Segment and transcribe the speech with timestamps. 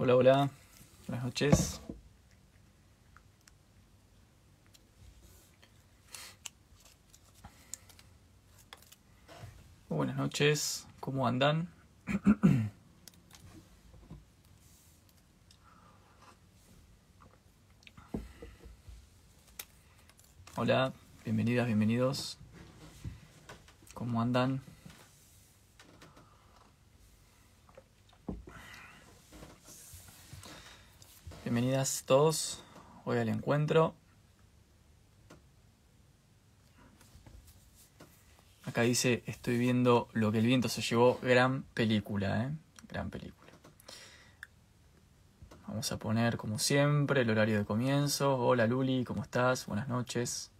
[0.00, 0.48] Hola, hola.
[1.08, 1.80] Buenas noches.
[9.88, 10.86] Buenas noches.
[11.00, 11.68] ¿Cómo andan?
[20.54, 20.92] Hola,
[21.24, 22.38] bienvenidas, bienvenidos.
[23.94, 24.62] ¿Cómo andan?
[31.58, 32.62] Bienvenidas todos
[33.04, 33.96] hoy al encuentro.
[38.62, 42.52] Acá dice, estoy viendo lo que el viento se llevó, gran película, ¿eh?
[42.88, 43.50] Gran película.
[45.66, 48.36] Vamos a poner, como siempre, el horario de comienzo.
[48.36, 49.66] Hola Luli, ¿cómo estás?
[49.66, 50.52] Buenas noches.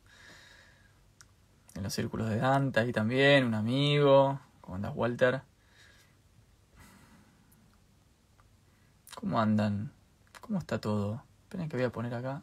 [1.76, 4.40] En los círculos de Dante, ahí también, un amigo.
[4.60, 5.42] ¿Cómo andas, Walter?
[9.14, 9.92] ¿Cómo andan?
[10.48, 11.22] ¿Cómo está todo?
[11.42, 12.42] Esperen que voy a poner acá.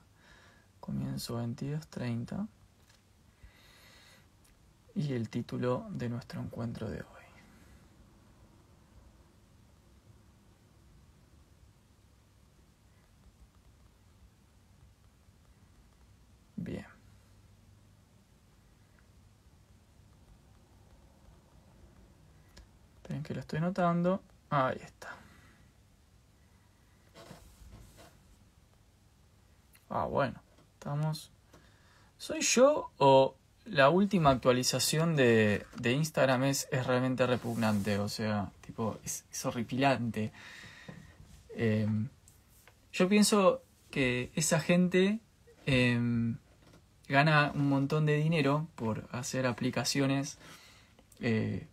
[0.80, 2.48] Comienzo 22.30.
[4.94, 7.24] Y el título de nuestro encuentro de hoy.
[16.58, 16.86] Bien.
[22.98, 24.22] Esperen que lo estoy notando.
[24.52, 25.25] Ahí está.
[29.98, 30.42] Ah, bueno,
[30.74, 31.32] estamos.
[32.18, 37.98] ¿Soy yo o la última actualización de, de Instagram es, es, realmente repugnante?
[38.00, 40.34] O sea, tipo, es, horripilante.
[41.52, 41.88] Eh,
[42.92, 45.22] yo pienso que esa gente
[45.66, 45.98] eh,
[47.08, 50.40] gana un montón de dinero por hacer aplicaciones
[51.22, 51.68] eh,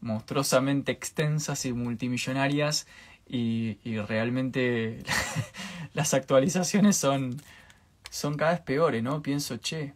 [0.00, 2.86] monstruosamente extensas y multimillonarias
[3.28, 5.02] y, y realmente
[5.94, 7.40] las actualizaciones son,
[8.10, 9.22] son cada vez peores, ¿no?
[9.22, 9.94] Pienso, che.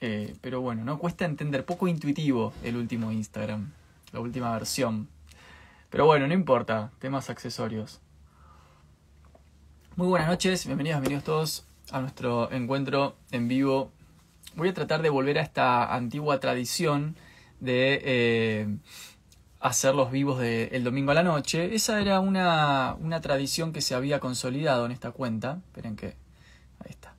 [0.00, 0.98] Eh, pero bueno, ¿no?
[0.98, 3.72] Cuesta entender, poco intuitivo el último Instagram,
[4.12, 5.08] la última versión.
[5.90, 8.00] Pero bueno, no importa, temas accesorios.
[9.96, 13.92] Muy buenas noches, bienvenidos, bienvenidos todos a nuestro encuentro en vivo.
[14.54, 17.16] Voy a tratar de volver a esta antigua tradición
[17.60, 18.76] de eh,
[19.66, 21.74] hacer los vivos del el domingo a la noche.
[21.74, 25.60] Esa era una, una, tradición que se había consolidado en esta cuenta.
[25.68, 26.06] Esperen que...
[26.78, 27.14] Ahí está.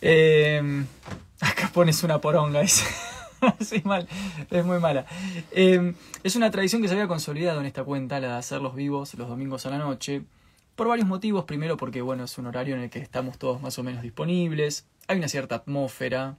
[0.00, 0.84] Eh,
[1.40, 2.62] acá pones una poronga.
[2.62, 2.84] Es,
[3.60, 4.08] sí, mal,
[4.50, 5.06] es muy mala.
[5.50, 8.74] Eh, es una tradición que se había consolidado en esta cuenta, la de hacer los
[8.74, 10.22] vivos los domingos a la noche.
[10.76, 11.44] Por varios motivos.
[11.44, 14.86] Primero porque, bueno, es un horario en el que estamos todos más o menos disponibles.
[15.08, 16.36] Hay una cierta atmósfera.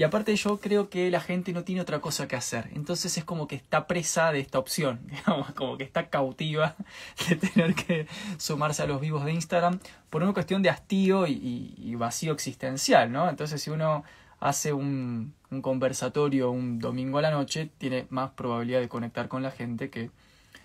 [0.00, 2.70] Y aparte yo creo que la gente no tiene otra cosa que hacer.
[2.72, 6.74] Entonces es como que está presa de esta opción, digamos, como que está cautiva
[7.28, 8.06] de tener que
[8.38, 9.78] sumarse a los vivos de Instagram
[10.08, 13.28] por una cuestión de hastío y, vacío existencial, ¿no?
[13.28, 14.02] Entonces si uno
[14.38, 19.42] hace un, un, conversatorio un domingo a la noche, tiene más probabilidad de conectar con
[19.42, 20.10] la gente que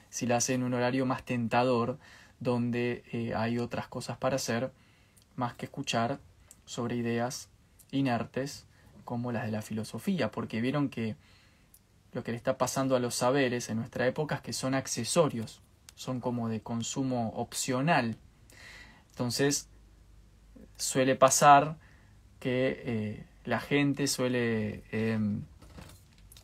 [0.10, 2.00] si la hace en un horario más tentador,
[2.40, 4.72] donde eh, hay otras cosas para hacer,
[5.36, 6.20] más que escuchar
[6.64, 7.50] sobre ideas
[7.92, 8.66] inertes
[9.06, 11.16] como las de la filosofía, porque vieron que
[12.12, 15.62] lo que le está pasando a los saberes en nuestra época es que son accesorios,
[15.96, 18.18] son como de consumo opcional.
[19.12, 19.70] Entonces,
[20.78, 21.78] suele pasar
[22.40, 25.20] que eh, la gente suele eh,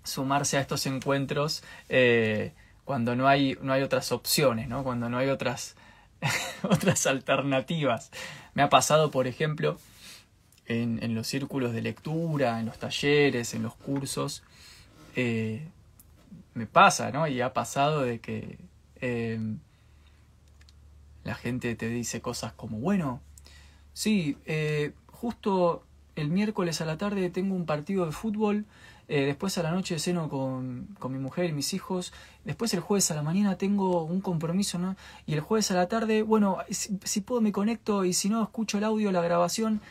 [0.04, 2.54] sumarse a estos encuentros eh,
[2.86, 4.84] cuando no hay, no hay otras opciones, ¿no?
[4.84, 5.76] cuando no hay otras,
[6.64, 8.12] otras alternativas.
[8.54, 9.78] Me ha pasado, por ejemplo,
[10.72, 14.44] en, los círculos de lectura, en los talleres, en los cursos,
[15.16, 15.68] eh,
[16.54, 17.28] me pasa, ¿no?
[17.28, 18.58] Y ha pasado de que
[19.02, 19.40] eh,
[21.24, 23.22] la gente te dice cosas como, bueno,
[23.94, 25.84] sí, eh, justo
[26.16, 28.66] el miércoles a la tarde tengo un partido de fútbol,
[29.08, 32.14] después a la noche ceno con, con, mi mujer y mis hijos,
[32.46, 34.96] después el jueves a la mañana tengo un compromiso, ¿no?
[35.26, 38.78] Y el jueves a la tarde, bueno, si puedo me conecto y si no escucho
[38.78, 39.82] el audio, la grabación.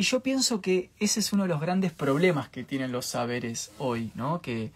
[0.00, 3.70] Y yo pienso que ese es uno de los grandes problemas que tienen los saberes
[3.76, 4.40] hoy, ¿no?
[4.40, 4.72] Que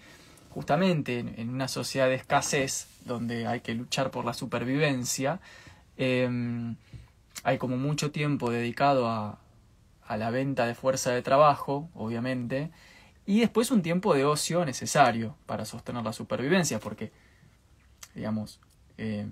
[0.51, 5.41] justamente en, una sociedad de escasez, donde hay que luchar por la supervivencia,
[5.97, 6.29] eh,
[7.43, 9.39] hay como mucho tiempo dedicado a,
[10.07, 12.71] a la venta de fuerza de trabajo, obviamente,
[13.25, 17.13] y después un tiempo de ocio necesario para sostener la supervivencia, porque,
[18.15, 18.61] digamos,
[18.99, 19.27] eh,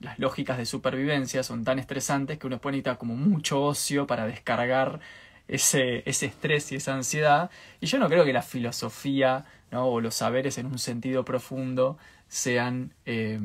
[0.00, 4.26] las lógicas de supervivencia son tan estresantes que uno después necesita como mucho ocio para
[4.26, 5.00] descargar
[5.48, 7.50] ese, ese estrés y esa ansiedad.
[7.80, 9.86] Y yo no creo que la filosofía ¿no?
[9.86, 11.98] o los saberes en un sentido profundo
[12.28, 13.40] sean eh,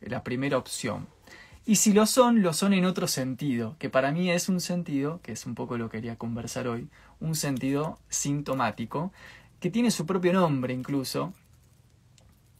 [0.00, 1.06] la primera opción.
[1.66, 5.20] Y si lo son, lo son en otro sentido, que para mí es un sentido,
[5.22, 6.88] que es un poco lo que quería conversar hoy,
[7.20, 9.12] un sentido sintomático,
[9.60, 11.32] que tiene su propio nombre incluso,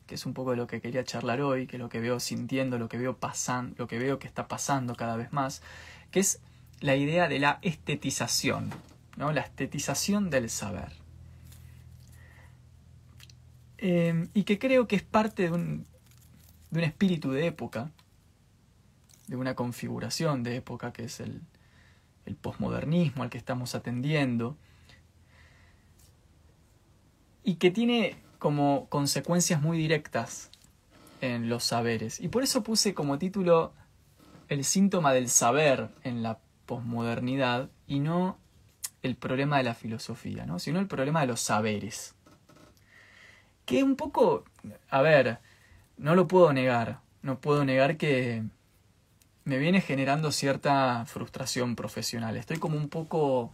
[0.07, 2.21] que es un poco de lo que quería charlar hoy, que es lo que veo
[2.21, 5.63] sintiendo, lo que veo pasando, lo que veo que está pasando cada vez más,
[6.11, 6.41] que es
[6.81, 8.71] la idea de la estetización,
[9.17, 9.33] ¿no?
[9.33, 10.93] la estetización del saber.
[13.79, 15.87] Em, y que creo que es parte de un,
[16.71, 17.91] de un espíritu de época,
[19.27, 21.41] de una configuración de época que es el,
[22.27, 24.57] el posmodernismo al que estamos atendiendo,
[27.45, 30.51] y que tiene como consecuencias muy directas
[31.23, 32.21] en los saberes.
[32.21, 33.73] Y por eso puse como título
[34.51, 38.37] el síntoma del saber en la posmodernidad y no
[39.01, 40.59] el problema de la filosofía, ¿no?
[40.59, 42.17] sino el problema de los saberes.
[43.65, 44.45] Que un poco,
[44.91, 45.39] a ver,
[45.97, 48.45] no lo puedo negar, no puedo negar que
[49.45, 52.37] me viene generando cierta frustración profesional.
[52.37, 53.53] Estoy como un poco,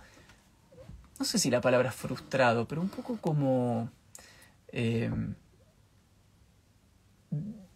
[1.21, 3.89] no sé si la palabra frustrado, pero un poco como
[4.73, 5.11] eh,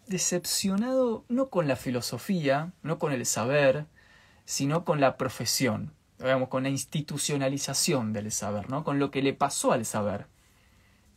[0.06, 3.86] decepcionado no con la filosofía, no con el saber,
[4.44, 8.84] sino con la profesión, digamos, con la institucionalización del saber, ¿no?
[8.84, 10.26] con lo que le pasó al saber,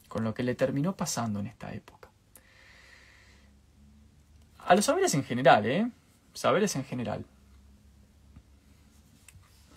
[0.07, 2.09] con lo que le terminó pasando en esta época.
[4.59, 5.89] A los saberes en general, ¿eh?
[6.33, 7.25] Saberes en general.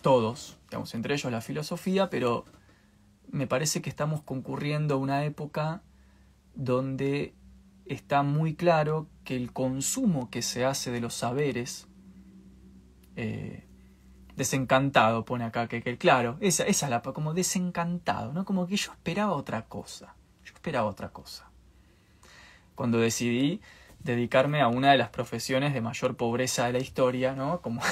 [0.03, 2.45] Todos, digamos, entre ellos la filosofía, pero
[3.31, 5.83] me parece que estamos concurriendo a una época
[6.55, 7.35] donde
[7.87, 11.89] está muy claro que el consumo que se hace de los saberes,
[13.17, 13.67] eh,
[14.37, 18.45] desencantado, pone acá, que, claro, esa, esa es la como desencantado, ¿no?
[18.45, 20.15] Como que yo esperaba otra cosa,
[20.45, 21.51] yo esperaba otra cosa.
[22.75, 23.61] Cuando decidí
[23.99, 27.61] dedicarme a una de las profesiones de mayor pobreza de la historia, ¿no?
[27.61, 27.83] Como,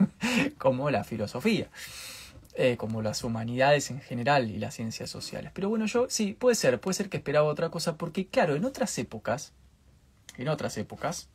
[0.58, 1.68] como la filosofía.
[2.60, 5.52] Eh, como las humanidades en general y las ciencias sociales.
[5.54, 8.64] Pero bueno, yo sí, puede ser, puede ser que esperaba otra cosa, porque claro, en
[8.64, 9.52] otras épocas,
[10.36, 11.28] en otras épocas,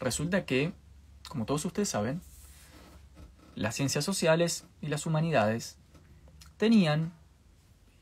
[0.00, 0.72] resulta que,
[1.28, 2.22] como todos ustedes saben,
[3.54, 5.76] las ciencias sociales y las humanidades
[6.56, 7.12] tenían,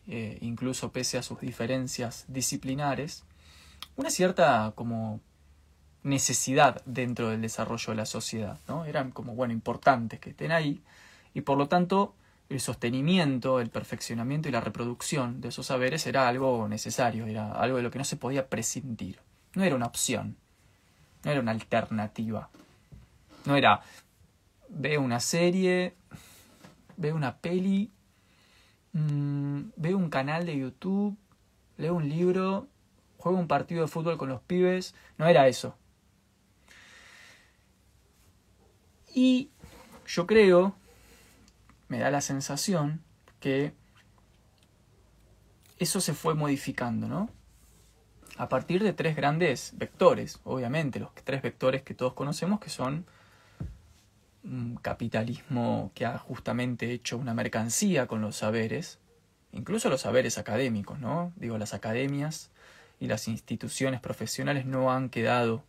[0.06, 3.24] eh, incluso pese a sus diferencias disciplinares,
[3.96, 5.20] una cierta como
[6.04, 8.86] necesidad dentro del desarrollo de la sociedad, ¿no?
[8.86, 10.82] Eran como, bueno, importantes que estén ahí
[11.34, 12.14] y por lo tanto
[12.48, 17.78] el sostenimiento, el perfeccionamiento y la reproducción de esos saberes era algo necesario, era algo
[17.78, 19.20] de lo que no se podía prescindir.
[19.54, 20.36] No era una opción,
[21.24, 22.50] no era una alternativa.
[23.44, 23.80] No era,
[24.68, 25.96] veo una serie,
[26.96, 27.90] veo una peli,
[28.92, 31.16] mm, veo un canal de YouTube,
[31.78, 32.68] leo un libro,
[33.18, 34.94] juego un partido de fútbol con los pibes.
[35.18, 35.76] No era eso.
[39.14, 39.50] Y
[40.06, 40.76] yo creo
[41.88, 43.02] me da la sensación
[43.40, 43.72] que
[45.78, 47.30] eso se fue modificando, ¿no?
[48.38, 53.06] A partir de tres grandes vectores, obviamente, los tres vectores que todos conocemos, que son
[54.44, 58.98] un capitalismo que ha justamente hecho una mercancía con los saberes,
[59.52, 61.32] incluso los saberes académicos, ¿no?
[61.36, 62.50] Digo, las academias
[63.00, 65.64] y las instituciones profesionales no han quedado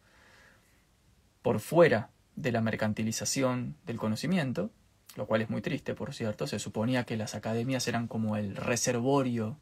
[1.42, 4.70] por fuera de la mercantilización del conocimiento,
[5.18, 6.48] lo cual es muy triste, por cierto.
[6.48, 9.58] Se suponía que las academias eran como el reservorio,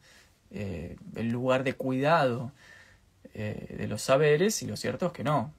[0.50, 2.52] eh, el lugar de cuidado
[3.34, 5.52] eh, de los saberes, y lo cierto es que no.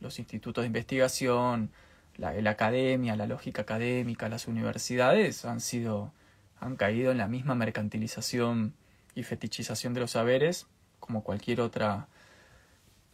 [0.00, 1.70] los institutos de investigación,
[2.16, 6.12] la, academia, la lógica académica, las universidades han sido,
[6.60, 8.74] han caído en la misma mercantilización
[9.14, 10.66] y fetichización de los saberes
[11.00, 12.06] como cualquier otra,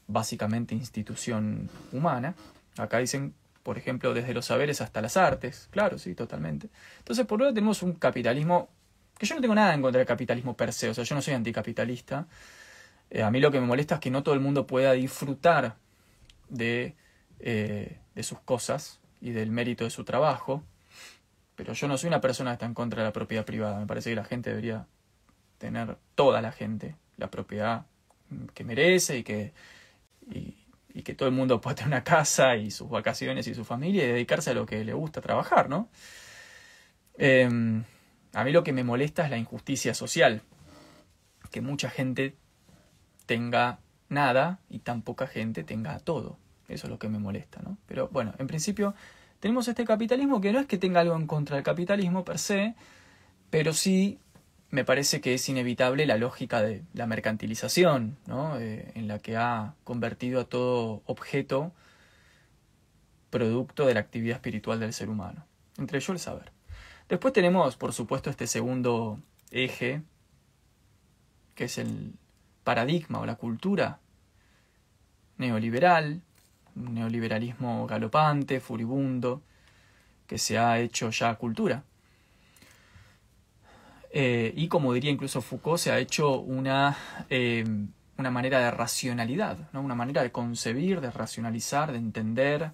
[0.09, 2.35] básicamente, institución humana.
[2.77, 3.33] Acá dicen
[3.69, 6.71] por ejemplo, desde los saberes hasta las artes, claro, sí, totalmente.
[7.01, 8.71] Entonces, por un tenemos un capitalismo,
[9.19, 11.21] que yo no tengo nada en contra del capitalismo per se, o sea, yo no
[11.21, 12.27] soy anticapitalista.
[13.11, 15.77] Eh, a mí lo que me molesta es que no todo el mundo pueda disfrutar
[16.49, 16.97] de,
[17.41, 20.63] eh, de sus cosas y del mérito de su trabajo,
[21.55, 23.79] pero yo no soy una persona que está en contra de la propiedad privada.
[23.79, 24.87] Me parece que la gente debería
[25.59, 27.85] tener, toda la gente, la propiedad
[28.55, 29.53] que merece y que,
[31.03, 34.09] que todo el mundo pueda tener una casa y sus vacaciones y su familia y
[34.09, 35.89] dedicarse a lo que le gusta trabajar, ¿no?
[37.17, 37.85] Em,
[38.33, 40.43] a mí lo que me molesta es la injusticia social,
[41.51, 42.37] que mucha gente
[43.27, 46.39] tenga nada y tan poca gente tenga todo.
[46.69, 47.79] Eso es lo que me molesta, ¿no?
[47.87, 48.95] Pero bueno, en principio
[49.41, 52.75] tenemos este capitalismo que no es que tenga algo en contra del capitalismo per se,
[53.51, 54.19] pero sí
[54.71, 58.59] me parece que es inevitable la lógica de la mercantilización, ¿no?
[58.59, 61.73] Eh, en la que ha convertido a todo objeto
[63.31, 65.45] producto de la actividad espiritual del ser humano,
[65.79, 66.53] entre ellos el saber.
[67.09, 69.19] Después tenemos, por supuesto, este segundo
[69.51, 70.03] eje,
[71.55, 72.15] que es el
[72.65, 74.01] paradigma o la cultura
[75.39, 76.21] neoliberal,
[76.77, 79.43] un neoliberalismo galopante, furibundo,
[80.27, 81.85] que se ha hecho ya cultura.
[84.11, 86.97] Eh, y como diría incluso Foucault, se ha hecho una,
[87.29, 87.65] eh,
[88.17, 89.83] una manera de racionalidad, ¿no?
[89.83, 92.73] una manera de concebir, de racionalizar, de entender,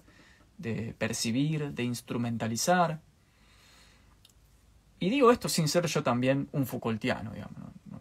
[0.57, 3.01] de percibir, de instrumentalizar.
[4.99, 7.31] Y digo esto sin ser yo también un Foucaultiano,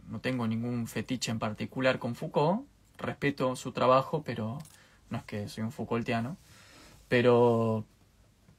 [0.08, 2.66] no tengo ningún fetiche en particular con Foucault,
[2.98, 4.58] respeto su trabajo, pero
[5.10, 6.36] no es que soy un Foucaultiano.
[7.08, 7.84] Pero,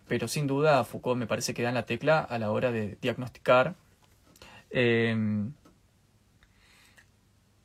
[0.08, 2.98] pero sin duda Foucault me parece que da en la tecla a la hora de
[3.02, 3.76] diagnosticar
[4.76, 5.54] em,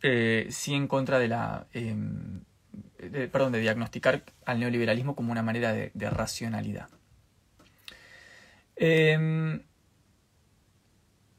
[0.02, 2.42] eh, sí en contra de la em,
[3.32, 6.88] perdón, de diagnosticar al neoliberalismo como una manera de, racionalidad.
[8.76, 9.62] Em,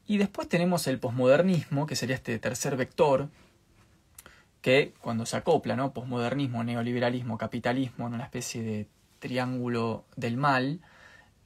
[0.06, 3.30] y después tenemos el posmodernismo, que sería este tercer vector,
[4.60, 5.92] que cuando se acopla, ¿no?
[5.92, 8.88] Posmodernismo, neoliberalismo, capitalismo, en una especie de
[9.20, 10.80] triángulo del mal,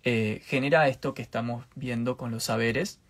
[0.03, 3.01] eh, genera esto que estamos viendo con los saberes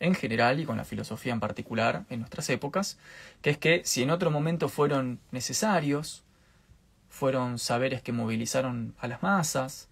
[0.00, 2.98] en general y con la filosofía en particular en nuestras épocas,
[3.42, 6.24] que es que si en otro momento fueron necesarios,
[7.08, 9.88] fueron saberes que movilizaron a las masas,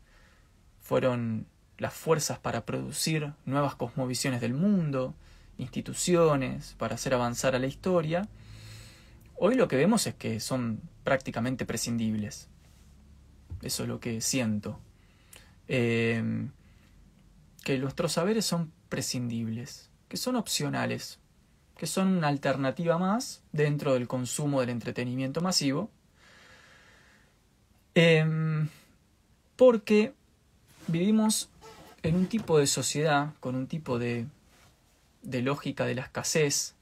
[0.80, 1.46] fueron
[1.78, 5.14] las fuerzas para producir nuevas cosmovisiones del mundo,
[5.58, 8.28] instituciones, para hacer avanzar a la historia,
[9.36, 12.48] hoy lo que vemos es que son prácticamente prescindibles.
[13.62, 14.78] Eso es lo que siento.
[15.68, 16.50] Em,
[17.64, 21.18] que nuestros saberes son prescindibles, que son opcionales,
[21.74, 25.88] que son una alternativa más dentro del consumo del entretenimiento masivo.
[27.94, 28.68] Em,
[29.56, 30.12] porque
[30.86, 31.48] vivimos
[32.02, 34.26] en un tipo de sociedad, con un tipo de,
[35.22, 36.74] de lógica de la escasez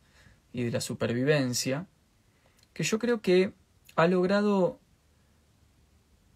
[0.53, 1.87] y de la supervivencia,
[2.75, 3.53] que yo creo que
[3.95, 4.81] ha logrado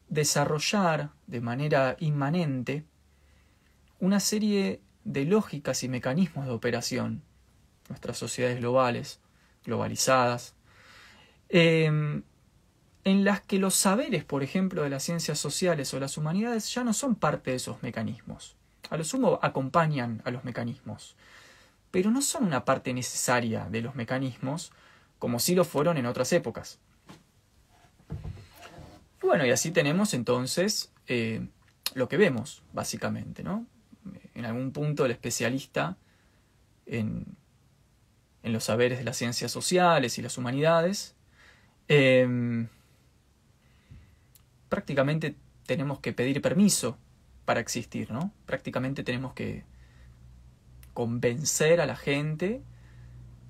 [0.08, 2.84] desarrollar de manera inmanente
[3.98, 7.22] una serie de lógicas y mecanismos de operación,
[7.88, 9.20] nuestras sociedades globales,
[9.64, 10.54] globalizadas,
[11.48, 12.22] em,
[13.04, 16.84] en las que los saberes, por ejemplo, de las ciencias sociales o las humanidades ya
[16.84, 18.56] no son parte de esos mecanismos.
[18.90, 21.16] A lo sumo acompañan a los mecanismos,
[21.90, 24.72] pero no son una parte necesaria de los mecanismos
[25.18, 26.78] como sí lo fueron en otras épocas.
[29.22, 31.46] Bueno, y así tenemos entonces eh,
[31.94, 33.66] lo que vemos, básicamente, ¿no?
[34.34, 35.96] En algún punto el especialista
[36.86, 37.24] en,
[38.42, 41.14] en los saberes de las ciencias sociales y las humanidades
[41.88, 42.66] eh,
[44.68, 45.36] prácticamente
[45.66, 46.98] tenemos que pedir permiso
[47.44, 48.32] para existir, ¿no?
[48.46, 49.64] Prácticamente tenemos que
[50.94, 52.62] convencer a la gente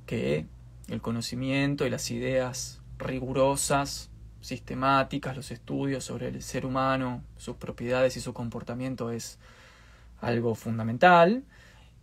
[0.06, 0.46] que
[0.88, 4.10] el conocimiento y las ideas rigurosas,
[4.40, 9.38] sistemáticas, los estudios sobre el ser humano, sus propiedades y su comportamiento es
[10.20, 11.44] algo fundamental.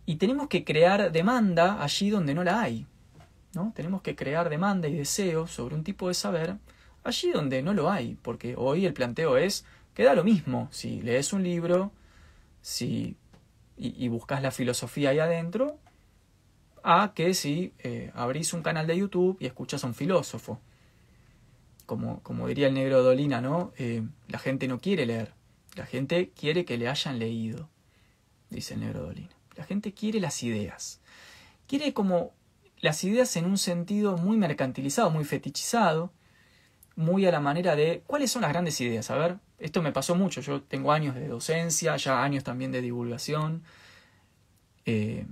[0.06, 2.86] Y tenemos que crear demanda allí donde no la hay.
[3.54, 3.72] ¿no?
[3.74, 6.56] Tenemos que crear demanda y deseo sobre un tipo de saber
[7.04, 9.64] allí donde no lo hay, porque hoy el planteo es
[9.94, 11.92] que da lo mismo si lees un libro
[12.62, 13.16] si,
[13.76, 15.78] y, buscas la filosofía ahí adentro,
[16.84, 20.60] a que si eh, abrís un canal de YouTube y escuchas a un filósofo.
[21.86, 23.72] Como, como diría el negro Dolina, ¿no?
[23.76, 25.34] Eh, la gente no quiere leer,
[25.74, 27.68] la gente quiere que le hayan leído,
[28.52, 29.30] dice el negro Dolina.
[29.56, 31.00] La gente quiere las ideas.
[31.66, 32.32] Quiere como
[32.80, 36.12] las ideas en un sentido muy mercantilizado, muy fetichizado,
[36.96, 39.10] muy a la manera de cuáles son las grandes ideas.
[39.10, 40.40] A ver, esto me pasó mucho.
[40.40, 43.62] Yo tengo años de docencia, ya años también de divulgación,
[44.84, 45.26] eh,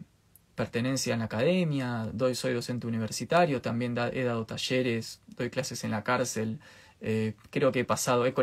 [0.55, 5.91] pertenencia en la academia, doy, soy docente universitario, también he dado talleres, doy clases en
[5.91, 6.61] la cárcel.
[7.01, 8.35] Eh, creo que he pasado, he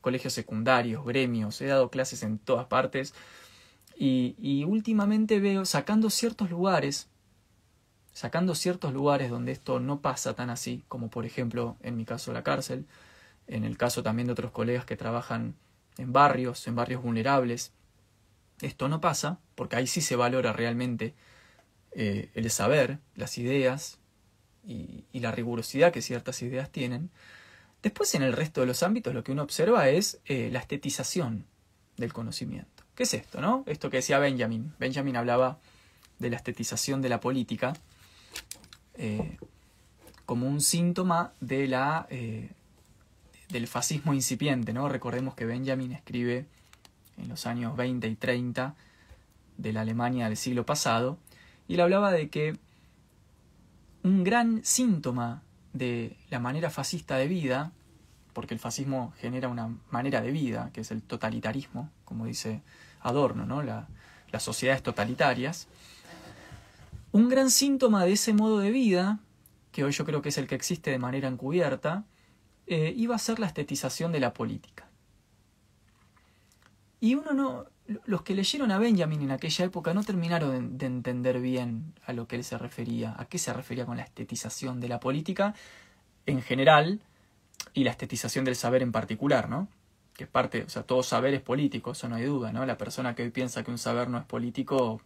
[0.00, 3.14] colegios secundarios, gremios, he dado clases en todas partes.
[4.00, 7.08] Y, últimamente veo, sacando ciertos lugares,
[8.12, 12.32] sacando ciertos lugares donde esto no pasa tan así, como por ejemplo en mi caso
[12.32, 12.86] la cárcel,
[13.48, 15.56] en el caso también de otros colegas que trabajan
[15.96, 17.72] en barrios, en barrios vulnerables,
[18.60, 21.14] esto no pasa porque ahí sí se valora realmente
[21.92, 23.98] eh, el saber, las ideas
[24.64, 27.10] y, la rigurosidad que ciertas ideas tienen.
[27.82, 31.46] Después en el resto de los ámbitos lo que uno observa es eh, la estetización
[31.96, 32.77] del conocimiento.
[32.98, 33.62] ¿Qué es esto, no?
[33.66, 34.74] Esto que decía Benjamin.
[34.80, 35.60] Benjamin hablaba
[36.18, 37.74] de la estetización de la política
[38.94, 39.38] eh,
[40.26, 42.50] como un síntoma de la, eh,
[43.50, 44.72] del fascismo incipiente.
[44.72, 44.88] ¿no?
[44.88, 46.46] Recordemos que Benjamin escribe
[47.18, 48.74] en los años 20 y 30
[49.58, 51.18] de la Alemania del siglo pasado,
[51.68, 52.56] y él hablaba de que
[54.02, 57.70] un gran síntoma de la manera fascista de vida,
[58.32, 62.60] porque el fascismo genera una manera de vida, que es el totalitarismo, como dice
[63.00, 63.62] Adorno, ¿no?
[63.62, 65.68] las sociedades totalitarias,
[67.12, 69.18] un gran síntoma de ese modo de vida,
[69.72, 72.04] que hoy yo creo que es el que existe de manera encubierta,
[72.66, 74.88] eh, iba a ser la estetización de la política.
[77.00, 77.66] Y uno no,
[78.04, 82.28] los que leyeron a Benjamin en aquella época no terminaron de, entender bien a lo
[82.28, 85.54] que él se refería, a qué se refería con la estetización de la política
[86.26, 87.00] en general
[87.72, 89.68] y la estetización del saber en particular, ¿no?
[90.18, 92.66] Que es parte, o sea, todo saber es político, eso no hay duda, ¿no?
[92.66, 95.00] La persona que hoy piensa que un saber no es político,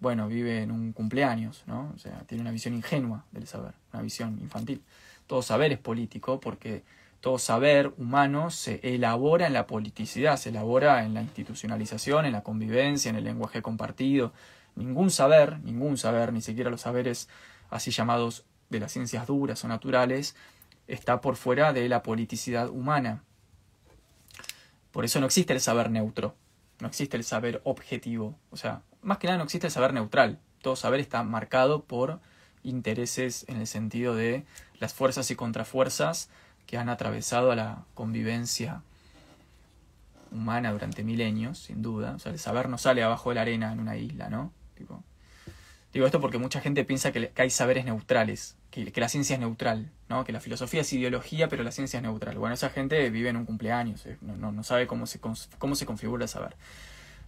[0.00, 1.92] bueno, vive en un cumpleaños, ¿no?
[1.94, 4.82] O sea, tiene una visión ingenua del saber, una visión infantil.
[5.26, 6.82] Todo saber es político porque
[7.20, 12.42] todo saber humano se elabora en la politicidad, se elabora en la institucionalización, en la
[12.42, 14.32] convivencia, en el lenguaje compartido.
[14.76, 17.28] Ningún saber, ningún saber, ni siquiera los saberes
[17.68, 20.36] así llamados de las ciencias duras o naturales,
[20.88, 23.22] está por fuera de la politicidad humana.
[24.92, 26.34] Por eso no existe el saber neutro,
[26.80, 28.38] no existe el saber objetivo.
[28.50, 30.38] O sea, más que nada no existe el saber neutral.
[30.60, 32.20] Todo saber está marcado por
[32.62, 34.44] intereses en el sentido de
[34.78, 36.28] las fuerzas y contrafuerzas
[36.66, 38.82] que han atravesado a la convivencia
[40.30, 42.14] humana durante milenios, sin duda.
[42.14, 44.52] O sea, el saber no sale abajo de la arena en una isla, ¿no?
[45.92, 49.90] Digo esto porque mucha gente piensa que, hay saberes neutrales, que, la ciencia es neutral,
[50.08, 50.24] ¿no?
[50.24, 52.38] Que la filosofía es ideología, pero la ciencia es neutral.
[52.38, 55.86] Bueno, esa gente vive en un cumpleaños, eh, no, no, sabe cómo se, cómo se
[55.86, 56.56] configura el saber.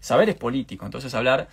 [0.01, 1.49] Saber es político, entonces hablar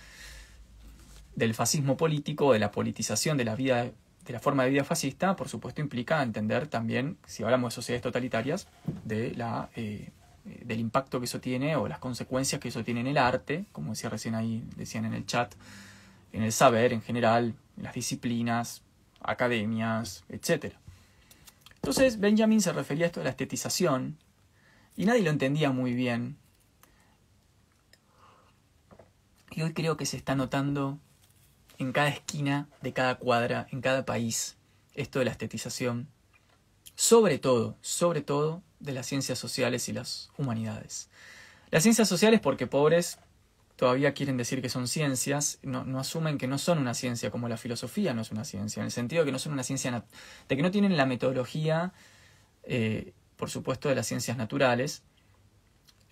[1.36, 3.90] del fascismo político, de la politización de la vida
[4.24, 8.02] de la forma de vida fascista, por supuesto, implica entender también, si hablamos de sociedades
[8.02, 8.68] totalitarias,
[9.04, 10.10] de la, eh,
[10.44, 13.90] del impacto que eso tiene o las consecuencias que eso tiene en el arte, como
[13.90, 15.54] decía recién ahí, decían en el chat,
[16.32, 18.82] en el saber en general, en las disciplinas,
[19.20, 20.74] academias, etc.
[21.76, 24.18] Entonces Benjamin se refería a esto de la estetización
[24.96, 26.36] y nadie lo entendía muy bien.
[29.50, 30.98] Y hoy creo que se está notando
[31.78, 34.56] en cada esquina de cada cuadra, en cada país,
[34.94, 36.08] esto de la estetización,
[36.94, 41.08] sobre todo, sobre todo de las ciencias sociales y las humanidades.
[41.70, 43.18] Las ciencias sociales porque pobres
[43.82, 47.56] todavía quieren decir que son ciencias, no, asumen que no son una ciencia como la
[47.56, 50.04] filosofía no es una ciencia, en el sentido de que no son una ciencia,
[50.48, 51.92] de que no tienen la metodología,
[52.62, 55.02] eh, por supuesto, de las ciencias naturales.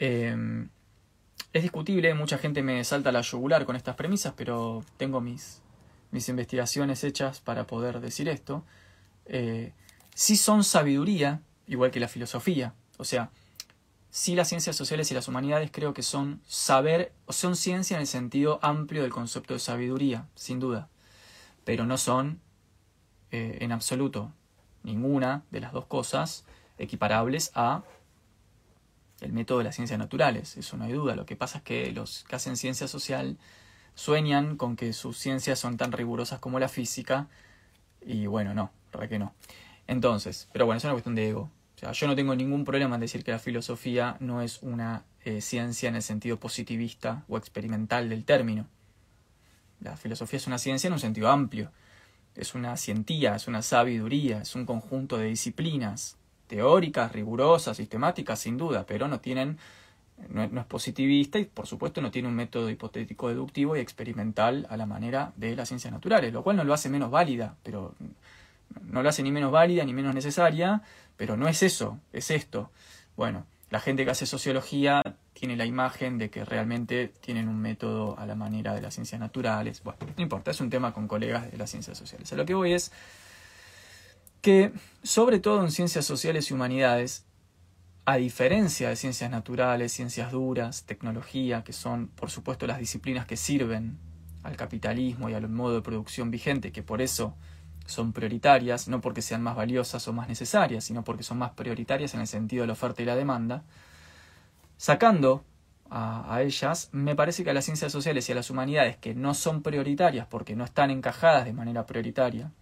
[0.00, 0.66] Eh,
[1.52, 5.62] es discutible, mucha gente me salta la yugular con estas premisas, pero tengo mis,
[6.10, 8.64] mis investigaciones hechas para poder decir esto.
[9.26, 9.74] Eh,
[10.12, 12.74] sí son sabiduría, igual que la filosofía.
[12.98, 13.30] O sea,
[14.10, 18.02] sí las ciencias sociales y las humanidades creo que son saber, o son ciencia en
[18.02, 20.88] el sentido amplio del concepto de sabiduría, sin duda.
[21.64, 22.40] Pero no son,
[23.30, 24.32] eh, en absoluto,
[24.82, 26.44] ninguna de las dos cosas
[26.78, 27.84] equiparables a
[29.20, 31.14] el método de las ciencias naturales, eso no hay duda.
[31.14, 33.38] Lo que pasa es que los que hacen ciencia social
[33.94, 37.28] sueñan con que sus ciencias son tan rigurosas como la física
[38.00, 39.34] y bueno, no, para que no.
[39.86, 41.50] Entonces, pero bueno, es una cuestión de ego.
[41.80, 45.40] Sea, yo no tengo ningún problema en decir que la filosofía no es una eh,
[45.40, 48.66] ciencia en el sentido positivista o experimental del término.
[49.80, 51.72] La filosofía es una ciencia en un sentido amplio.
[52.34, 58.58] Es una cientía, es una sabiduría, es un conjunto de disciplinas teóricas, rigurosas, sistemáticas, sin
[58.58, 59.56] duda, pero no tienen,
[60.28, 64.76] no, es positivista y por supuesto no tiene un método hipotético deductivo y experimental a
[64.76, 67.94] la manera de las ciencias naturales, lo cual no lo hace menos válida, pero
[68.82, 70.82] no lo hace ni menos válida ni menos necesaria,
[71.16, 72.70] pero no es eso, es esto.
[73.16, 75.02] Bueno, la gente que hace sociología
[75.32, 79.20] tiene la imagen de que realmente tienen un método a la manera de las ciencias
[79.20, 79.82] naturales.
[79.82, 82.32] Bueno, no importa, es un tema con colegas de las ciencias sociales.
[82.32, 82.90] A lo que voy es
[84.40, 87.24] que, sobre todo en ciencias sociales y humanidades,
[88.06, 93.36] a diferencia de ciencias naturales, ciencias duras, tecnología, que son, por supuesto, las disciplinas que
[93.36, 93.98] sirven
[94.42, 97.36] al capitalismo y al modo de producción vigente, que por eso
[97.86, 102.14] son prioritarias, no porque sean más valiosas o más necesarias, sino porque son más prioritarias
[102.14, 103.64] en el sentido de la oferta y la demanda,
[104.76, 105.44] sacando
[105.90, 109.34] a, ellas, me parece que a las ciencias sociales y a las humanidades que no
[109.34, 112.52] son prioritarias porque no están encajadas de manera prioritaria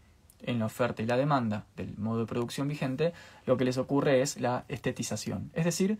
[0.42, 3.12] en la oferta y la demanda del modo de producción vigente,
[3.44, 5.50] lo que les ocurre es la estetización.
[5.52, 5.98] Es decir,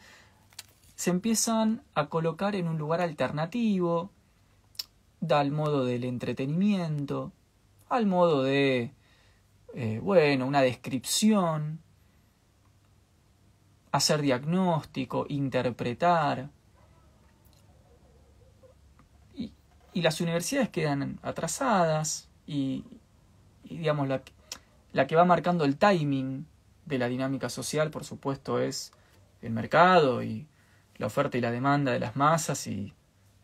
[0.95, 4.11] se empiezan a colocar en un lugar alternativo,
[5.29, 7.33] al modo del entretenimiento,
[7.89, 8.93] al modo de,
[9.75, 11.81] eh, bueno, una descripción,
[13.93, 16.51] hacer diagnóstico, interpretar,
[19.99, 22.85] y las universidades quedan atrasadas y,
[23.65, 24.23] digamos, la,
[24.93, 26.47] la que va marcando el timing
[26.87, 28.93] de la dinámica social, por supuesto, es
[29.43, 30.47] el mercado y
[30.97, 32.95] la oferta y la demanda de las masas y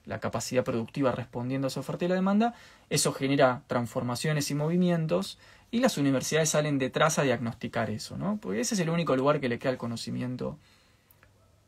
[0.05, 2.55] la capacidad productiva respondiendo a esa oferta y la demanda,
[2.89, 5.39] eso genera transformaciones y movimientos
[5.75, 8.39] y las universidades salen detrás a diagnosticar eso, ¿no?
[8.41, 10.57] Porque ese es el único lugar que le queda al conocimiento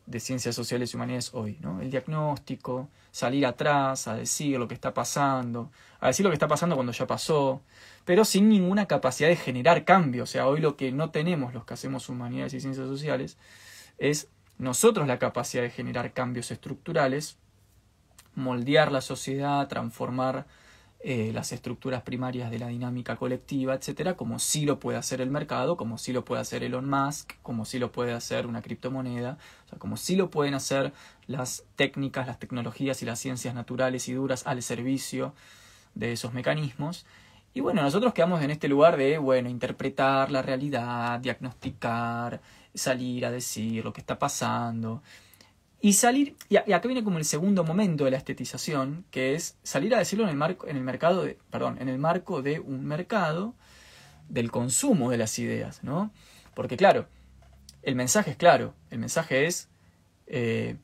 [0.07, 1.81] de ciencias sociales y humanidades hoy, ¿no?
[1.81, 6.47] El diagnóstico, salir atrás, a decir lo que está pasando, a decir lo que está
[6.47, 7.63] pasando cuando ya pasó,
[8.05, 10.23] pero sin ninguna capacidad de generar cambio.
[10.23, 13.37] O sea, hoy lo que no tenemos los que hacemos humanidades y ciencias sociales
[13.99, 17.39] es nosotros la capacidad de generar cambios estructurales,
[18.37, 20.47] moldear la sociedad, transformar
[21.09, 25.31] eh, las estructuras primarias de la dinámica colectiva, etcétera, como sí lo puede hacer el
[25.31, 29.39] mercado, como sí lo puede hacer Elon Musk, como sí lo puede hacer una criptomoneda,
[29.67, 30.93] o sea, como sí lo pueden hacer
[31.29, 35.33] las técnicas, las tecnologías y las ciencias naturales y duras al servicio
[35.95, 37.07] de esos mecanismos.
[37.55, 42.41] Y bueno, nosotros quedamos en este lugar de, bueno, interpretar la realidad, diagnosticar,
[42.75, 45.05] salir a decir lo que está pasando.
[45.87, 49.95] Y salir, y acá viene como el segundo momento de la estetización, que es salir
[49.95, 52.85] a decirlo en el marco, en el mercado de, perdón, en el marco de un
[52.85, 53.55] mercado
[54.29, 56.11] del consumo de las ideas, ¿no?
[56.55, 57.07] Porque claro,
[57.83, 59.69] el mensaje es claro, el mensaje es
[60.27, 60.75] eh,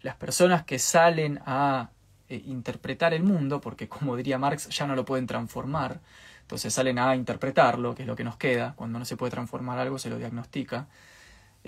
[0.00, 1.90] las personas que salen a
[2.28, 6.00] eh, interpretar el mundo, porque como diría Marx, ya no lo pueden transformar,
[6.40, 9.78] entonces salen a interpretarlo, que es lo que nos queda, cuando no se puede transformar
[9.78, 10.88] algo se lo diagnostica,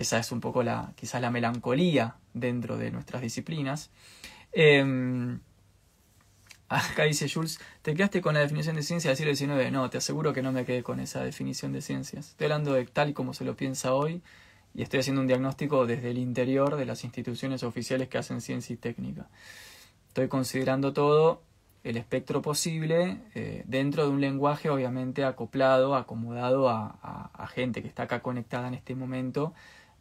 [0.00, 3.90] esa es un poco la, quizás la melancolía dentro de nuestras disciplinas.
[4.52, 5.40] Em,
[6.68, 9.70] acá dice Jules, ¿te quedaste con la definición de ciencia del siglo XIX?
[9.70, 12.30] No, te aseguro que no me quedé con esa definición de ciencias.
[12.30, 14.22] Estoy hablando de tal y como se lo piensa hoy
[14.74, 18.72] y estoy haciendo un diagnóstico desde el interior de las instituciones oficiales que hacen ciencia
[18.72, 19.28] y técnica.
[20.08, 21.42] Estoy considerando todo
[21.84, 27.88] el espectro posible eh, dentro de un lenguaje obviamente acoplado, acomodado a, a, gente que
[27.88, 29.54] está acá conectada en este momento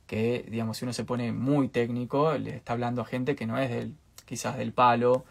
[0.09, 3.59] que, digamos, si uno se pone muy técnico, le está hablando a gente que no
[3.59, 3.93] es del,
[4.25, 5.23] quizás del palo,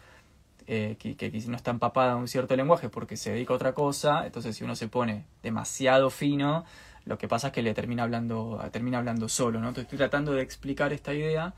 [0.67, 3.73] eh, que, que, no está empapada en un cierto lenguaje porque se dedica a otra
[3.73, 6.63] cosa, entonces si uno se pone demasiado fino,
[7.03, 9.67] lo que pasa es que le termina hablando, termina hablando solo, ¿no?
[9.67, 11.53] Entonces estoy tratando de explicar esta idea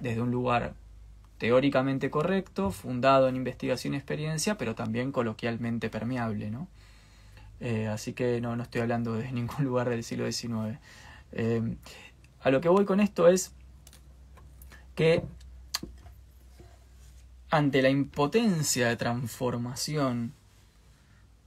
[0.00, 0.72] desde un lugar
[1.36, 6.68] teóricamente correcto, fundado en investigación y experiencia, pero también coloquialmente permeable, ¿no?
[7.60, 10.78] Eh, así que no, no estoy hablando de ningún lugar del siglo XIX.
[12.44, 13.52] A lo que voy con esto es
[14.94, 15.24] que
[17.48, 20.34] ante la impotencia de transformación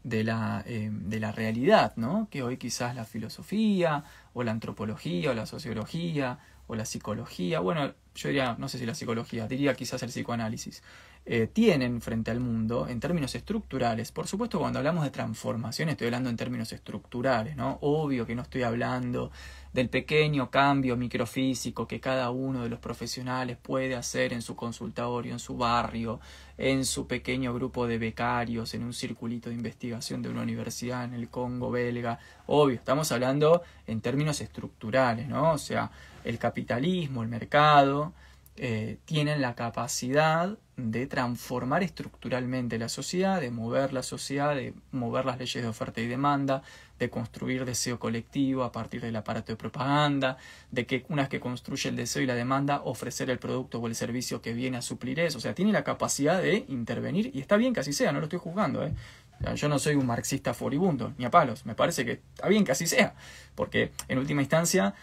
[0.03, 2.27] de la, eh, de la realidad, ¿no?
[2.31, 7.93] que hoy quizás la filosofía o la antropología o la sociología o la psicología, bueno,
[8.15, 10.81] yo diría, no sé si la psicología, diría quizás el psicoanálisis,
[11.29, 14.13] eh, tienen frente al mundo en términos estructurales.
[14.13, 17.79] Por supuesto, cuando hablamos de transformación estoy hablando en términos estructurales, ¿no?
[17.81, 19.29] Obvio que no estoy hablando
[19.73, 25.33] del pequeño cambio microfísico que cada uno de los profesionales puede hacer en su consultorio,
[25.33, 26.21] en su barrio,
[26.57, 31.13] en su pequeño grupo de becarios, en un circulito de investigación de una universidad en
[31.13, 32.19] el Congo belga.
[32.45, 35.51] Obvio, estamos hablando en términos estructurales, ¿no?
[35.51, 35.91] O sea,
[36.23, 38.13] el capitalismo, el mercado,
[38.55, 45.25] eh, tienen la capacidad de transformar estructuralmente la sociedad, de mover la sociedad, de mover
[45.25, 46.61] las leyes de oferta y demanda,
[46.99, 50.37] de construir deseo colectivo a partir del aparato de propaganda,
[50.69, 53.87] de que una vez que construye el deseo y la demanda, ofrecer el producto o
[53.87, 55.39] el servicio que viene a suplir eso.
[55.39, 58.25] O sea, tiene la capacidad de intervenir y está bien que así sea, no lo
[58.25, 58.85] estoy juzgando.
[58.85, 58.93] ¿eh?
[59.55, 61.65] yo no soy un marxista furibundo, ni a palos.
[61.65, 63.15] Me parece que está bien que así sea,
[63.55, 64.93] porque en última instancia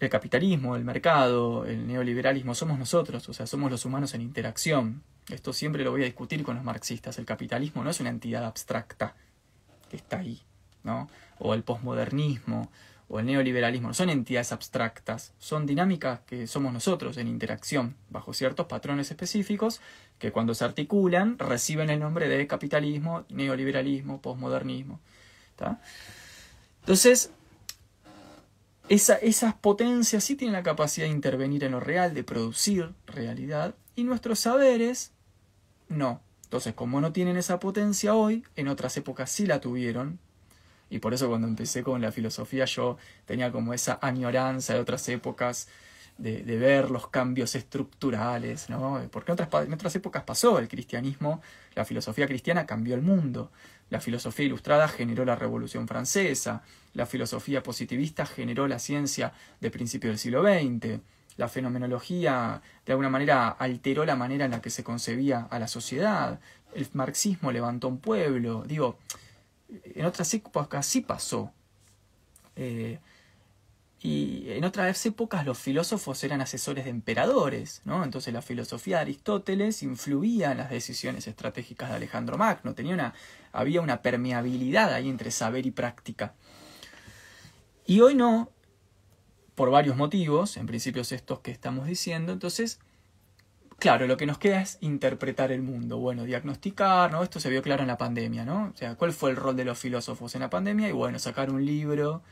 [0.00, 5.02] el capitalismo, el mercado, el neoliberalismo, somos nosotros, o sea, somos los humanos en interacción.
[5.28, 7.18] Esto siempre lo voy a discutir con los marxistas.
[7.18, 9.14] El capitalismo no es una entidad abstracta
[9.90, 10.40] que está ahí,
[10.84, 11.08] ¿no?
[11.38, 12.70] O el posmodernismo
[13.08, 18.34] o el neoliberalismo no son entidades abstractas, son dinámicas que somos nosotros en interacción bajo
[18.34, 19.80] ciertos patrones específicos
[20.18, 25.00] que cuando se articulan reciben el nombre de capitalismo, neoliberalismo, posmodernismo.
[26.80, 27.32] Entonces,
[28.88, 34.04] esas potencias sí tienen la capacidad de intervenir en lo real, de producir realidad, y
[34.04, 35.12] nuestros saberes
[35.88, 36.20] no.
[36.44, 40.18] Entonces, como no tienen esa potencia hoy, en otras épocas sí la tuvieron,
[40.90, 42.96] y por eso cuando empecé con la filosofía yo
[43.26, 45.68] tenía como esa añoranza de otras épocas
[46.16, 49.00] de, ver los cambios estructurales, ¿no?
[49.12, 51.40] Porque en otras, en otras épocas pasó el cristianismo,
[51.74, 53.52] la filosofía cristiana cambió el mundo,
[53.90, 56.62] la filosofía ilustrada generó la Revolución Francesa,
[56.94, 61.00] la filosofía positivista generó la ciencia de principios del siglo XX,
[61.36, 65.68] la fenomenología de alguna manera alteró la manera en la que se concebía a la
[65.68, 66.40] sociedad,
[66.74, 68.98] el marxismo levantó un pueblo, digo,
[69.68, 71.52] en otras épocas sí pasó.
[72.56, 72.98] Eh,
[74.00, 78.04] y en otras épocas los filósofos eran asesores de emperadores, ¿no?
[78.04, 83.14] Entonces la filosofía de Aristóteles influía en las decisiones estratégicas de Alejandro Magno, tenía una,
[83.52, 86.34] había una permeabilidad ahí entre saber y práctica.
[87.86, 88.52] Y hoy no,
[89.56, 92.78] por varios motivos, en principio estos que estamos diciendo, entonces,
[93.80, 97.24] claro, lo que nos queda es interpretar el mundo, bueno, diagnosticar, ¿no?
[97.24, 98.70] Esto se vio claro en la pandemia, ¿no?
[98.72, 100.88] O sea, ¿cuál fue el rol de los filósofos en la pandemia?
[100.88, 102.22] Y bueno, sacar un libro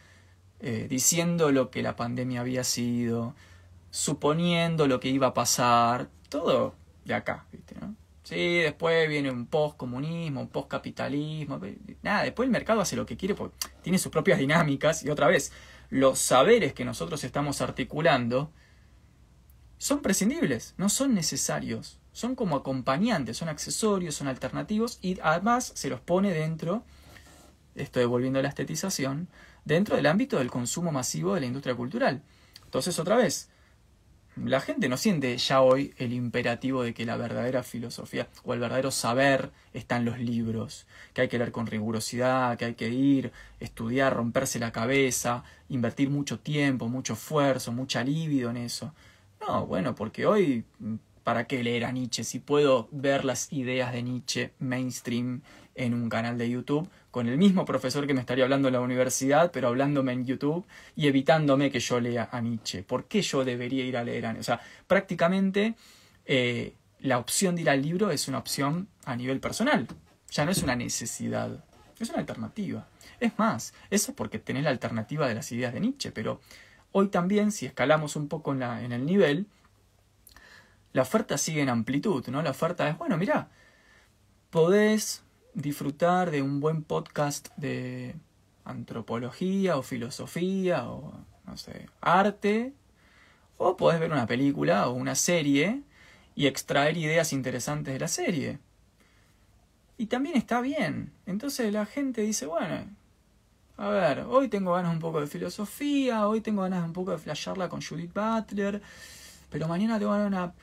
[0.61, 3.35] eh, diciendo lo que la pandemia había sido,
[3.91, 7.47] suponiendo lo que iba a pasar, todo de acá.
[7.81, 7.95] ¿no?
[8.23, 11.61] Sí, después viene un post-comunismo, un post-capitalismo,
[12.03, 15.29] nada, después el mercado hace lo que quiere porque tiene sus propias dinámicas y otra
[15.29, 15.53] vez,
[15.91, 18.51] los saberes que nosotros estamos articulando
[19.79, 25.89] son prescindibles, no son necesarios, son como acompañantes, son accesorios, son alternativos y además se
[25.89, 26.83] los pone dentro,
[27.77, 29.29] estoy volviendo a la estetización,
[29.67, 32.23] dentro del ámbito del consumo masivo de la industria cultural.
[32.65, 33.51] Entonces, otra vez,
[34.37, 38.61] la gente no siente ya hoy el imperativo de que la verdadera filosofía o el
[38.61, 42.89] verdadero saber está en los libros, que hay que leer con rigurosidad, que hay que
[42.89, 48.95] ir, estudiar, romperse la cabeza, invertir mucho tiempo, mucho esfuerzo, mucha libido en eso.
[49.41, 50.65] No, bueno, porque hoy,
[51.25, 55.43] ¿para qué leer a Nietzsche si puedo ver las ideas de Nietzsche mainstream
[55.75, 58.81] en un canal de YouTube con el mismo profesor que me estaría hablando en la
[58.83, 62.83] universidad, pero hablándome en YouTube y evitándome que yo lea a Nietzsche.
[62.83, 64.53] ¿Por qué yo debería ir a leer a Nietzsche?
[64.53, 65.77] O sea, prácticamente
[66.27, 69.89] eh, la opción de ir al libro es una opción a nivel personal.
[70.31, 71.65] Ya no es una necesidad,
[71.99, 72.87] es una alternativa.
[73.19, 76.43] Es más, eso es porque tenés la alternativa de las ideas de Nietzsche, pero
[76.93, 79.47] hoy también, si escalamos un poco en, en el nivel,
[80.93, 82.43] la oferta sigue en amplitud, ¿no?
[82.43, 83.49] La oferta es, bueno, mira,
[84.51, 85.23] podés
[85.57, 88.15] disfrutar de un buen podcast de
[88.67, 91.15] antropología o filosofía o,
[91.47, 92.75] no sé, arte,
[93.57, 95.83] o podés ver una película o una serie
[96.35, 98.59] y extraer ideas interesantes de la serie.
[99.97, 101.15] Y también está bien.
[101.25, 102.91] Entonces la gente dice, bueno,
[103.79, 107.19] a ver, hoy tengo ganas un poco de filosofía, hoy tengo ganas un poco de
[107.19, 108.83] flashearla con Judith Butler,
[109.49, 110.55] pero mañana tengo ganas de una,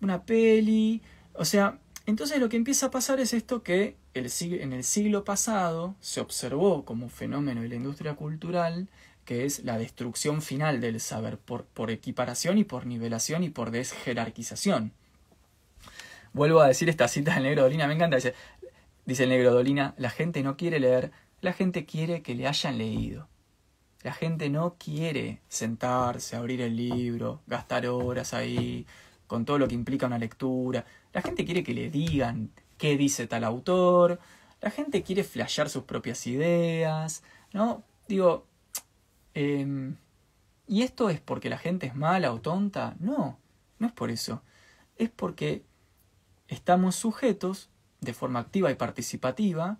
[0.00, 1.02] una peli.
[1.34, 5.94] O sea, entonces lo que empieza a pasar es esto que en el siglo pasado
[6.00, 8.88] se observó como fenómeno de la industria cultural,
[9.24, 13.70] que es la destrucción final del saber por, por equiparación y por nivelación y por
[13.70, 14.92] desjerarquización.
[16.32, 18.34] Vuelvo a decir esta cita del negro Dolina, me encanta, dice,
[19.06, 22.78] dice el negro Dolina, la gente no quiere leer, la gente quiere que le hayan
[22.78, 23.28] leído.
[24.02, 28.86] La gente no quiere sentarse, abrir el libro, gastar horas ahí,
[29.26, 30.84] con todo lo que implica una lectura.
[31.12, 34.18] La gente quiere que le digan qué dice tal autor.
[34.60, 37.82] La gente quiere flashear sus propias ideas, ¿no?
[38.08, 38.46] Digo,
[39.34, 39.96] em,
[40.66, 42.96] ¿y esto es porque la gente es mala o tonta?
[43.00, 43.38] No,
[43.78, 44.42] no es por eso.
[44.96, 45.64] Es porque
[46.48, 47.68] estamos sujetos,
[48.00, 49.78] de forma activa y participativa,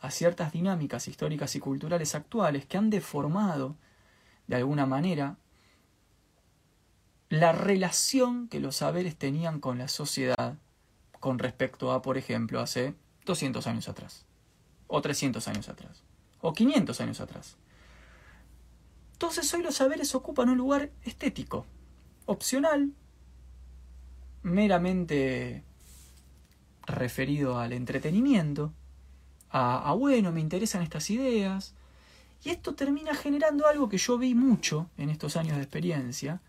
[0.00, 3.76] a ciertas dinámicas históricas y culturales actuales que han deformado,
[4.46, 5.36] de alguna manera,
[7.28, 10.56] la relación que los saberes tenían con la sociedad
[11.20, 12.94] con respecto a, por ejemplo, hace
[13.26, 14.26] 200 años atrás,
[14.88, 16.02] o 300 años atrás,
[16.40, 17.56] o 500 años atrás.
[19.12, 21.66] Entonces hoy los saberes ocupan un lugar estético,
[22.24, 22.92] opcional,
[24.42, 25.62] meramente
[26.86, 28.72] referido al entretenimiento,
[29.50, 31.74] a, a, bueno, me interesan estas ideas,
[32.42, 36.40] y esto termina generando algo que yo vi mucho en estos años de experiencia,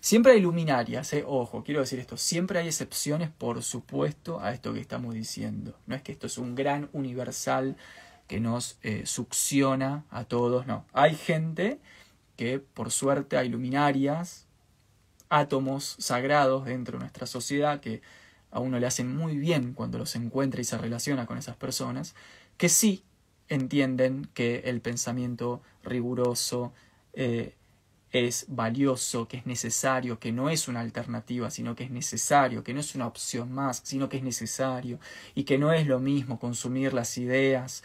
[0.00, 1.24] Siempre hay luminarias, eh.
[1.26, 5.76] ojo, quiero decir esto, siempre hay excepciones, por supuesto, a esto que estamos diciendo.
[5.86, 7.76] No es que esto es un gran universal
[8.28, 10.84] que nos eh, succiona a todos, no.
[10.92, 11.80] Hay gente
[12.36, 14.46] que, por suerte, hay luminarias,
[15.30, 18.00] átomos sagrados dentro de nuestra sociedad que
[18.50, 22.14] a uno le hacen muy bien cuando los encuentra y se relaciona con esas personas,
[22.56, 23.02] que sí
[23.48, 26.72] entienden que el pensamiento riguroso,
[27.14, 27.54] eh,
[28.12, 32.74] es valioso, que es necesario, que no es una alternativa, sino que es necesario, que
[32.74, 34.98] no es una opción más, sino que es necesario,
[35.34, 37.82] y que no es lo mismo consumir las ideas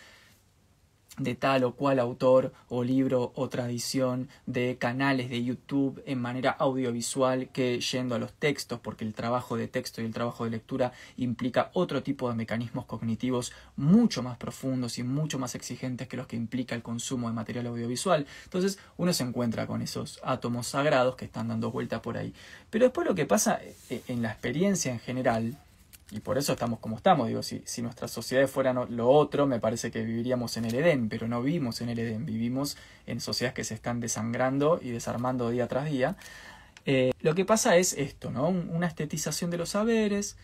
[1.17, 6.51] de tal o cual autor o libro o tradición, de canales de YouTube en manera
[6.51, 10.51] audiovisual que yendo a los textos, porque el trabajo de texto y el trabajo de
[10.51, 16.17] lectura implica otro tipo de mecanismos cognitivos mucho más profundos y mucho más exigentes que
[16.17, 18.25] los que implica el consumo de material audiovisual.
[18.45, 22.33] Entonces uno se encuentra con esos átomos sagrados que están dando vuelta por ahí.
[22.69, 25.57] Pero después lo que pasa eh, en la experiencia en general,
[26.13, 27.27] y por eso estamos como estamos.
[27.27, 31.09] Digo, si, si nuestras sociedades fueran lo otro, me parece que viviríamos en el Edén,
[31.09, 35.49] pero no vivimos en el Edén, vivimos en sociedades que se están desangrando y desarmando
[35.49, 36.15] día tras día.
[36.85, 38.49] Eh, lo que pasa es esto, ¿no?
[38.49, 40.37] Una estetización de los saberes,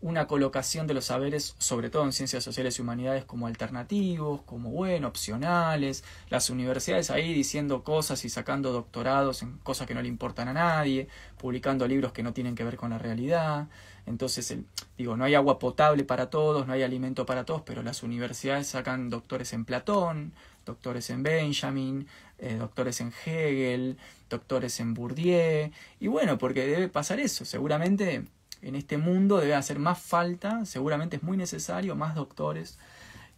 [0.00, 4.70] una colocación de los saberes, sobre todo en ciencias sociales y humanidades, como alternativos, como
[4.70, 10.08] bueno, opcionales, las universidades ahí diciendo cosas y sacando doctorados en cosas que no le
[10.08, 13.68] importan a nadie, publicando libros que no tienen que ver con la realidad.
[14.10, 14.54] Entonces,
[14.98, 18.66] digo, no hay agua potable para todos, no hay alimento para todos, pero las universidades
[18.66, 20.32] sacan doctores en Platón,
[20.66, 22.06] doctores en Benjamin,
[22.38, 23.96] eh, doctores en Hegel,
[24.28, 25.70] doctores en Bourdieu,
[26.00, 28.24] y bueno, porque debe pasar eso, seguramente
[28.62, 32.78] en este mundo debe hacer más falta, seguramente es muy necesario, más doctores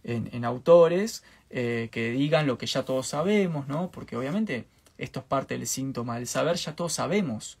[0.03, 3.89] en, autores eh, que digan lo que ya todos sabemos, ¿no?
[3.89, 4.65] Porque obviamente
[4.97, 7.57] esto es parte del síntoma del saber, ya todos sabemos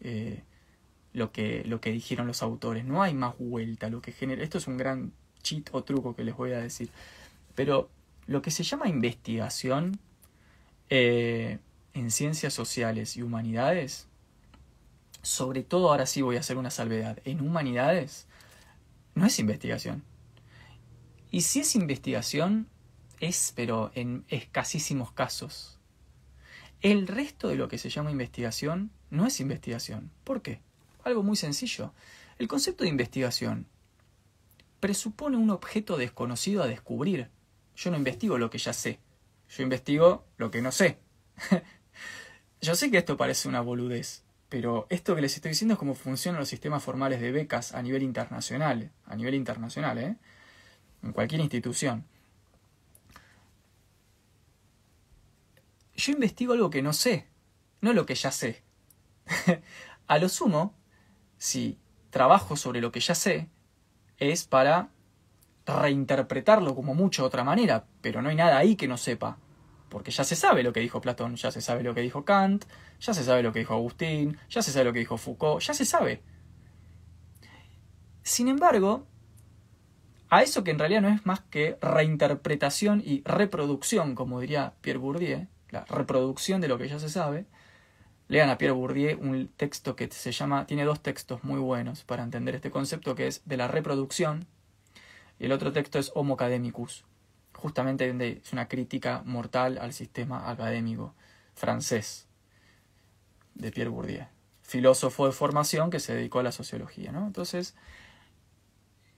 [0.00, 0.42] eh,
[1.12, 4.58] lo, que, lo que dijeron los autores, no hay más vuelta, lo que genera, esto
[4.58, 6.90] es un gran cheat o truco que les voy a decir,
[7.54, 7.90] pero
[8.26, 9.98] lo que se llama investigación
[10.88, 11.58] eh,
[11.94, 14.06] en ciencias sociales y humanidades,
[15.22, 18.26] sobre todo ahora sí voy a hacer una salvedad, en humanidades
[19.14, 20.02] no es investigación.
[21.30, 22.68] Y si es investigación,
[23.20, 25.78] es pero en escasísimos casos.
[26.80, 30.10] El resto de lo que se llama investigación no es investigación.
[30.24, 30.60] ¿Por qué?
[31.04, 31.92] Algo muy sencillo.
[32.38, 33.66] El concepto de investigación
[34.80, 37.28] presupone un objeto desconocido a descubrir.
[37.76, 38.98] Yo no investigo lo que ya sé.
[39.48, 40.98] Yo investigo lo que no sé.
[42.60, 45.94] Yo sé que esto parece una boludez, pero esto que les estoy diciendo es cómo
[45.94, 50.16] funcionan los sistemas formales de becas a nivel internacional, a nivel internacional, ¿eh?
[51.02, 52.04] en cualquier institución.
[55.96, 57.26] Yo investigo algo que no sé,
[57.80, 58.62] no lo que ya sé.
[60.06, 60.74] a lo sumo,
[61.40, 63.48] si trabajo sobre lo que ya sé,
[64.18, 64.90] es para
[65.66, 69.38] reinterpretarlo como mucho otra manera, pero no hay nada ahí que no sepa
[69.90, 72.64] porque ya se sabe lo que dijo Platón, ya se sabe lo que dijo Kant,
[73.00, 75.74] ya se sabe lo que dijo Agustín, ya se sabe lo que dijo Foucault, ya
[75.74, 76.22] se sabe.
[78.22, 79.06] Sin embargo,
[80.30, 85.00] a eso que en realidad no es más que reinterpretación y reproducción, como diría Pierre
[85.00, 87.46] Bourdieu, la reproducción de lo que ya se sabe,
[88.30, 92.22] lean a Pierre Bourdieu un texto que se llama, tiene dos textos muy buenos para
[92.22, 94.46] entender este concepto, que es de la reproducción,
[95.40, 97.04] y el otro texto es Homo Academicus,
[97.54, 98.08] justamente
[98.40, 101.12] es una crítica mortal al sistema académico
[101.54, 102.28] francés
[103.56, 104.26] de Pierre Bourdieu,
[104.62, 107.10] filósofo de formación que se dedicó a la sociología.
[107.10, 107.26] ¿no?
[107.26, 107.74] Entonces,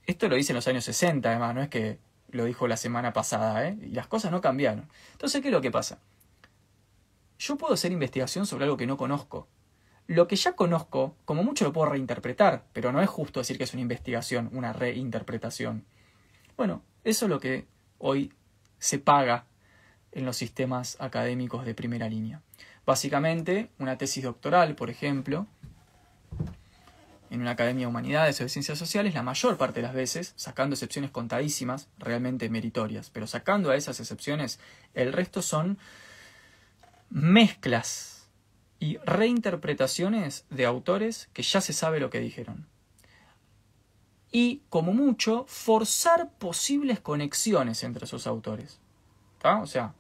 [0.07, 1.99] esto lo dice en los años 60, además, no es que
[2.31, 3.77] lo dijo la semana pasada, ¿eh?
[3.83, 4.89] y las cosas no cambiaron.
[5.13, 5.99] Entonces, ¿qué es lo que pasa?
[7.45, 9.49] Yo puedo hacer investigación sobre algo que no conozco.
[10.07, 13.65] Lo que ya conozco, como mucho lo puedo reinterpretar, pero no es justo decir que
[13.65, 15.85] es una investigación, una reinterpretación.
[16.57, 17.67] Bueno, eso es lo que
[17.99, 18.33] hoy
[18.79, 19.47] se paga
[20.13, 22.43] en los sistemas académicos de primera línea.
[22.87, 25.49] Básicamente, una tesis doctoral, por ejemplo,
[27.29, 30.33] en una academia de humanidades o de ciencias sociales, la mayor parte de las veces,
[30.37, 34.61] sacando excepciones contadísimas, realmente meritorias, pero sacando a esas excepciones,
[34.95, 35.79] el resto son
[37.13, 38.31] mezclas
[38.79, 42.67] y reinterpretaciones de autores que ya se sabe lo que dijeron
[44.33, 48.81] y, como mucho, forzar posibles conexiones entre esos autores.
[49.45, 49.95] O sea,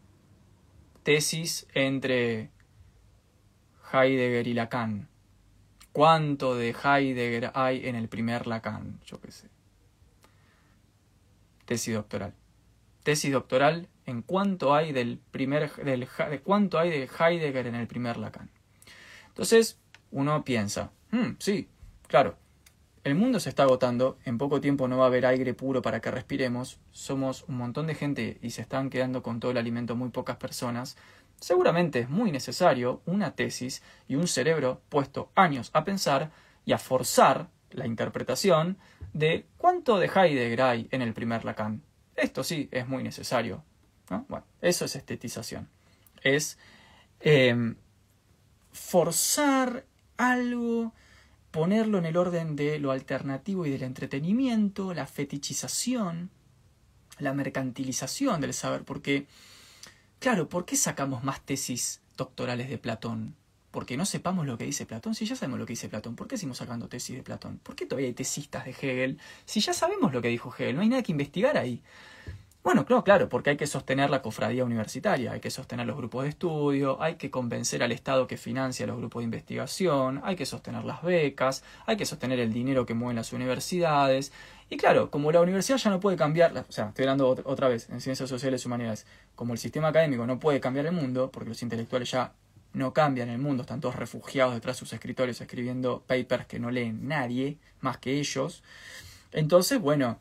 [1.03, 2.51] tesis entre
[3.93, 5.09] Heidegger y Lacan.
[5.93, 9.01] ¿Cuánto de Heidegger hay en el primer Lacan?
[9.05, 9.51] Yo qué sé.
[11.67, 12.35] Tesis doctoral.
[13.03, 18.17] Tesis doctoral en cuánto hay del primer de cuánto hay de Heidegger en el primer
[18.17, 18.51] Lacan.
[19.29, 19.79] Entonces,
[20.11, 21.69] uno piensa, hmm, sí,
[22.07, 22.37] claro,
[23.05, 26.01] el mundo se está agotando, en poco tiempo no va a haber aire puro para
[26.01, 29.97] que respiremos, somos un montón de gente y se están quedando con todo el alimento
[29.97, 30.97] muy pocas personas.
[31.41, 36.31] Seguramente es muy necesario una tesis y un cerebro puesto años a pensar
[36.65, 38.79] y a forzar la interpretación
[39.13, 41.83] de cuánto de Heidegger hay en el primer Lacan.
[42.15, 43.65] Esto sí es muy necesario.
[44.09, 45.69] Bueno, eso es estetización.
[46.23, 46.59] Es
[47.21, 47.75] eh,
[48.73, 49.85] forzar
[50.17, 50.93] algo
[51.53, 56.31] ponerlo en el orden de lo alternativo y del entretenimiento, la fetichización,
[57.19, 59.27] la mercantilización del saber, porque,
[60.19, 63.37] claro, ¿por qué sacamos más tesis doctorales de Platón?
[63.71, 66.27] Porque no sepamos lo que dice Platón, si ya sabemos lo que dice Platón, ¿por
[66.27, 67.59] qué seguimos sacando tesis de Platón?
[67.59, 69.19] ¿Por qué todavía hay tesistas de Hegel?
[69.45, 71.83] Si ya sabemos lo que dijo Hegel, no hay nada que investigar ahí.
[72.63, 76.23] Bueno, claro, claro, porque hay que sostener la cofradía universitaria, hay que sostener los grupos
[76.23, 80.47] de estudio, hay que convencer al Estado que financia los grupos de investigación, hay que
[80.47, 84.33] sostener las becas, hay que sostener el dinero que mueven las universidades.
[84.71, 87.91] Y claro, como la universidad ya no puede cambiar, o sea, estoy hablando otra vez
[87.91, 91.49] en ciencias sociales y humanidades, como el sistema académico no puede cambiar el mundo, porque
[91.49, 92.33] los intelectuales ya
[92.75, 96.71] no cambian el mundo, están todos refugiados detrás de sus escritorios escribiendo papers que no
[96.71, 98.63] leen nadie más que ellos.
[99.33, 100.19] Entonces, bueno,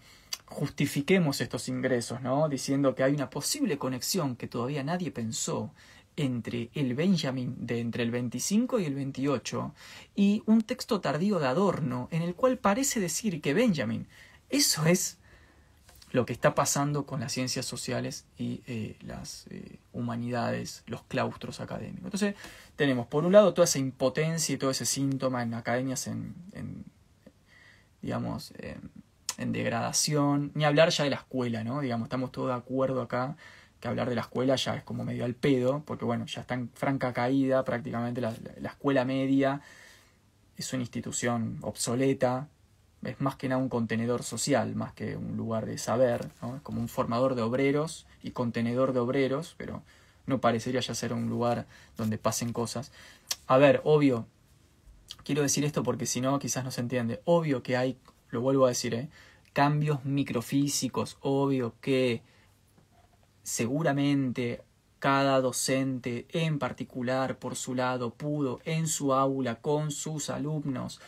[0.52, 2.50] justifiquemos estos ingresos, ¿no?
[2.50, 5.72] Diciendo que hay una posible conexión que todavía nadie pensó
[6.18, 9.74] entre el Benjamin de entre el 25 y el 28
[10.14, 14.08] y un texto tardío de Adorno en el cual parece decir que Benjamin,
[14.50, 15.18] eso es
[16.12, 21.62] lo que está pasando con las ciencias sociales y eh, las eh, humanidades, los claustros
[21.62, 22.04] académicos.
[22.04, 22.36] Entonces
[22.76, 26.36] tenemos por un lado toda esa impotencia y todo ese síntoma en academias en,
[28.02, 28.52] digamos,
[29.48, 31.82] degradación, ni hablar ya de la escuela, ¿no?
[31.82, 33.36] Digamos, estamos todos de acuerdo acá
[33.82, 36.54] que hablar de la escuela ya es como medio al pedo, porque bueno, ya está
[36.54, 38.34] en franca caída prácticamente la,
[38.64, 39.62] escuela media,
[40.56, 42.48] es una institución obsoleta,
[43.04, 46.56] es más que nada un contenedor social, más que un lugar de saber, ¿no?
[46.56, 49.82] es como un formador de obreros y contenedor de obreros, pero
[50.28, 51.66] no parecería ya ser un lugar
[51.98, 52.92] donde pasen cosas.
[53.48, 54.28] A ver, obvio,
[55.24, 57.98] quiero decir esto porque si no quizás no se entiende, obvio que hay,
[58.30, 59.10] lo vuelvo a decir, ¿eh?
[59.54, 62.24] Cambios microfísicos, obvio que
[63.44, 64.64] seguramente
[65.00, 71.02] cada docente en particular por su lado pudo en su aula con sus alumnos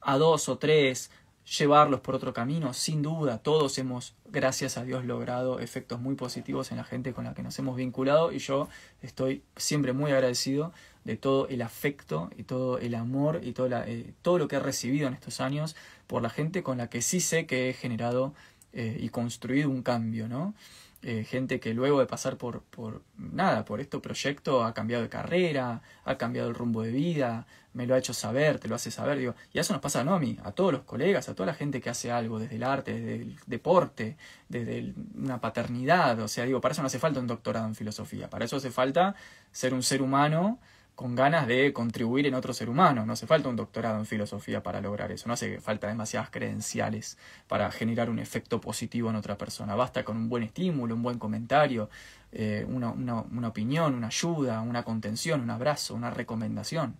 [0.00, 1.10] a dos o tres
[1.58, 6.70] llevarlos por otro camino, sin duda, todos hemos, gracias a Dios, logrado efectos muy positivos
[6.70, 8.68] en la gente con la que nos hemos vinculado y yo
[9.02, 10.72] estoy siempre muy agradecido
[11.04, 14.60] de todo el afecto y todo el amor y todo, eh, todo lo que he
[14.60, 15.76] recibido en estos años
[16.06, 18.34] por la gente con la que sí sé que he generado
[18.72, 20.54] eh, y construido un cambio, ¿no?
[21.06, 25.10] Eh, gente que luego de pasar por, por nada, por este proyecto ha cambiado de
[25.10, 28.90] carrera, ha cambiado el rumbo de vida, me lo ha hecho saber, te lo hace
[28.90, 31.48] saber, digo, y eso nos pasa no a mí, a todos los colegas, a toda
[31.48, 34.16] la gente que hace algo, desde el arte, desde el deporte,
[34.48, 38.30] desde una paternidad, o sea, digo, para eso no hace falta un doctorado en filosofía,
[38.30, 39.14] para eso hace falta
[39.52, 40.58] ser un ser humano
[40.94, 43.04] con ganas de contribuir en otro ser humano.
[43.04, 45.26] No hace falta un doctorado en filosofía para lograr eso.
[45.26, 47.18] No hace falta demasiadas credenciales
[47.48, 49.74] para generar un efecto positivo en otra persona.
[49.74, 51.90] Basta con un buen estímulo, un buen comentario,
[52.32, 56.96] eh, una, una opinión, una ayuda, una contención, un abrazo, una recomendación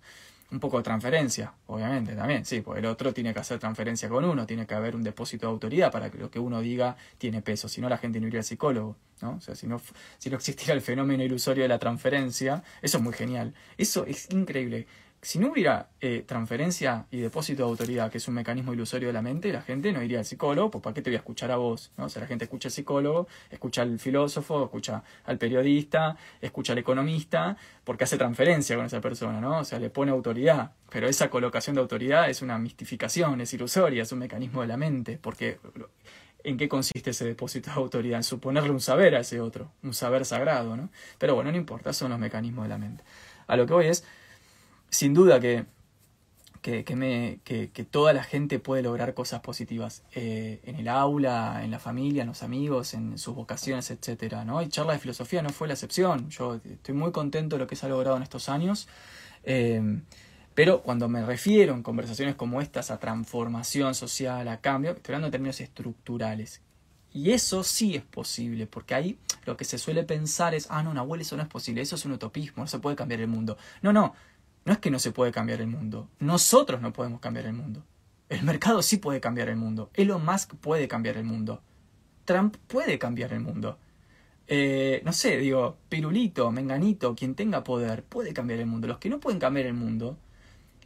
[0.55, 4.25] un poco de transferencia, obviamente, también, sí, porque el otro tiene que hacer transferencia con
[4.25, 7.43] uno, tiene que haber un depósito de autoridad para que lo que uno diga tiene
[7.43, 9.37] peso, si no la gente no iría al psicólogo, ¿no?
[9.37, 9.81] O sea, si no,
[10.19, 14.31] si no existiera el fenómeno ilusorio de la transferencia, eso es muy genial, eso es
[14.31, 14.87] increíble
[15.25, 19.15] si no hubiera eh, transferencia y depósito de autoridad, que es un mecanismo ilusorio de
[19.15, 21.51] la mente, la gente no iría al psicólogo, pues ¿para qué te voy a escuchar
[21.51, 21.93] a vos?
[21.97, 22.05] ¿no?
[22.05, 26.79] O sea, la gente escucha al psicólogo, escucha al filósofo, escucha al periodista, escucha al
[26.81, 29.61] economista, porque hace transferencia con esa persona, ¿no?
[29.61, 30.73] O sea, le pone autoridad.
[30.91, 34.77] Pero esa colocación de autoridad es una mistificación, es ilusoria, es un mecanismo de la
[34.77, 35.59] mente, porque
[36.43, 38.19] ¿en qué consiste ese depósito de autoridad?
[38.19, 40.91] En suponerle un saber a ese otro, un saber sagrado, ¿no?
[41.19, 43.03] Pero bueno, no importa, son los mecanismos de la mente.
[43.47, 44.05] A lo que voy es
[44.95, 45.67] sin duda que,
[46.63, 51.73] que, me, que, toda la gente puede lograr cosas positivas eh, en el aula, en
[51.73, 54.63] la familia, en los amigos, en sus vocaciones, etcétera, ¿no?
[54.63, 56.31] Y charla de filosofía no fue la excepción.
[56.31, 58.87] Yo estoy muy contento de lo que se ha logrado en estos años.
[59.43, 60.01] Eh,
[60.55, 65.27] pero cuando me refiero en conversaciones como estas a transformación social, a cambio, estoy hablando
[65.27, 66.63] en términos estructurales.
[67.13, 70.95] Y eso sí es posible, porque ahí lo que se suele pensar es, ah, no,
[70.95, 73.57] Nahuel, eso no es posible, eso es un utopismo, no se puede cambiar el mundo.
[73.83, 74.15] No, no,
[74.65, 76.09] no es que no se puede cambiar el mundo.
[76.19, 77.85] Nosotros no podemos cambiar el mundo.
[78.29, 79.91] El mercado sí puede cambiar el mundo.
[79.95, 81.63] Elon Musk puede cambiar el mundo.
[82.25, 83.79] Trump puede cambiar el mundo.
[84.47, 88.89] Eh, no sé, digo, Pirulito, Menganito, quien tenga poder, puede cambiar el mundo.
[88.89, 90.19] Los que no pueden cambiar el mundo,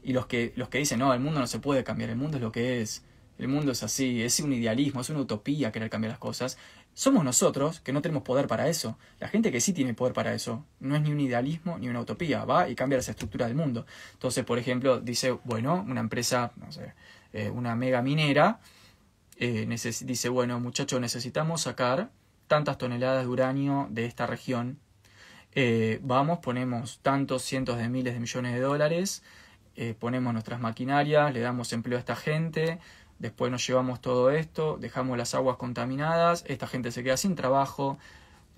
[0.02, 2.36] y los que, los que dicen, no, el mundo no se puede cambiar, el mundo
[2.36, 3.04] es lo que es,
[3.38, 6.58] el mundo es así, es un idealismo, es una utopía querer cambiar las cosas,
[6.98, 8.98] somos nosotros que no tenemos poder para eso.
[9.20, 12.00] La gente que sí tiene poder para eso no es ni un idealismo ni una
[12.00, 13.86] utopía, va y cambia esa estructura del mundo.
[14.14, 16.94] Entonces, por ejemplo, dice, bueno, una empresa, no sé,
[17.32, 18.58] eh, una mega minera,
[19.36, 19.64] eh,
[20.02, 22.10] dice, bueno, muchachos, necesitamos sacar
[22.48, 24.80] tantas toneladas de uranio de esta región.
[25.54, 29.22] Eh, vamos, ponemos tantos cientos de miles de millones de dólares,
[30.00, 32.80] ponemos nuestras maquinarias, le damos empleo a esta gente,
[33.18, 37.98] después nos llevamos todo esto, dejamos las aguas contaminadas, esta gente se queda sin trabajo,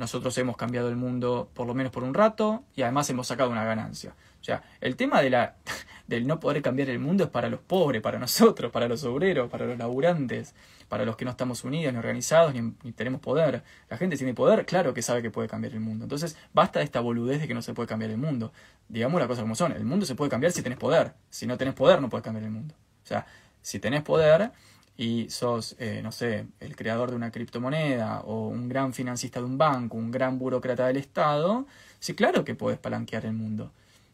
[0.00, 3.50] nosotros hemos cambiado el mundo por lo menos por un rato y además hemos sacado
[3.50, 4.14] una ganancia.
[4.40, 5.56] O sea, el tema de la,
[6.06, 9.50] del no poder cambiar el mundo es para los pobres, para nosotros, para los obreros,
[9.50, 10.54] para los laburantes,
[10.88, 13.62] para los que no estamos unidos ni organizados ni, tenemos poder.
[13.90, 16.06] La gente tiene poder, claro que sabe que puede cambiar el mundo.
[16.06, 18.52] Entonces, basta de esta boludez de que no se puede cambiar el mundo.
[18.88, 19.72] Digamos las cosas como son.
[19.72, 21.12] El mundo se puede cambiar si tenés poder.
[21.28, 22.74] Si no tenés poder, no puedes cambiar el mundo.
[23.04, 23.26] O sea,
[23.62, 24.52] si tenés poder
[25.00, 29.46] y sos, eh, no sé, el creador de una criptomoneda o un gran financista de
[29.46, 31.66] un banco, un gran burócrata del Estado,
[31.98, 33.72] sí, claro que puedes palanquear el mundo.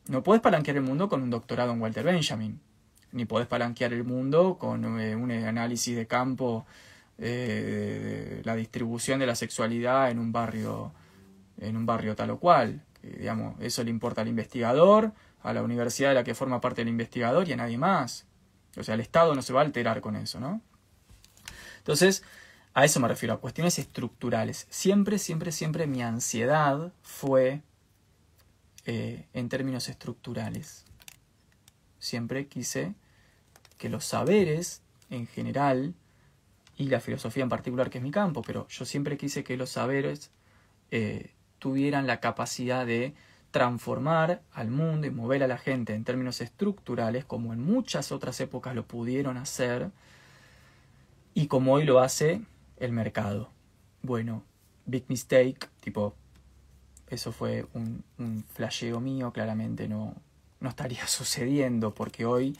[0.08, 2.60] No puedes palanquear el mundo con un doctorado en Walter Benjamin,
[3.10, 6.66] ni puedes palanquear el mundo con eh, un análisis de campo
[7.18, 10.92] eh, de la distribución de la sexualidad en un barrio
[11.58, 12.82] en un barrio tal o cual.
[13.02, 16.88] digamos, eso le importa al investigador, a la universidad de la que forma parte del
[16.90, 18.26] investigador y a nadie más.
[18.76, 20.60] O sea, el Estado no se va a alterar con eso, ¿no?
[21.78, 22.22] Entonces,
[22.74, 24.66] a eso me refiero, a cuestiones estructurales.
[24.70, 27.62] Siempre, siempre, siempre mi ansiedad fue
[28.84, 30.84] eh, en términos estructurales.
[31.98, 32.94] Siempre quise
[33.78, 35.94] que los saberes en general,
[36.76, 39.70] y la filosofía en particular, que es mi campo, pero yo siempre quise que los
[39.70, 40.30] saberes
[40.90, 43.14] eh, tuvieran la capacidad de
[43.56, 48.38] transformar al mundo y mover a la gente en términos estructurales, como en muchas otras
[48.42, 49.92] épocas lo pudieron hacer,
[51.32, 52.42] y como hoy lo hace
[52.76, 53.48] el mercado.
[54.02, 54.42] Bueno,
[54.84, 56.14] big mistake, tipo,
[57.08, 58.04] eso fue un,
[58.52, 60.14] flasheo mío, claramente no,
[60.60, 62.58] no estaría sucediendo, porque hoy,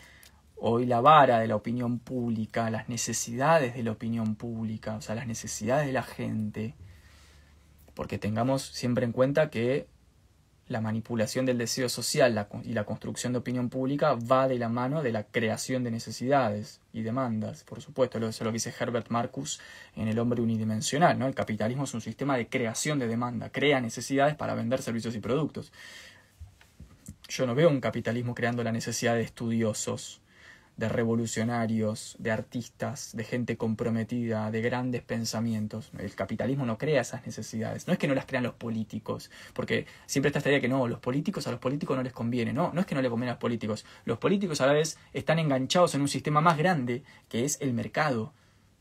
[0.57, 5.15] hoy la vara de la opinión pública, las necesidades de la opinión pública, o sea,
[5.15, 6.75] las necesidades de la gente,
[7.93, 9.95] porque tengamos siempre en cuenta que
[10.69, 15.03] la manipulación del deseo social y la construcción de opinión pública va de la mano
[15.03, 19.61] de la creación de necesidades y demandas, por supuesto, eso es lo dice Herbert Marcus
[19.95, 21.27] en El hombre unidimensional, ¿no?
[21.29, 25.21] El capitalismo es un sistema de creación de demanda, crea necesidades para vender servicios y
[25.21, 25.73] productos.
[27.29, 30.21] Yo no veo un capitalismo creando la necesidad de estudiosos,
[30.77, 35.91] de revolucionarios, de artistas, de gente comprometida, de grandes pensamientos.
[35.99, 37.87] El capitalismo no crea esas necesidades.
[37.87, 40.87] No es que no las crean los políticos, porque siempre está esta idea que no,
[40.87, 42.53] los políticos a los políticos no les conviene.
[42.53, 43.87] No, no es que no le conviene a los políticos.
[44.05, 47.72] Los políticos a la vez están enganchados en un sistema más grande que es el
[47.72, 48.35] mercado,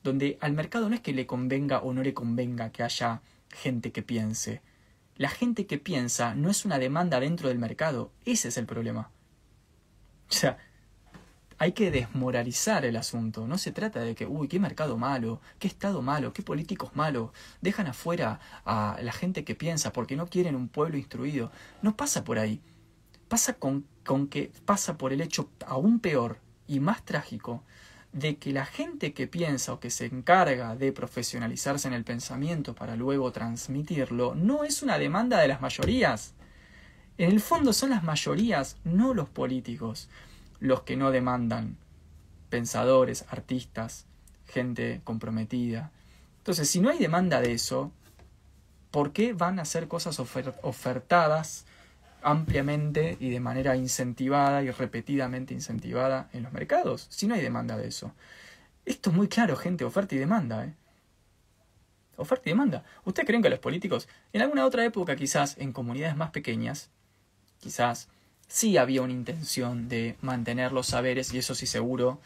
[0.04, 3.94] donde al mercado no es que le convenga o no le convenga que haya gente
[3.94, 4.62] que piense.
[5.16, 8.12] La gente que piensa no es una demanda dentro del mercado.
[8.26, 9.12] Ese es el problema.
[10.30, 10.58] O sea,
[11.58, 13.48] hay que desmoralizar el asunto.
[13.48, 17.32] No se trata de que, uy, qué mercado malo, qué Estado malo, qué políticos malos.
[17.62, 21.52] Dejan afuera a la gente que piensa porque no quieren un pueblo instruido.
[21.82, 22.62] No pasa por ahí.
[23.28, 27.64] Pasa con, con que pasa por el hecho aún peor y más trágico
[28.12, 32.74] de que la gente que piensa o que se encarga de profesionalizarse en el pensamiento
[32.74, 36.34] para luego transmitirlo no es una demanda de las mayorías.
[37.18, 40.10] En el fondo son las mayorías, no los políticos
[40.66, 41.78] los que no demandan,
[42.50, 44.06] pensadores, artistas,
[44.48, 45.92] gente comprometida.
[46.38, 47.92] Entonces, si no hay demanda de eso,
[48.92, 51.66] ¿por qué van a ser cosas ofertadas
[52.22, 57.08] ampliamente y de manera incentivada y repetidamente incentivada en los mercados?
[57.10, 58.14] Si no hay demanda de eso.
[58.86, 60.66] Esto es muy claro, gente, oferta y demanda.
[60.66, 60.74] ¿eh?
[62.18, 62.84] Oferta y demanda.
[63.04, 66.90] ¿Ustedes creen que los políticos, en alguna otra época quizás, en comunidades más pequeñas,
[67.60, 68.08] quizás
[68.48, 72.20] sí había una intención de mantener los saberes, y eso sí seguro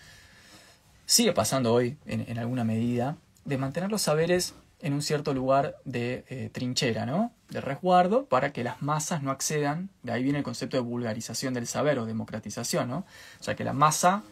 [1.06, 6.24] sigue pasando hoy en, alguna medida, de mantener los saberes en un cierto lugar de
[6.30, 7.34] eh, trinchera, ¿no?
[7.50, 11.54] De resguardo para que las masas no accedan, de ahí viene el concepto de vulgarización
[11.54, 13.00] del saber o democratización, ¿no?
[13.40, 14.24] O sea, que la masa,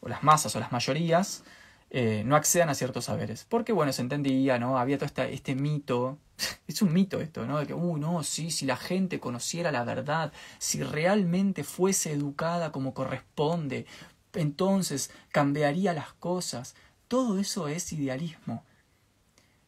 [0.00, 1.42] o las masas o las mayorías,
[1.90, 3.46] eh, no accedan a ciertos saberes.
[3.48, 4.78] Porque, bueno, se entendía, ¿no?
[4.78, 6.18] Había todo este, este mito
[6.66, 7.58] es un mito esto, ¿no?
[7.58, 12.72] De que, uy, no, sí, si la gente conociera la verdad, si realmente fuese educada
[12.72, 13.86] como corresponde,
[14.32, 16.74] entonces cambiaría las cosas.
[17.08, 18.64] Todo eso es idealismo.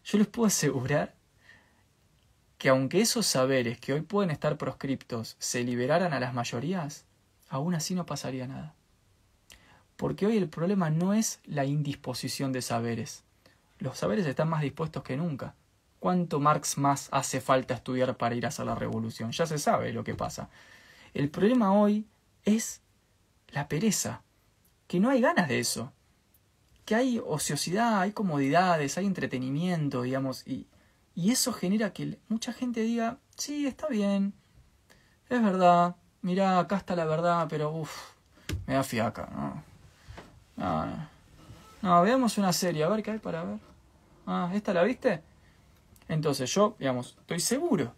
[0.05, 1.15] Yo les puedo asegurar
[2.59, 7.05] que aunque esos saberes que hoy pueden estar proscriptos se liberaran a las mayorías,
[7.49, 8.75] aún así no pasaría nada.
[9.97, 13.25] Porque hoy el problema no es la indisposición de saberes.
[13.79, 15.57] Los saberes están más dispuestos que nunca.
[16.03, 19.31] ¿Cuánto Marx más hace falta estudiar para ir a hacer la revolución?
[19.31, 20.49] Ya se sabe lo que pasa.
[21.15, 22.09] El problema hoy
[22.45, 22.81] es
[23.51, 24.23] la pereza,
[24.89, 25.93] que no hay ganas de eso,
[26.85, 30.67] que hay ociosidad, hay comodidades, hay entretenimiento, digamos, y,
[31.15, 34.35] y eso genera que mucha gente diga, sí, está bien,
[35.29, 37.97] es verdad, mira, acá está la verdad, pero uff,
[38.67, 39.63] me da fiaca, ¿no?
[40.57, 41.09] no, no
[41.81, 43.61] No, veamos una serie, a ver qué hay para ver.
[44.27, 45.23] Ah, ¿esta la viste?
[46.09, 47.95] Entonces yo, digamos, estoy seguro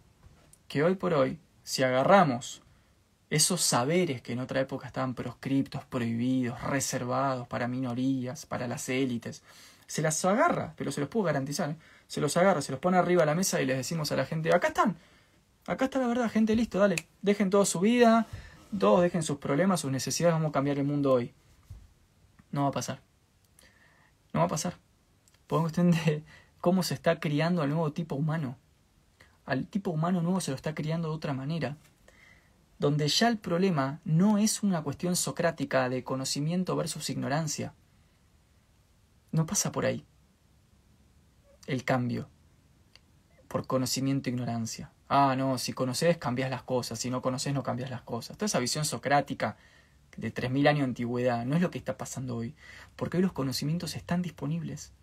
[0.67, 2.61] que hoy por hoy, si agarramos
[3.29, 9.43] esos saberes que en otra época estaban proscriptos, prohibidos, reservados para minorías, para las élites,
[9.87, 11.75] se las agarra, pero se los puedo garantizar, ¿eh?
[12.07, 14.25] se los agarra, se los pone arriba a la mesa y les decimos a la
[14.25, 14.95] gente, acá están,
[15.67, 18.27] acá está la verdad, gente, listo, dale, dejen toda su vida,
[18.77, 21.33] todos dejen sus problemas, sus necesidades, vamos a cambiar el mundo hoy.
[22.51, 23.01] No va a pasar.
[24.33, 24.75] No va a pasar.
[25.47, 26.23] Por cuestión de
[26.65, 28.57] cómo se está criando al nuevo tipo humano.
[29.45, 31.77] Al tipo humano nuevo se lo está criando de otra manera.
[32.79, 37.75] Donde ya el problema no es una cuestión socrática de conocimiento versus ignorancia.
[39.31, 40.07] No pasa por ahí.
[41.67, 42.29] El cambio.
[43.47, 44.91] Por conocimiento e ignorancia.
[45.07, 48.37] Ah, no, si conoces cambias las cosas, si no conoces no cambias las cosas.
[48.37, 49.55] Toda esa visión socrática
[50.17, 52.55] de 3.000 años de antigüedad no es lo que está pasando hoy,
[52.95, 54.93] porque hoy los conocimientos están disponibles.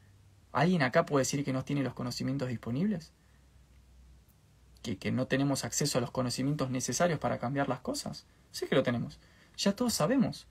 [0.52, 3.12] ¿Alguien acá puede decir que no tiene los conocimientos disponibles?
[4.82, 8.26] ¿Que, ¿Que no tenemos acceso a los conocimientos necesarios para cambiar las cosas?
[8.50, 9.18] Sí que lo tenemos.
[9.56, 10.46] Ya todos sabemos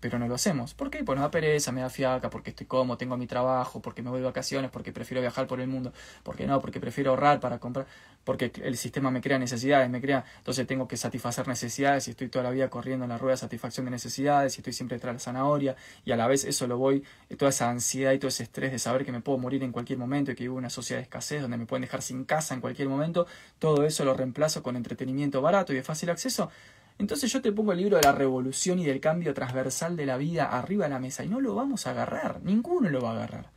[0.00, 0.74] pero no lo hacemos.
[0.74, 1.02] ¿Por qué?
[1.04, 4.10] Pues me da pereza, me da fiaca, porque estoy cómodo, tengo mi trabajo, porque me
[4.10, 5.92] voy de vacaciones, porque prefiero viajar por el mundo,
[6.22, 7.86] porque no, porque prefiero ahorrar para comprar,
[8.24, 12.28] porque el sistema me crea necesidades, me crea, entonces tengo que satisfacer necesidades y estoy
[12.28, 15.12] toda la vida corriendo en la rueda de satisfacción de necesidades y estoy siempre de
[15.12, 17.04] la zanahoria y a la vez eso lo voy,
[17.38, 19.98] toda esa ansiedad y todo ese estrés de saber que me puedo morir en cualquier
[19.98, 22.60] momento y que vivo una sociedad de escasez donde me pueden dejar sin casa en
[22.60, 23.26] cualquier momento,
[23.58, 26.50] todo eso lo reemplazo con entretenimiento barato y de fácil acceso,
[26.98, 30.16] entonces yo te pongo el libro de la revolución y del cambio transversal de la
[30.16, 33.14] vida arriba de la mesa y no lo vamos a agarrar, ninguno lo va a
[33.14, 33.50] agarrar.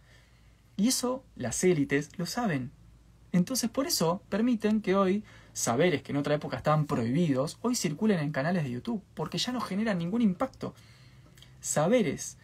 [0.76, 2.72] Y eso las élites lo saben.
[3.32, 5.24] Entonces por eso permiten que hoy
[5.54, 9.52] saberes que en otra época estaban prohibidos, hoy circulen en canales de YouTube, porque ya
[9.52, 10.74] no generan ningún impacto.
[11.62, 12.38] Saberes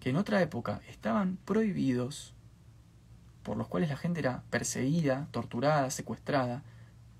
[0.00, 2.34] que en otra época estaban prohibidos,
[3.42, 6.62] por los cuales la gente era perseguida, torturada, secuestrada,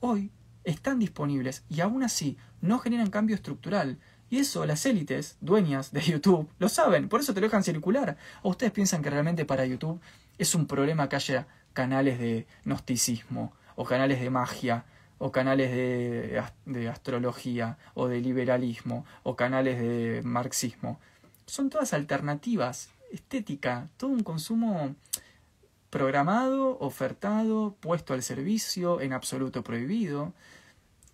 [0.00, 0.30] hoy
[0.66, 3.98] están disponibles y aún así no generan cambio estructural.
[4.28, 8.18] Y eso las élites, dueñas de YouTube, lo saben, por eso te lo dejan circular.
[8.42, 10.00] ¿O ustedes piensan que realmente para YouTube
[10.36, 14.84] es un problema que haya canales de gnosticismo, o canales de magia,
[15.18, 20.98] o canales de, de astrología, o de liberalismo, o canales de marxismo?
[21.46, 24.96] Son todas alternativas, estética, todo un consumo
[25.90, 30.32] programado, ofertado, puesto al servicio, en absoluto prohibido.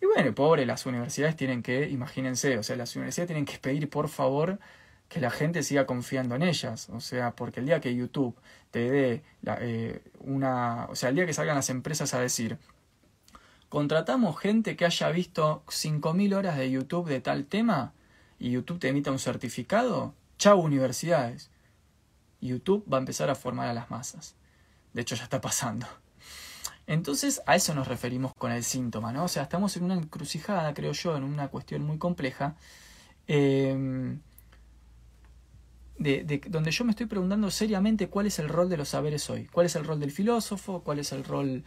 [0.02, 3.88] Y bueno, pobre, las universidades tienen que, imagínense, o sea, las universidades tienen que pedir
[3.88, 4.58] por favor
[5.08, 6.88] que la gente siga confiando en ellas.
[6.90, 8.36] O sea, porque el día que YouTube
[8.72, 9.22] te dé
[9.60, 10.86] eh, una.
[10.86, 12.58] O sea, el día que salgan las empresas a decir.
[13.68, 17.94] Contratamos gente que haya visto 5.000 horas de YouTube de tal tema
[18.38, 20.14] y YouTube te emita un certificado.
[20.36, 21.50] Chau, universidades.
[22.40, 24.34] YouTube va a empezar a formar a las masas.
[24.92, 25.86] De hecho, ya está pasando.
[26.92, 29.24] Entonces a eso nos referimos con el síntoma, ¿no?
[29.24, 32.54] O sea, estamos en una encrucijada, creo yo, en una cuestión muy compleja,
[33.26, 34.20] em,
[35.98, 39.46] de, donde yo me estoy preguntando seriamente cuál es el rol de los saberes hoy,
[39.46, 41.64] cuál es el rol del filósofo, cuál es el rol...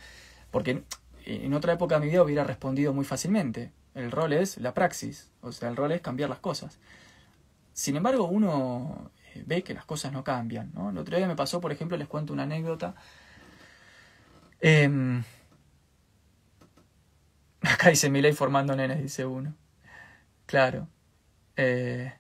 [0.52, 0.84] Porque
[1.26, 5.32] en otra época de mi vida hubiera respondido muy fácilmente, el rol es la praxis,
[5.42, 6.78] o sea, el rol es cambiar las cosas.
[7.74, 10.92] Sin embargo, uno eh, ve que las cosas no cambian, ¿no?
[10.92, 12.96] El otro día me pasó, por ejemplo, les cuento una anécdota,
[14.68, 14.90] Eh,
[17.62, 19.54] acá dice Miley formando nenes, dice uno.
[20.48, 20.88] Claro.
[21.56, 22.12] Eh,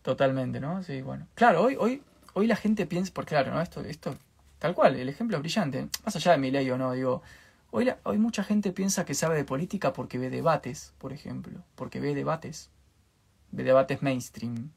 [0.00, 0.82] totalmente, ¿no?
[0.82, 1.26] Sí, bueno.
[1.34, 3.60] Claro, hoy, hoy, hoy la gente piensa, porque claro, ¿no?
[3.60, 4.16] Esto, esto,
[4.58, 5.90] tal cual, el ejemplo brillante.
[6.02, 7.20] Más allá de Miley o no, digo,
[7.70, 11.62] hoy, hoy mucha gente piensa que sabe de política porque ve debates, por ejemplo.
[11.74, 12.70] Porque ve debates.
[13.50, 14.70] Ve debates mainstream.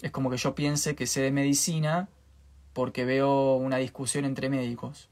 [0.00, 2.08] Es como que yo piense que sé de medicina
[2.76, 5.08] porque veo una discusión entre médicos.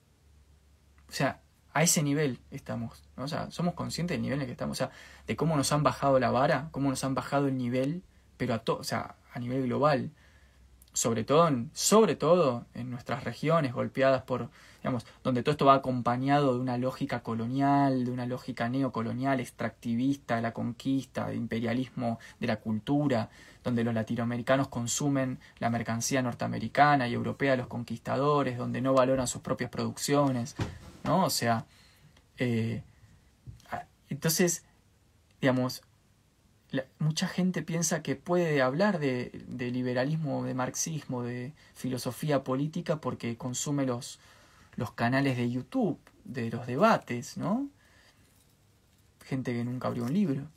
[1.08, 1.40] O sea,
[1.72, 3.02] a ese nivel estamos.
[3.16, 4.76] O sea, somos conscientes del nivel en el que estamos.
[4.76, 4.90] O sea,
[5.26, 8.02] de cómo nos han bajado la vara, cómo nos han bajado el nivel,
[8.36, 10.10] pero a, o sea, a nivel global.
[10.92, 14.50] Sobre todo, en, sobre todo en nuestras regiones golpeadas por,
[14.82, 20.36] digamos, donde todo esto va acompañado de una lógica colonial, de una lógica neocolonial, extractivista,
[20.36, 23.30] de la conquista, de imperialismo de la cultura,
[23.64, 29.26] donde los latinoamericanos consumen la mercancía norteamericana y europea de los conquistadores, donde no valoran
[29.26, 30.54] sus propias producciones,
[31.02, 31.24] ¿no?
[31.24, 31.66] O sea,
[32.38, 32.82] eh,
[34.10, 34.64] entonces,
[35.40, 35.82] digamos,
[36.98, 43.36] mucha gente piensa que puede hablar de, de, liberalismo, de marxismo, de filosofía política porque
[43.36, 44.18] consume los,
[44.76, 47.68] los canales de YouTube, de los debates, ¿no?
[49.24, 50.48] Gente que nunca abrió un libro.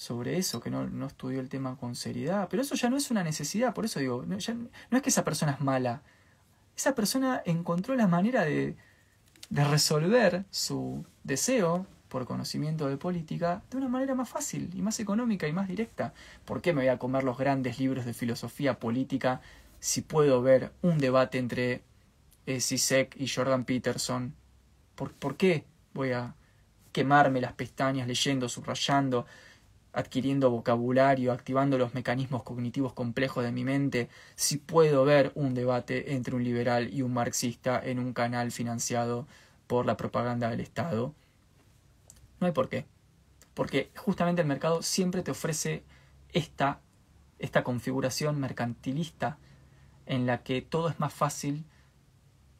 [0.00, 2.48] Sobre eso, que no, no, estudió el tema con seriedad.
[2.50, 4.46] Pero eso ya no es una necesidad, por eso digo, no, es
[5.02, 6.00] que esa persona es mala.
[6.74, 8.76] Esa persona encontró la manera de,
[9.50, 14.98] de resolver su deseo por conocimiento de política de una manera más fácil y más
[15.00, 16.14] económica y más directa.
[16.46, 19.42] ¿Por qué me voy a comer los grandes libros de filosofía política
[19.80, 21.82] si puedo ver un debate entre
[22.46, 22.60] eh,
[23.16, 24.34] y Jordan Peterson?
[24.94, 26.34] ¿Por, ¿Por qué voy a
[26.90, 29.26] quemarme las pestañas leyendo, subrayando,
[29.92, 36.14] adquiriendo vocabulario, activando los mecanismos cognitivos complejos de mi mente, si puedo ver un debate
[36.14, 39.26] entre un liberal y un marxista en un canal financiado
[39.66, 41.14] por la propaganda del Estado.
[42.40, 42.86] No hay por qué.
[43.54, 45.84] Porque justamente el mercado siempre te ofrece
[46.32, 46.80] esta,
[47.38, 49.38] esta configuración mercantilista
[50.06, 51.64] en la que todo es más fácil,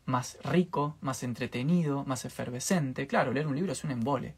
[0.05, 3.07] más rico, más entretenido, más efervescente.
[3.07, 4.35] Claro, leer un libro es un embole.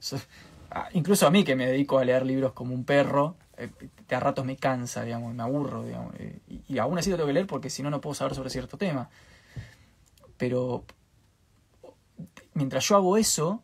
[0.92, 3.70] incluso a mí que me dedico a leer libros como un perro, eh,
[4.10, 7.32] a ratos me cansa, digamos, me aburro, digamos, eh, y, aún así lo tengo que
[7.34, 9.10] leer porque si no, no puedo saber sobre cierto tema.
[10.36, 10.84] Pero
[12.54, 13.62] mientras yo hago eso,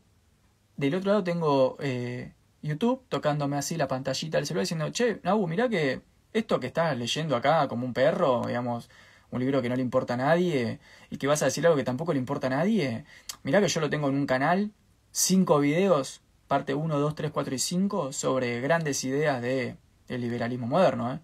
[0.76, 2.32] del otro lado tengo eh,
[2.62, 6.02] YouTube tocándome así la pantallita del celular diciendo, che, Nabu, mirá que
[6.32, 8.90] esto que estás leyendo acá como un perro, digamos,
[9.30, 10.80] un libro que no le importa a nadie
[11.10, 13.04] y que vas a decir algo que tampoco le importa a nadie,
[13.42, 14.72] mirá que yo lo tengo en un canal,
[15.12, 16.23] cinco videos
[16.54, 19.76] parte 1, 2, 3, 4 y 5 sobre grandes ideas de,
[20.06, 21.12] del liberalismo moderno.
[21.12, 21.18] ¿eh?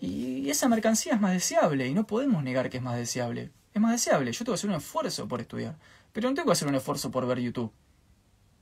[0.00, 3.50] Y esa mercancía es más deseable y no podemos negar que es más deseable.
[3.74, 5.76] Es más deseable, yo tengo que hacer un esfuerzo por estudiar,
[6.14, 7.70] pero no tengo que hacer un esfuerzo por ver YouTube.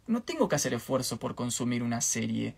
[0.09, 2.57] No tengo que hacer esfuerzo por consumir una serie,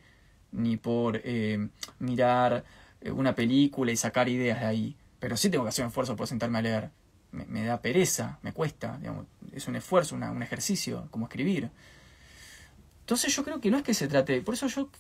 [0.51, 1.68] ni por eh,
[1.99, 2.64] mirar
[3.03, 4.96] eh, una película y sacar ideas de ahí.
[5.20, 6.90] Pero sí tengo que hacer un esfuerzo por sentarme a leer.
[7.30, 8.99] Me, da pereza, me cuesta,
[9.53, 11.70] es un esfuerzo, un ejercicio, como escribir.
[13.09, 14.91] Entonces yo creo que no es que se trate, por eso yo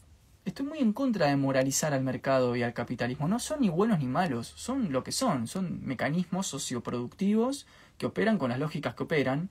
[0.46, 3.28] estoy muy en contra de moralizar al mercado y al capitalismo.
[3.28, 7.66] No son ni buenos ni malos, son lo que son, son mecanismos socioproductivos
[7.98, 9.50] que operan con las lógicas que operan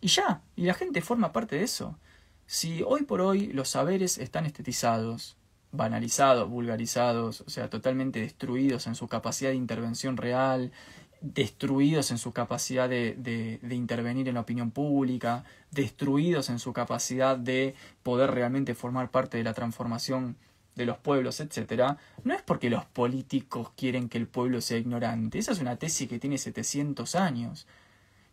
[0.00, 1.98] y ya, y la gente forma parte de eso.
[2.46, 5.36] Si hoy por hoy los saberes están estetizados,
[5.70, 10.72] banalizados, vulgarizados, o sea, totalmente destruidos en su capacidad de intervención real,
[11.20, 13.14] destruidos en su capacidad de,
[13.62, 19.38] de, intervenir en la opinión pública, destruidos en su capacidad de poder realmente formar parte
[19.38, 20.36] de la transformación
[20.76, 25.38] de los pueblos, etc., no es porque los políticos quieren que el pueblo sea ignorante.
[25.38, 27.66] Esa es una tesis que tiene 700 años,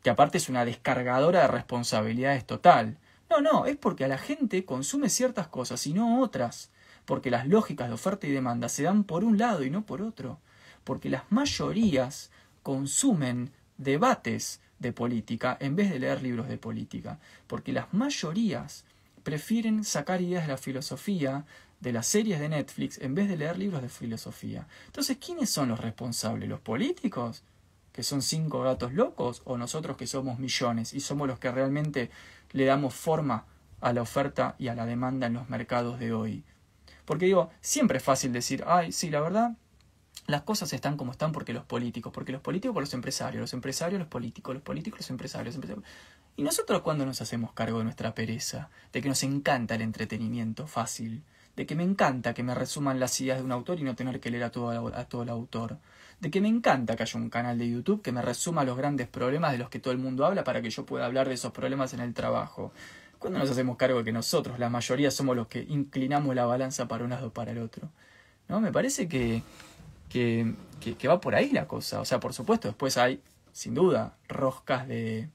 [0.01, 2.97] que aparte es una descargadora de responsabilidades total.
[3.29, 6.71] No, no, es porque a la gente consume ciertas cosas y no otras,
[7.03, 10.01] porque las lógicas de oferta y demanda se dan por un lado y no por
[10.01, 10.39] otro,
[10.85, 12.31] porque las mayorías
[12.67, 18.83] consumen debates de política en vez de leer libros de política, porque las mayorías
[19.23, 21.45] prefieren sacar ideas de la filosofía
[21.79, 24.67] de las series de Netflix en vez de leer libros de filosofía.
[24.87, 26.49] Entonces, ¿quiénes son los responsables?
[26.49, 27.41] ¿Los políticos?
[27.93, 29.43] ¿Que son cinco gatos locos?
[29.45, 32.11] ¿O nosotros que somos millones y somos los que realmente
[32.51, 33.45] le damos forma
[33.79, 36.43] a la oferta y a la demanda en los mercados de hoy?
[37.05, 39.55] Porque digo, siempre es fácil decir, ay, sí, la verdad,
[40.27, 43.53] las cosas están como están porque los políticos, porque los políticos por los empresarios, los
[43.53, 45.85] empresarios los políticos, los políticos los empresarios, los empresarios.
[46.35, 50.67] Y nosotros cuando nos hacemos cargo de nuestra pereza, de que nos encanta el entretenimiento
[50.67, 51.23] fácil,
[51.55, 54.19] de que me encanta que me resuman las ideas de un autor y no tener
[54.19, 55.77] que leer a todo, a todo el autor,
[56.19, 59.07] de que me encanta que haya un canal de YouTube que me resuma los grandes
[59.07, 61.53] problemas de los que todo el mundo habla para que yo pueda hablar de esos
[61.53, 62.71] problemas en el trabajo.
[63.17, 66.87] Cuando nos hacemos cargo de que nosotros, la mayoría, somos los que inclinamos la balanza
[66.87, 67.89] para un lado o para el otro.
[68.47, 68.61] ¿No?
[68.61, 69.41] Me parece que
[70.09, 72.01] que, que, va por ahí la cosa.
[72.01, 75.29] O sea, por supuesto, después hay, sin duda, roscas de.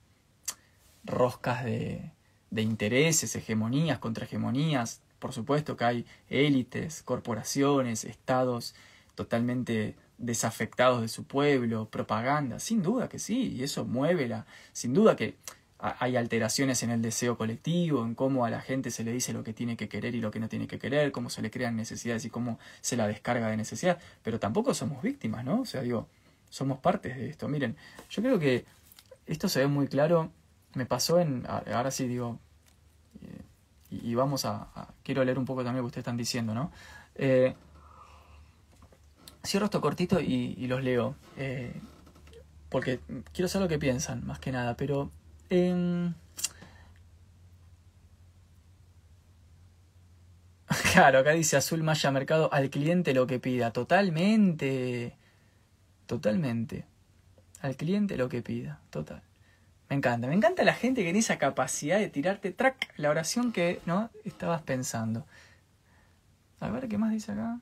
[1.04, 2.12] roscas de,
[2.50, 5.02] de intereses, hegemonías, contrahegemonías.
[5.18, 8.74] Por supuesto que hay élites, corporaciones, estados
[9.14, 14.94] totalmente desafectados de su pueblo, propaganda, sin duda que sí, y eso mueve la, sin
[14.94, 15.36] duda que
[15.82, 19.42] hay alteraciones en el deseo colectivo, en cómo a la gente se le dice lo
[19.42, 21.74] que tiene que querer y lo que no tiene que querer, cómo se le crean
[21.74, 25.62] necesidades y cómo se la descarga de necesidad, pero tampoco somos víctimas, ¿no?
[25.62, 26.06] O sea, digo,
[26.50, 27.48] somos partes de esto.
[27.48, 27.76] Miren,
[28.10, 28.64] yo creo que
[29.26, 30.30] esto se ve muy claro,
[30.74, 32.38] me pasó en, ahora sí digo,
[33.20, 33.42] eh,
[33.90, 34.68] y, vamos a,
[35.02, 36.70] quiero leer un poco también lo que ustedes están diciendo, ¿no?
[37.16, 37.56] Eh,
[39.44, 41.74] cierro esto cortito y, los leo, eh,
[42.68, 43.00] porque
[43.32, 45.10] quiero saber lo que piensan, más que nada, pero
[50.92, 53.72] Claro, acá dice Azul Maya Mercado, al cliente lo que pida.
[53.72, 55.16] Totalmente.
[56.06, 56.86] Totalmente.
[57.60, 58.80] Al cliente lo que pida.
[58.90, 59.22] Total.
[59.88, 63.52] Me encanta, me encanta la gente que tiene esa capacidad de tirarte track la oración
[63.52, 65.26] que no estabas pensando.
[66.60, 67.60] A ver, ¿qué más dice acá?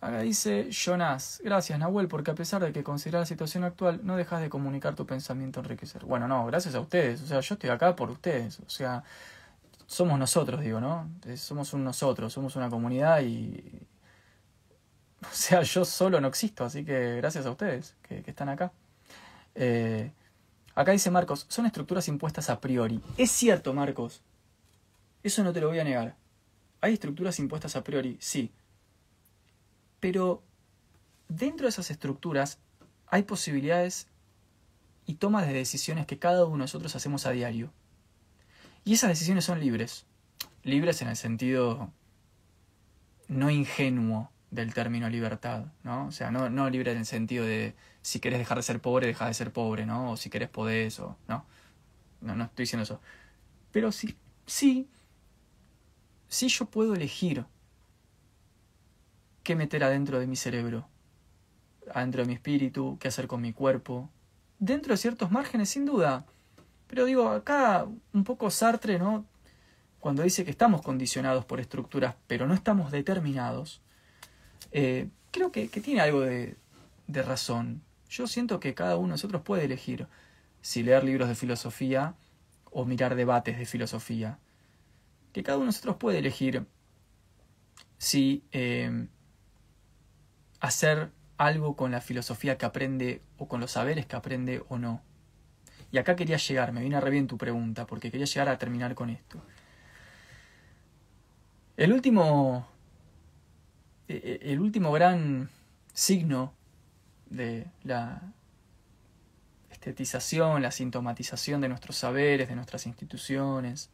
[0.00, 4.16] Acá dice Jonas, gracias Nahuel, porque a pesar de que consideras la situación actual, no
[4.16, 6.06] dejas de comunicar tu pensamiento enriquecer.
[6.06, 9.04] Bueno, no, gracias a ustedes, o sea, yo estoy acá por ustedes, o sea,
[9.86, 11.10] somos nosotros, digo, ¿no?
[11.36, 13.62] Somos un nosotros, somos una comunidad y...
[15.22, 18.72] O sea, yo solo no existo, así que gracias a ustedes que, están acá.
[19.54, 20.10] Eh,
[20.74, 23.02] acá dice Marcos, son estructuras impuestas a priori.
[23.18, 24.22] Es cierto, Marcos.
[25.22, 26.16] Eso no te lo voy a negar.
[26.80, 28.50] Hay estructuras impuestas a priori, sí.
[30.00, 30.42] Pero
[31.28, 32.58] dentro de esas estructuras
[33.06, 34.08] hay posibilidades
[35.06, 37.72] y tomas de decisiones que cada uno de nosotros hacemos a diario.
[38.84, 40.06] Y esas decisiones son libres.
[40.62, 41.92] Libres en el sentido
[43.28, 46.06] no ingenuo del término libertad, ¿no?
[46.06, 49.06] O sea, no, no libre en el sentido de si querés dejar de ser pobre,
[49.06, 50.12] deja de ser pobre, ¿no?
[50.12, 51.44] O si querés podés, o no.
[52.20, 53.00] No, no estoy diciendo eso.
[53.70, 54.88] Pero sí, sí,
[56.28, 57.44] sí yo puedo elegir
[59.42, 60.88] qué meter adentro de mi cerebro,
[61.92, 64.10] adentro de mi espíritu, qué hacer con mi cuerpo,
[64.58, 66.26] dentro de ciertos márgenes, sin duda.
[66.86, 69.24] Pero digo, acá un poco Sartre, ¿no?
[70.00, 73.82] Cuando dice que estamos condicionados por estructuras, pero no estamos determinados,
[74.72, 76.56] eh, creo que, tiene algo de,
[77.08, 77.82] razón.
[78.08, 80.06] Yo siento que cada uno de nosotros puede elegir
[80.62, 82.14] si leer libros de filosofía
[82.70, 84.38] o mirar debates de filosofía.
[85.32, 86.66] Que cada uno de nosotros puede elegir
[87.98, 89.06] si eh,
[90.60, 95.02] hacer algo con la filosofía que aprende o con los saberes que aprende o no.
[95.92, 98.58] Y acá quería llegar, me viene a re bien tu pregunta, porque quería llegar a
[98.58, 99.42] terminar con esto.
[101.76, 102.68] El último,
[104.06, 105.48] e, e, el último gran
[105.94, 106.52] signo
[107.30, 108.22] de la
[109.70, 113.90] estetización, la sintomatización de nuestros saberes, de nuestras instituciones,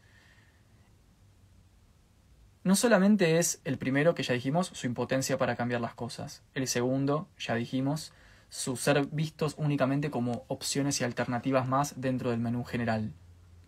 [2.66, 6.42] no solamente es el primero que ya dijimos, su impotencia para cambiar las cosas.
[6.52, 8.12] El segundo, ya dijimos,
[8.48, 13.12] su ser vistos únicamente como opciones y alternativas más dentro del menú general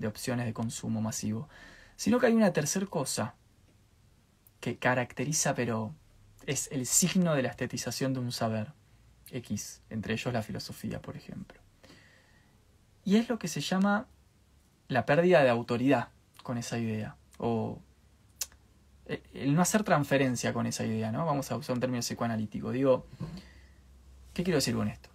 [0.01, 1.49] de opciones de consumo masivo.
[1.94, 3.36] Sino que hay una tercera cosa
[4.59, 5.94] que caracteriza, pero
[6.46, 8.72] es el signo de la estetización de un saber.
[9.30, 11.61] X, entre ellos la filosofía, por ejemplo.
[13.05, 14.09] Y es lo que se llama
[14.88, 16.09] la pérdida de autoridad
[16.42, 17.80] con esa idea, o
[19.34, 21.24] el no hacer transferencia con esa idea, ¿no?
[21.24, 22.70] Vamos a usar un término psicoanalítico.
[22.70, 23.06] Digo,
[24.34, 25.09] ¿qué quiero decir con esto?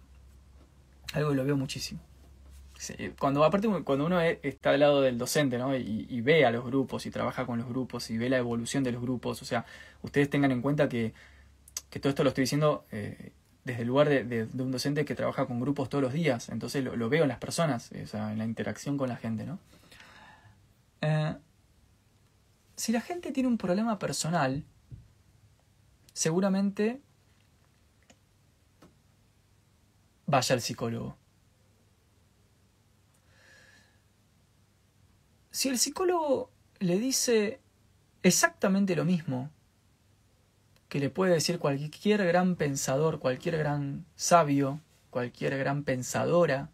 [1.12, 2.00] Algo que lo veo muchísimo.
[3.18, 5.74] Cuando, aparte, cuando uno e, está al lado del docente, ¿no?
[5.76, 8.92] Y, ve a los grupos y trabaja con los grupos y ve la evolución de
[8.92, 9.64] los grupos, o sea,
[10.02, 11.14] ustedes tengan en cuenta que,
[12.00, 13.30] todo esto lo estoy diciendo eh,
[13.64, 17.08] desde el lugar de, un docente que trabaja con grupos todos los días, entonces lo,
[17.08, 19.60] veo en las personas, o sea, en la interacción con la gente, ¿no?
[21.00, 21.34] Eh,
[22.76, 24.64] si la gente tiene un problema personal,
[26.12, 27.00] seguramente
[30.26, 31.16] vaya al psicólogo.
[35.50, 36.50] Si el psicólogo
[36.80, 37.60] le dice
[38.22, 39.50] exactamente lo mismo
[40.88, 46.70] que le puede decir cualquier gran pensador, cualquier gran sabio, cualquier gran pensadora,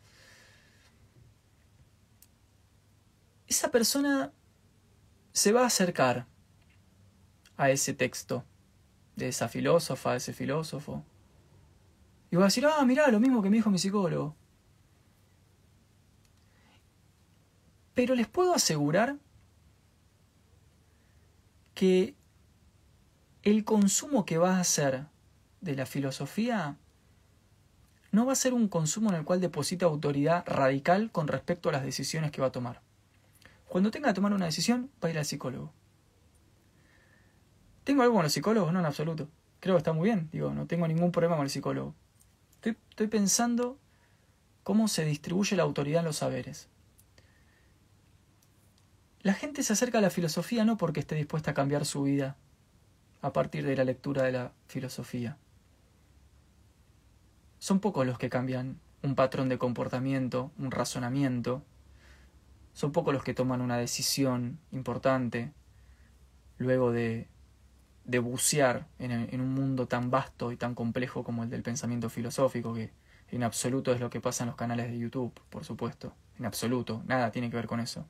[3.46, 4.32] esa persona
[5.40, 6.26] se va a acercar
[7.56, 8.44] a ese texto
[9.16, 11.02] de esa filósofa, de ese filósofo.
[12.30, 14.36] Y va a decir, ah, mirá, lo mismo que me dijo mi psicólogo.
[17.94, 19.16] Pero les puedo asegurar
[21.72, 22.14] que
[23.42, 25.06] el consumo que va a hacer
[25.62, 26.76] de la filosofía
[28.12, 31.72] no va a ser un consumo en el cual deposita autoridad radical con respecto a
[31.72, 32.89] las decisiones que va a tomar.
[33.70, 35.72] Cuando tenga que tomar una decisión, va a ir al psicólogo.
[37.84, 38.72] ¿Tengo algo con los psicólogos?
[38.72, 39.28] No, en absoluto.
[39.60, 40.28] Creo que está muy bien.
[40.32, 41.94] Digo, no tengo ningún problema con el psicólogo.
[42.56, 43.78] Estoy, estoy pensando
[44.64, 46.68] cómo se distribuye la autoridad en los saberes.
[49.20, 52.36] La gente se acerca a la filosofía no porque esté dispuesta a cambiar su vida
[53.22, 55.36] a partir de la lectura de la filosofía.
[57.60, 61.62] Son pocos los que cambian un patrón de comportamiento, un razonamiento,
[62.80, 65.52] son pocos los que toman una decisión importante
[66.56, 67.28] luego de,
[68.22, 72.72] bucear en, en, un mundo tan vasto y tan complejo como el del pensamiento filosófico,
[72.72, 72.90] que
[73.32, 76.14] en absoluto es lo que pasa en los canales de YouTube, por supuesto.
[76.38, 78.06] En absoluto, nada tiene que ver con eso.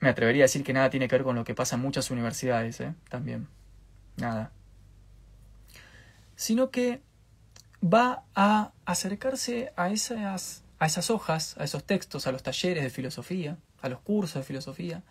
[0.00, 2.10] Me atrevería a decir que nada tiene que ver con lo que pasa en muchas
[2.10, 2.92] universidades, ¿eh?
[3.08, 3.46] También.
[4.16, 4.50] Nada.
[6.34, 7.02] Sino que
[7.84, 12.90] va a acercarse a esas, a esas hojas, a esos textos, a los talleres de
[12.90, 15.02] filosofía, a los cursos de filosofía,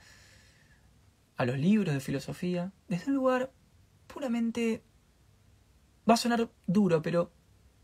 [1.36, 3.52] a los libros de filosofía, desde un lugar
[4.08, 4.84] puramente...
[6.10, 7.34] Va a sonar duro, pero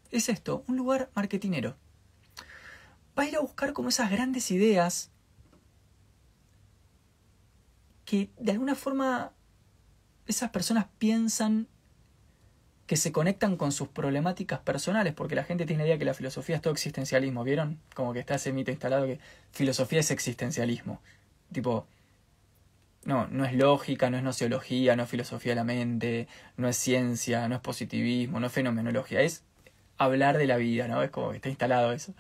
[0.10, 1.76] es esto, un lugar marketinero.
[3.18, 5.12] Va a ir a buscar como esas grandes ideas
[8.06, 9.34] que de alguna forma
[10.26, 11.68] esas personas piensan
[12.88, 16.14] que se conectan con sus problemáticas personales, porque la gente tiene la idea que la
[16.14, 17.80] filosofía es todo existencialismo, ¿vieron?
[17.96, 19.20] Como que está ese mito instalado que
[19.52, 21.02] filosofía es existencialismo.
[21.52, 21.88] Tipo,
[23.06, 26.28] no, no es lógica, no es nociología, no es filosofía de la mente,
[26.58, 29.44] no es ciencia, no es positivismo, no es fenomenología, es
[29.98, 31.02] hablar de la vida, ¿no?
[31.04, 32.14] Es como que está instalado eso.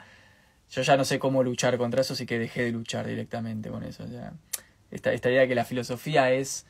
[0.69, 3.83] Yo ya no sé cómo luchar contra eso, así que dejé de luchar directamente con
[3.83, 4.05] eso.
[4.07, 4.33] Ya.
[4.91, 6.65] Esta, esta idea de que la filosofía es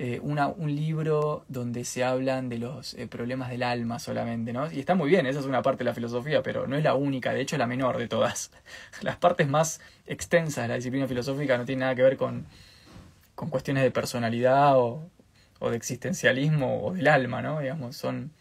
[0.00, 4.70] eh, un libro donde se hablan de los eh, problemas del alma solamente, ¿no?
[4.72, 6.94] Y está muy bien, esa es una parte de la filosofía, pero no es la
[6.94, 8.50] única, de hecho es la menor de todas.
[9.02, 12.46] Las partes más extensas de la disciplina filosófica no tienen nada que ver con
[13.38, 15.08] con cuestiones de personalidad o,
[15.60, 17.60] o de existencialismo o del alma, ¿no?
[17.60, 18.32] Digamos, son,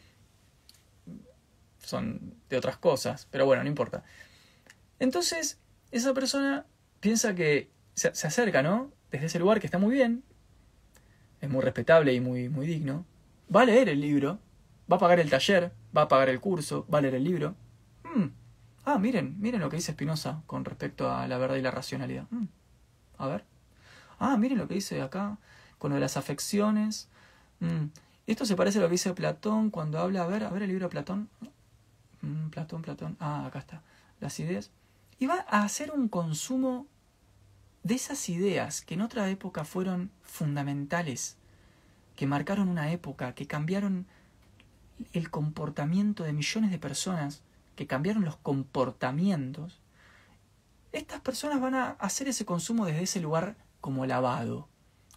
[1.77, 4.03] son de otras cosas, pero bueno, no importa.
[4.97, 5.59] Entonces,
[5.91, 6.65] esa persona
[6.99, 8.91] piensa que se, se, acerca, ¿no?
[9.11, 10.23] Desde ese lugar que está muy bien,
[11.41, 13.05] es muy respetable y muy, muy digno,
[13.53, 14.39] va a leer el libro,
[14.91, 17.55] va a pagar el taller, va a pagar el curso, va a leer el libro.
[18.03, 18.25] Mm.
[18.85, 22.25] Ah, miren, miren lo que dice Spinoza con respecto a la verdad y la racionalidad.
[22.29, 22.45] Mm.
[23.17, 23.43] A ver.
[24.19, 25.37] Ah, miren lo que dice acá,
[25.77, 27.09] con lo de las afecciones.
[27.59, 27.87] Mm.
[28.27, 30.69] Esto se parece a lo que dice Platón cuando habla, a ver, a ver el
[30.69, 31.29] libro de Platón.
[32.51, 33.15] Platón, Platón.
[33.19, 33.81] Ah, acá está.
[34.19, 34.71] Las ideas.
[35.19, 36.87] Y va a hacer un consumo
[37.83, 41.37] de esas ideas que en otra época fueron fundamentales,
[42.15, 44.07] que marcaron una época, que cambiaron
[45.13, 47.43] el comportamiento de millones de personas,
[47.75, 49.79] que cambiaron los comportamientos.
[50.91, 54.67] Estas personas van a hacer ese consumo desde ese lugar como lavado.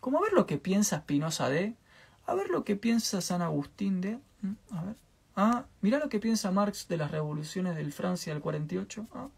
[0.01, 1.75] Como a ver lo que piensa Spinoza de,
[2.27, 4.19] a ver lo que piensa San Agustín de,
[4.71, 4.97] a ver,
[5.37, 9.07] ah, mira lo que piensa Marx de las revoluciones del Francia del 48.
[9.15, 9.29] Ah,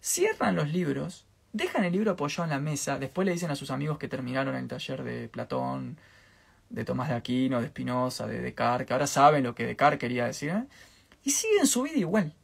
[0.00, 3.70] Cierran los libros, dejan el libro apoyado en la mesa, después le dicen a sus
[3.70, 5.98] amigos que terminaron el taller de Platón,
[6.68, 10.26] de Tomás de Aquino, de Spinoza, de Descartes, que ahora saben lo que Descartes quería
[10.26, 10.66] decir, ¿eh?
[11.24, 12.34] y siguen su vida igual.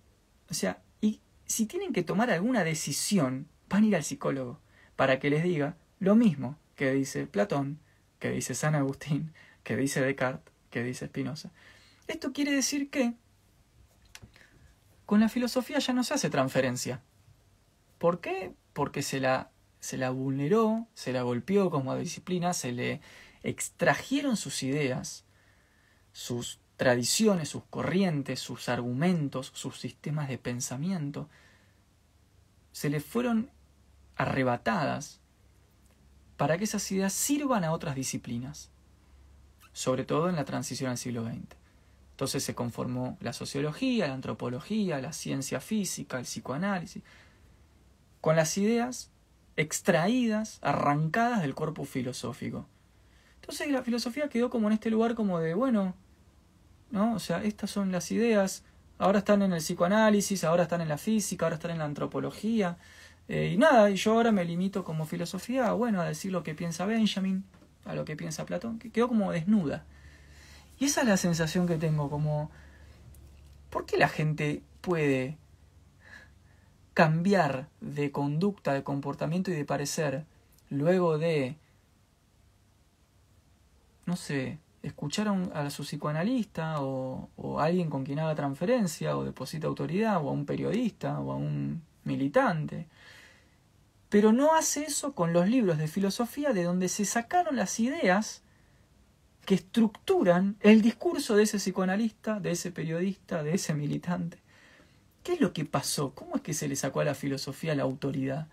[0.51, 4.61] O sea, y si tienen que tomar alguna decisión, van a ir al psicólogo
[4.97, 7.79] para que les diga lo mismo que dice Platón,
[8.19, 9.33] que dice San Agustín,
[9.63, 11.51] que dice Descartes, que dice Spinoza.
[12.07, 13.15] Esto quiere decir que
[15.07, 17.03] con la filosofía ya no se hace transferencia.
[17.99, 18.53] ¿Por qué?
[18.77, 19.51] Porque se la,
[19.81, 23.01] se la vulneró, se la golpeó como disciplina, se le
[23.43, 25.25] extrajeron sus ideas,
[26.13, 31.31] sus tradiciones, sus corrientes, sus argumentos, sus sistemas de pensamiento,
[32.71, 33.51] se le fueron
[34.15, 35.21] arrebatadas
[36.37, 38.69] para que esas ideas sirvan a otras disciplinas,
[39.73, 41.57] sobre todo en la transición al siglo XX.
[42.11, 47.03] Entonces se conformó la sociología, la antropología, la ciencia física, el psicoanálisis,
[48.27, 49.13] con las ideas
[49.57, 52.67] extraídas, arrancadas del cuerpo filosófico.
[53.37, 55.95] Entonces la filosofía quedó como en este lugar como de, bueno,
[56.91, 57.15] ¿no?
[57.15, 58.65] O sea, estas son las ideas,
[58.99, 62.79] ahora están en el psicoanálisis, ahora están en la física, ahora están en la antropología,
[63.29, 66.57] eh, y nada, y yo ahora me limito como filosofía, bueno, a decir lo que
[66.57, 67.45] piensa Benjamin,
[67.85, 69.85] a lo que piensa Platón, que quedó como desnuda.
[70.81, 72.51] Y esa es la sensación que tengo, como,
[73.71, 75.39] ¿por qué la gente puede
[76.97, 80.25] cambiar de conducta, de comportamiento y de parecer
[80.71, 81.57] luego de,
[84.07, 89.25] no sé, escuchar a, su psicoanalista o, o a alguien con quien haga transferencia o
[89.25, 92.87] deposita autoridad o a un periodista o a un militante
[94.09, 98.43] pero no hace eso con los libros de filosofía de donde se sacaron las ideas
[99.45, 104.39] que estructuran el discurso de ese psicoanalista, de ese periodista, de ese militante.
[105.27, 106.13] ¿Qué es lo que pasó?
[106.15, 108.47] ¿Cómo es que se le sacó a la filosofía la autoridad?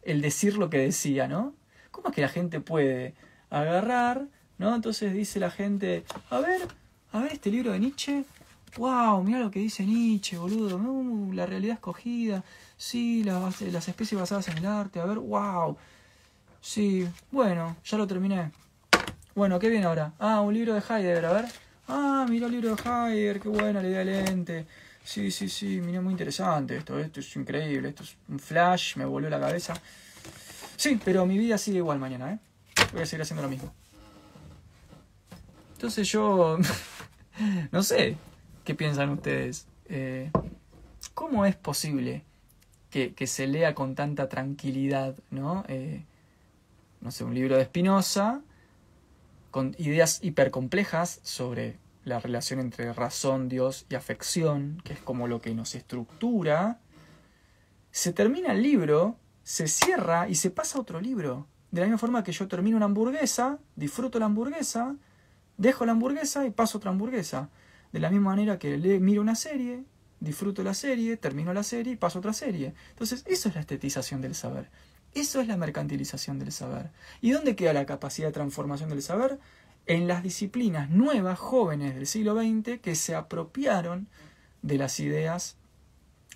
[0.00, 1.52] El decir lo que decía, ¿no?
[1.90, 3.12] ¿Cómo es que la gente puede
[3.50, 4.24] agarrar,
[4.56, 4.74] ¿no?
[4.74, 6.66] Entonces dice la gente, a ver,
[7.12, 8.24] a ver este libro de Nietzsche,
[8.78, 12.42] wow, mira lo que dice Nietzsche, boludo, uh, la realidad escogida,
[12.78, 15.76] sí, las, especies basadas en el arte, a ver, wow,
[16.62, 18.50] sí, bueno, ya lo terminé.
[19.34, 20.14] Bueno, ¿qué viene ahora?
[20.18, 21.44] Ah, un libro de Heidegger, a ver.
[21.86, 24.66] Ah, mira el libro de Heidegger, qué buena la idea del lente.
[25.08, 29.06] Sí, sí, sí, mira, muy interesante esto, esto es increíble, esto es un flash, me
[29.06, 29.74] volvió la cabeza.
[30.76, 32.38] Sí, pero mi vida sigue igual mañana, ¿eh?
[32.92, 33.72] Voy a seguir haciendo lo mismo.
[35.76, 36.58] Entonces yo,
[37.72, 38.18] no sé,
[38.68, 39.66] ¿Qué piensan ustedes?
[39.88, 40.30] Eh,
[41.14, 42.22] ¿Cómo es posible
[42.90, 45.64] que, se lea con tanta tranquilidad, ¿no?
[45.68, 46.04] Eh,
[47.00, 48.42] no sé, un libro de Spinoza
[49.50, 55.40] con ideas hipercomplejas sobre la relación entre razón, Dios y afección, que es como lo
[55.40, 56.80] que nos estructura,
[57.90, 61.46] se termina el libro, se cierra y se pasa a otro libro.
[61.70, 64.96] De la misma forma que yo termino una hamburguesa, disfruto la hamburguesa,
[65.56, 67.50] dejo la hamburguesa y paso otra hamburguesa.
[67.92, 69.84] De la misma manera que le miro una serie,
[70.20, 72.74] disfruto la serie, termino la serie y paso otra serie.
[72.90, 74.70] Entonces, eso es la estetización del saber.
[75.14, 76.90] Eso es la mercantilización del saber.
[77.20, 79.38] ¿Y dónde queda la capacidad de transformación del saber?
[79.88, 84.06] En las disciplinas nuevas, jóvenes del siglo XX, que se apropiaron
[84.60, 85.56] de las ideas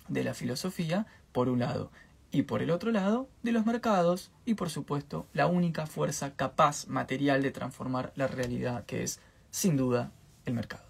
[0.07, 1.91] de la filosofía, por un lado,
[2.31, 6.87] y por el otro lado, de los mercados, y por supuesto, la única fuerza capaz
[6.87, 9.19] material de transformar la realidad, que es,
[9.51, 10.11] sin duda,
[10.45, 10.85] el mercado.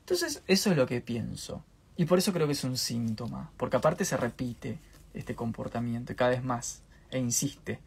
[0.00, 1.64] Entonces, eso es lo que pienso.
[1.96, 4.78] Y por eso creo que es un síntoma, porque aparte se repite
[5.14, 7.80] este comportamiento cada vez más e insiste.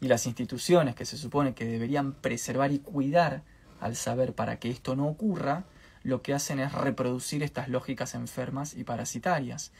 [0.00, 3.42] Y las instituciones que se supone que deberían preservar y cuidar
[3.80, 5.64] al saber para que esto no ocurra,
[6.02, 9.72] lo que hacen es reproducir estas lógicas enfermas y parasitarias.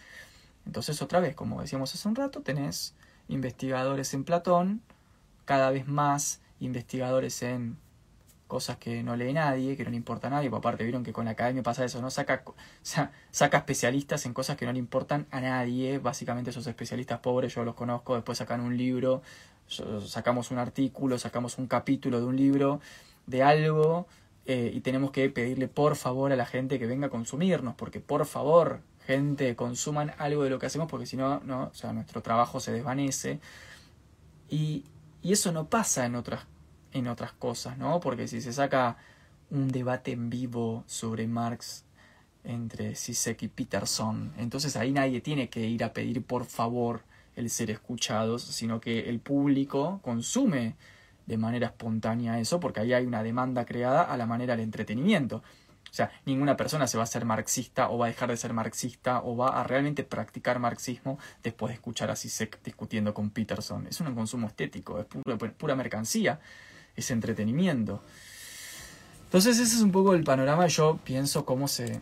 [0.67, 2.95] Entonces, otra vez, como decíamos hace un rato, tenés
[3.29, 4.83] investigadores en Platón,
[5.45, 7.79] cada vez más investigadores en
[8.47, 11.25] cosas que no lee nadie, que no le importa a nadie, aparte vieron que con
[11.25, 12.11] la academia pasa eso, ¿no?
[12.11, 12.45] Saca,
[13.31, 17.65] saca especialistas en cosas que no le importan a nadie, básicamente esos especialistas pobres yo
[17.65, 19.23] los conozco, después sacan un libro,
[19.69, 22.81] sacamos un artículo, sacamos un capítulo de un libro,
[23.27, 24.07] de algo,
[24.47, 28.01] eh, y tenemos que pedirle por favor a la gente que venga a consumirnos, porque
[28.01, 31.93] por favor, gente, consuman algo de lo que hacemos, porque si no, no, o sea,
[31.93, 33.41] nuestro trabajo se desvanece.
[34.49, 34.85] Y,
[35.23, 36.47] y eso no pasa en otras
[36.97, 38.01] en otras cosas, ¿no?
[38.01, 38.97] Porque si se saca
[39.51, 41.85] un debate en vivo sobre Marx
[42.45, 47.03] entre Sisek y Peterson, entonces ahí nadie tiene que ir a pedir por favor
[47.37, 50.75] el ser escuchados, sino que el público consume
[51.27, 55.43] de manera espontánea eso, porque ahí hay una demanda creada a la manera del entretenimiento.
[55.91, 58.53] O sea, ninguna persona se va a ser marxista o va a dejar de ser
[58.53, 63.87] marxista o va a realmente practicar marxismo después de escuchar a Sisek discutiendo con Peterson.
[63.87, 66.41] Es un consumo estético, es pura, pura mercancía
[66.95, 68.03] ese entretenimiento.
[69.25, 72.01] Entonces ese es un poco el panorama, yo pienso cómo se...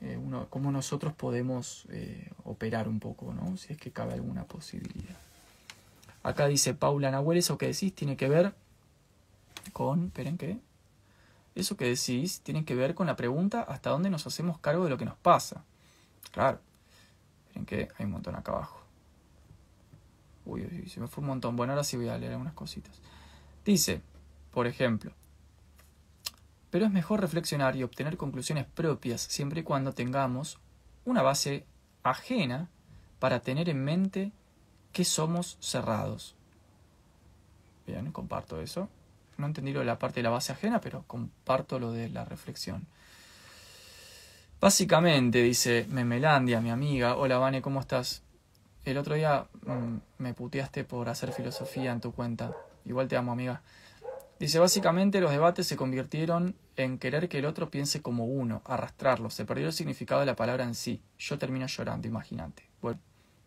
[0.00, 3.56] Eh, uno, cómo nosotros podemos eh, operar un poco, ¿no?
[3.56, 5.16] Si es que cabe alguna posibilidad.
[6.22, 8.54] Acá dice Paula Nahuel, eso que decís tiene que ver
[9.72, 10.06] con...
[10.06, 10.58] Esperen que...
[11.54, 14.90] Eso que decís tiene que ver con la pregunta hasta dónde nos hacemos cargo de
[14.90, 15.62] lo que nos pasa.
[16.32, 16.58] Claro.
[17.46, 18.80] Esperen que hay un montón acá abajo.
[20.46, 21.56] Uy, uy, se me fue un montón.
[21.56, 23.00] Bueno, ahora sí voy a leer algunas cositas.
[23.64, 24.02] Dice,
[24.52, 25.12] por ejemplo,
[26.74, 30.58] pero es mejor reflexionar y obtener conclusiones propias siempre y cuando tengamos
[31.04, 31.64] una base
[32.02, 32.68] ajena
[33.20, 34.32] para tener en mente
[34.90, 36.34] que somos cerrados.
[37.86, 38.88] Bien, comparto eso.
[39.38, 42.24] No entendí lo de la parte de la base ajena, pero comparto lo de la
[42.24, 42.84] reflexión.
[44.60, 47.14] Básicamente, dice Memelandia, mi amiga.
[47.14, 48.24] Hola, Vane, ¿cómo estás?
[48.84, 52.52] El otro día mm, me puteaste por hacer filosofía en tu cuenta.
[52.84, 53.62] Igual te amo, amiga.
[54.44, 59.30] Dice, básicamente los debates se convirtieron en querer que el otro piense como uno, arrastrarlo.
[59.30, 61.00] Se perdió el significado de la palabra en sí.
[61.18, 62.68] Yo termino llorando, imagínate.
[62.82, 63.00] Bueno,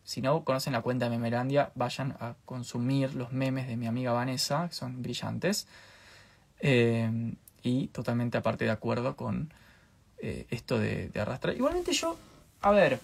[0.04, 4.12] si no conocen la cuenta de Memerandia, vayan a consumir los memes de mi amiga
[4.12, 5.68] Vanessa, que son brillantes.
[6.62, 9.54] Eh, y totalmente aparte de acuerdo con
[10.18, 11.56] eh, esto de, arrastrar.
[11.56, 12.18] Igualmente yo,
[12.62, 13.00] a ver,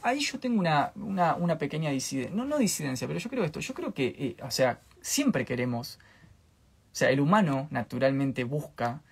[0.00, 3.74] ahí yo tengo una, una, pequeña disidencia, no, no disidencia, pero yo creo esto, yo
[3.74, 5.98] creo que, eh, o sea, siempre queremos,
[6.96, 9.02] sea, el humano naturalmente busca,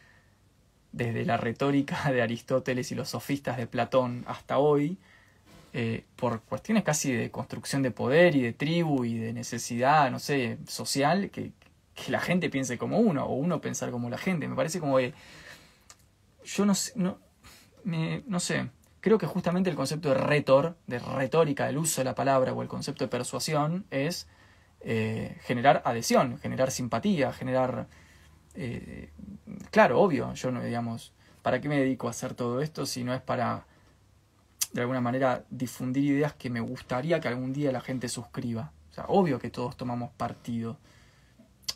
[0.92, 4.98] desde la retórica de Aristóteles y los sofistas de Platón hasta hoy,
[5.72, 10.18] eh, por cuestiones casi de construcción de poder y de tribu y de necesidad, no
[10.18, 11.52] sé, social, que,
[11.94, 14.46] que la gente piense como uno, o uno pensar como la gente.
[14.46, 15.12] Me parece como que
[16.44, 17.18] yo no sé, no,
[17.84, 18.68] no sé,
[19.04, 22.62] Creo que justamente el concepto de retor, de retórica, del uso de la palabra o
[22.62, 24.28] el concepto de persuasión es
[24.86, 27.88] eh, generar adhesión, generar simpatía, generar...
[28.54, 29.10] Eh,
[29.70, 31.12] claro, obvio, yo no, digamos,
[31.42, 33.66] ¿para qué me dedico a hacer todo esto si no es para,
[34.72, 38.72] de alguna manera, difundir ideas que me gustaría que algún día la gente suscriba?
[38.90, 40.76] O sea, obvio que todos tomamos partido.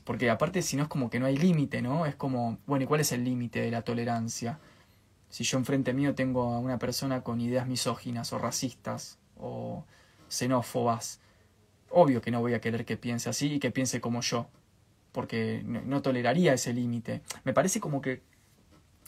[0.05, 2.05] Porque aparte, si no es como que no hay límite, ¿no?
[2.05, 4.59] Es como, bueno, ¿y cuál es el límite de la tolerancia?
[5.31, 9.85] Si yo enfrente mío tengo a una persona con ideas misóginas o racistas o
[10.29, 11.21] xenófobas,
[11.91, 14.49] obvio que no voy a querer que piense así y que piense como yo,
[15.13, 17.23] porque no, toleraría ese límite.
[17.45, 18.23] Me parece como que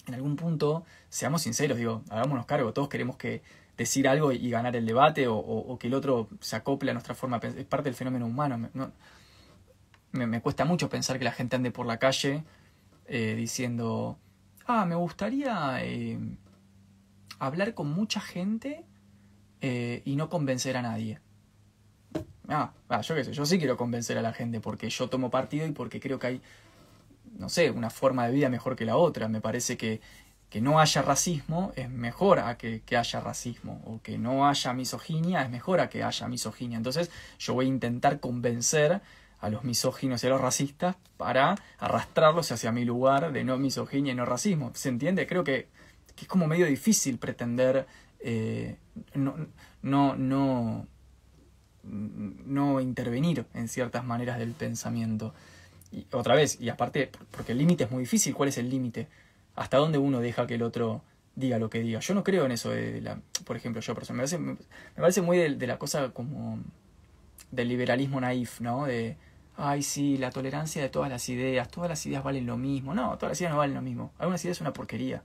[0.07, 3.43] en algún punto, seamos sinceros, digo, hagámonos cargo, todos queremos que
[3.77, 7.37] decir algo y ganar el debate o, que el otro se acople a nuestra forma
[7.37, 7.61] de pensar.
[7.61, 8.71] Es parte del fenómeno humano.
[10.13, 12.45] me, cuesta mucho pensar que la gente ande por la calle
[13.07, 14.19] eh, diciendo,
[14.67, 16.19] ah, me gustaría eh,
[17.39, 18.85] hablar con mucha gente
[19.61, 21.21] eh, y no convencer a nadie.
[22.51, 25.31] Ah, ah, yo qué sé, yo sí quiero convencer a la gente porque yo tomo
[25.31, 26.41] partido y porque creo que hay,
[27.39, 29.29] no sé, una forma de vida mejor que la otra.
[29.29, 30.01] Me parece que
[30.51, 35.43] que no haya racismo es mejor a que, haya racismo, o que no haya misoginia
[35.43, 36.77] es mejor a que haya misoginia.
[36.77, 39.01] Entonces yo voy a intentar convencer
[39.39, 44.13] a los misóginos y a los racistas para arrastrarlos hacia mi lugar de no misoginia
[44.13, 44.73] y no racismo.
[44.75, 45.27] ¿Se entiende?
[45.27, 45.69] Creo que,
[46.21, 47.87] es como medio difícil pretender
[48.19, 48.77] eh,
[49.15, 49.37] no,
[49.81, 50.87] no, no,
[51.83, 55.35] no intervenir en ciertas maneras del pensamiento.
[55.93, 59.09] Y otra vez, y aparte, porque el límite es muy difícil, ¿cuál es el límite?
[59.61, 61.03] hasta dónde uno deja que el otro
[61.35, 62.01] diga lo que diga.
[62.01, 65.23] Yo no creo en eso de la, por ejemplo, yo personalmente, me parece, me parece
[65.23, 66.59] muy de, la cosa como
[67.51, 68.87] del liberalismo naif, ¿no?
[68.87, 69.17] De,
[69.57, 72.95] ay, sí, la tolerancia de todas las ideas, todas las ideas valen lo mismo.
[72.95, 74.13] No, todas las ideas no valen lo mismo.
[74.19, 75.23] Algunas ideas son una porquería.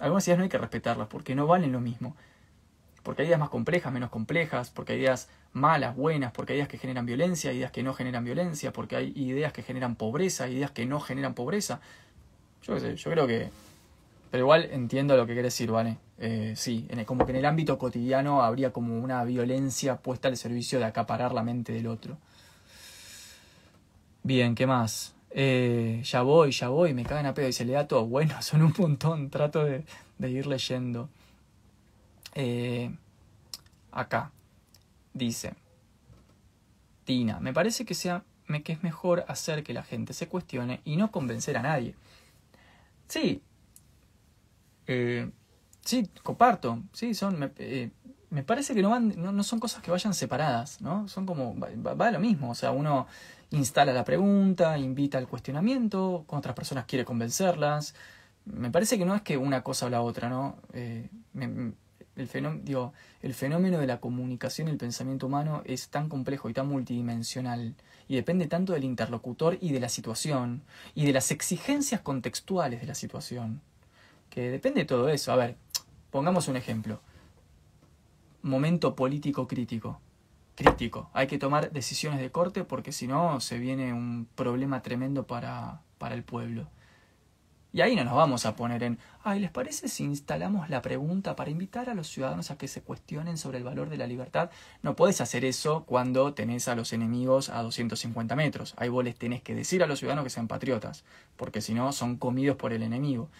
[0.00, 2.16] Algunas ideas no hay que respetarlas porque no valen lo mismo.
[3.02, 6.68] Porque hay ideas más complejas, menos complejas, porque hay ideas malas, buenas, porque hay ideas
[6.68, 10.70] que generan violencia, ideas que no generan violencia, porque hay ideas que generan pobreza, ideas
[10.70, 11.80] que no generan pobreza.
[12.62, 13.50] Yo qué sé, yo creo que...
[14.30, 15.98] Pero igual entiendo lo que quiere decir, ¿vale?
[16.18, 20.78] Eh, sí, como que en el ámbito cotidiano habría como una violencia puesta al servicio
[20.78, 22.16] de acaparar la mente del otro.
[24.22, 25.14] Bien, ¿qué más?
[25.30, 28.06] Eh, ya voy, ya voy, me cagan a pedo y se le da todo.
[28.06, 29.84] Bueno, son un montón, trato de,
[30.20, 31.08] ir leyendo.
[32.34, 32.94] Eh,
[33.90, 34.32] acá,
[35.12, 35.54] dice,
[37.04, 38.24] Tina, me parece que, sea,
[38.64, 41.94] que es mejor hacer que la gente se cuestione y no convencer a nadie.
[43.08, 43.42] Sí.
[44.86, 45.30] Eh,
[45.84, 46.82] sí, comparto.
[46.92, 47.38] Sí, son.
[47.38, 47.90] Me, eh,
[48.30, 51.08] me parece que no van, no, son cosas que vayan separadas, ¿no?
[51.08, 51.54] Son como.
[51.58, 52.50] Va, lo mismo.
[52.50, 53.06] O sea, uno
[53.50, 57.94] instala la pregunta, invita al cuestionamiento, con otras personas quiere convencerlas.
[58.46, 60.56] Me parece que no es que una cosa o la otra, ¿no?
[60.72, 61.08] Eh,
[62.16, 66.52] el, fenómeno, el fenómeno de la comunicación y el pensamiento humano es tan complejo y
[66.52, 67.74] tan multidimensional
[68.08, 70.62] y depende tanto del interlocutor y de la situación
[70.94, 73.60] y de las exigencias contextuales de la situación,
[74.30, 75.32] que depende de todo eso.
[75.32, 75.56] A ver,
[76.10, 77.00] pongamos un ejemplo.
[78.42, 80.00] Momento político crítico.
[80.54, 81.08] Crítico.
[81.14, 85.80] Hay que tomar decisiones de corte porque si no se viene un problema tremendo para,
[85.98, 86.68] para el pueblo.
[87.72, 91.34] Y ahí no nos vamos a poner en, ay, ¿les parece si instalamos la pregunta
[91.34, 94.50] para invitar a los ciudadanos a que se cuestionen sobre el valor de la libertad?
[94.82, 98.74] No puedes hacer eso cuando tenés a los enemigos a 250 metros.
[98.76, 101.04] Ahí vos les tenés que decir a los ciudadanos que sean patriotas,
[101.36, 103.30] porque si no son comidos por el enemigo.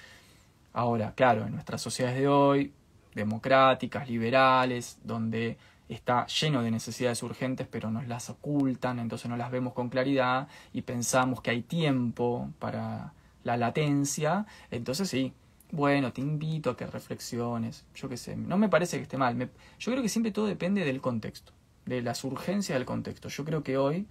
[0.73, 2.73] Ahora, claro, en nuestras sociedades de hoy,
[3.15, 5.59] democráticas, liberales, donde
[5.91, 10.49] está lleno de necesidades urgentes, pero nos las ocultan, entonces no las vemos con claridad
[10.73, 13.13] y pensamos que hay tiempo para
[13.45, 15.33] la latencia, entonces sí,
[15.71, 19.37] bueno, te invito a que reflexiones, yo qué sé, no me parece que esté mal,
[19.79, 21.53] yo creo que siempre todo depende del contexto,
[21.87, 23.29] de las urgencias del contexto.
[23.29, 24.07] Yo creo que hoy,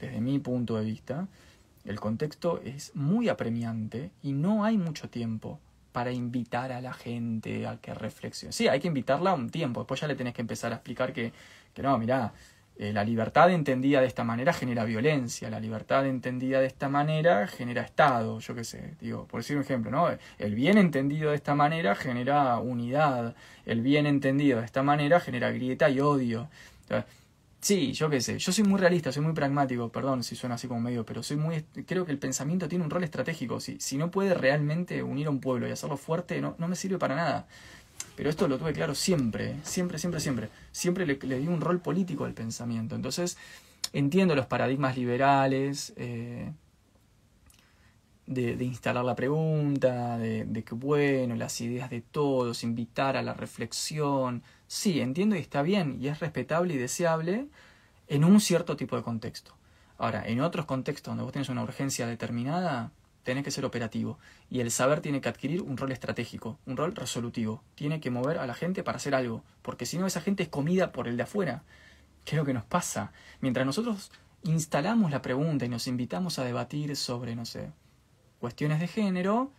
[0.00, 1.28] desde mi punto de vista,
[1.84, 5.60] el contexto es muy apremiante y no hay mucho tiempo
[5.92, 8.52] para invitar a la gente a que reflexione.
[8.52, 11.32] Sí, hay que invitarla un tiempo, después ya le tenés que empezar a explicar que,
[11.74, 12.32] que no, mirá,
[12.80, 17.48] eh, la libertad entendida de esta manera genera violencia, la libertad entendida de esta manera
[17.48, 20.08] genera Estado, yo qué sé, digo, por decir un ejemplo, ¿no?
[20.38, 23.34] El bien entendido de esta manera genera unidad,
[23.66, 26.48] el bien entendido de esta manera genera grieta y odio.
[27.60, 30.68] sí, yo qué sé, yo soy muy realista, soy muy pragmático, perdón si suena así
[30.68, 33.98] como medio, pero soy muy, creo que el pensamiento tiene un rol estratégico, si, si
[33.98, 37.16] no puede realmente unir a un pueblo y hacerlo fuerte, no, no me sirve para
[37.16, 37.48] nada.
[38.18, 40.48] Pero esto lo tuve claro siempre, siempre, siempre, siempre.
[40.72, 42.96] Siempre le, di un rol político al pensamiento.
[42.96, 43.38] Entonces,
[43.92, 46.50] entiendo los paradigmas liberales, eh,
[48.26, 53.34] de, instalar la pregunta, de, de, que, bueno, las ideas de todos, invitar a la
[53.34, 54.42] reflexión.
[54.66, 57.46] Sí, entiendo y está bien, y es respetable y deseable
[58.08, 59.54] en un cierto tipo de contexto.
[59.96, 62.90] Ahora, en otros contextos donde vos tenés una urgencia determinada,
[63.28, 64.18] tenés que ser operativo.
[64.48, 67.62] Y el saber tiene que adquirir un rol estratégico, un rol resolutivo.
[67.74, 70.48] Tiene que mover a la gente para hacer algo, porque si no esa gente es
[70.48, 71.62] comida por el de afuera.
[72.24, 73.12] ¿Qué es lo que nos pasa?
[73.42, 74.10] Mientras nosotros
[74.44, 77.70] instalamos la pregunta y nos invitamos a debatir sobre, no sé,
[78.38, 79.52] cuestiones de género,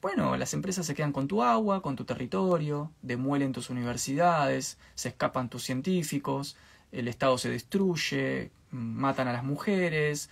[0.00, 5.10] bueno, las empresas se quedan con tu agua, con tu territorio, demuelen tus universidades, se
[5.10, 6.56] escapan tus científicos,
[6.90, 10.30] el Estado se destruye, matan a las mujeres,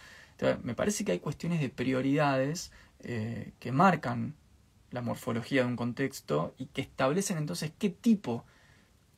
[0.63, 4.35] me parece que hay cuestiones de prioridades eh, que marcan
[4.91, 8.45] la morfología de un contexto y que establecen entonces qué tipo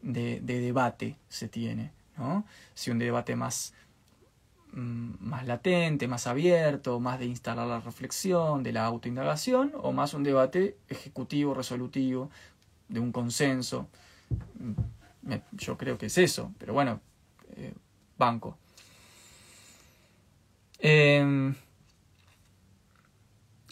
[0.03, 1.93] de, debate se tiene.
[2.17, 2.45] ¿no?
[2.75, 3.75] Si un debate más,
[4.73, 10.15] mm, más latente, más abierto, más de instalar la reflexión, de la autoindagación, o más
[10.15, 12.31] un debate ejecutivo, resolutivo,
[12.89, 13.89] de un consenso.
[14.59, 17.01] Mm, yo creo que es eso, pero bueno,
[17.57, 17.75] eh,
[18.19, 18.59] banco.
[20.79, 21.55] Em,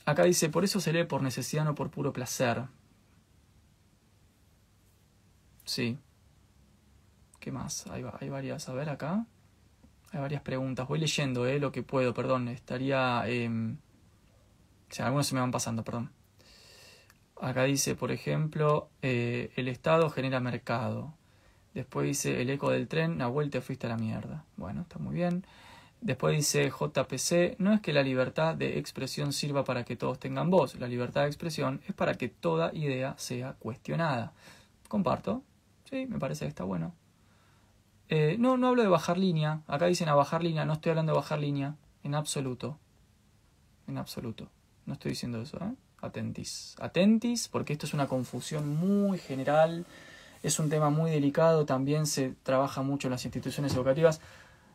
[0.04, 2.64] acá dice, por eso se lee por necesidad, no por puro placer.
[5.64, 5.98] Sí.
[7.40, 7.86] ¿Qué más?
[7.88, 8.68] Hay, varias.
[8.68, 9.26] A ver acá.
[10.12, 10.86] Hay varias preguntas.
[10.86, 12.48] Voy leyendo eh, lo que puedo, perdón.
[12.48, 13.22] Estaría...
[13.26, 13.48] Eh...
[14.90, 16.12] O sea, algunos se me van pasando, perdón.
[17.40, 21.14] Acá dice, por ejemplo, eh, el Estado genera mercado.
[21.74, 24.44] Después dice, el eco del tren, una vuelta fuiste a la mierda.
[24.56, 25.44] Bueno, está muy bien.
[26.02, 30.50] Después dice JPC, no es que la libertad de expresión sirva para que todos tengan
[30.50, 34.32] voz, la libertad de expresión es para que toda idea sea cuestionada.
[34.88, 35.44] Comparto,
[35.88, 36.92] sí, me parece que está bueno.
[38.08, 41.12] Eh, no, no hablo de bajar línea, acá dicen a bajar línea, no estoy hablando
[41.12, 42.80] de bajar línea, en absoluto.
[43.86, 44.50] En absoluto,
[44.86, 45.72] no estoy diciendo eso, ¿eh?
[46.00, 46.74] Atentis.
[46.80, 49.86] Atentis, porque esto es una confusión muy general,
[50.42, 54.20] es un tema muy delicado, también se trabaja mucho en las instituciones educativas.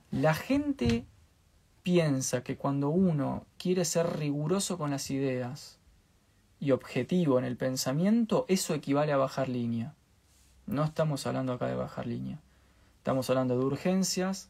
[0.10, 1.06] La gente
[1.88, 5.80] piensa que cuando uno quiere ser riguroso con las ideas
[6.60, 9.94] y objetivo en el pensamiento, eso equivale a bajar línea.
[10.66, 12.42] No estamos hablando acá de bajar línea.
[12.98, 14.50] Estamos hablando de urgencias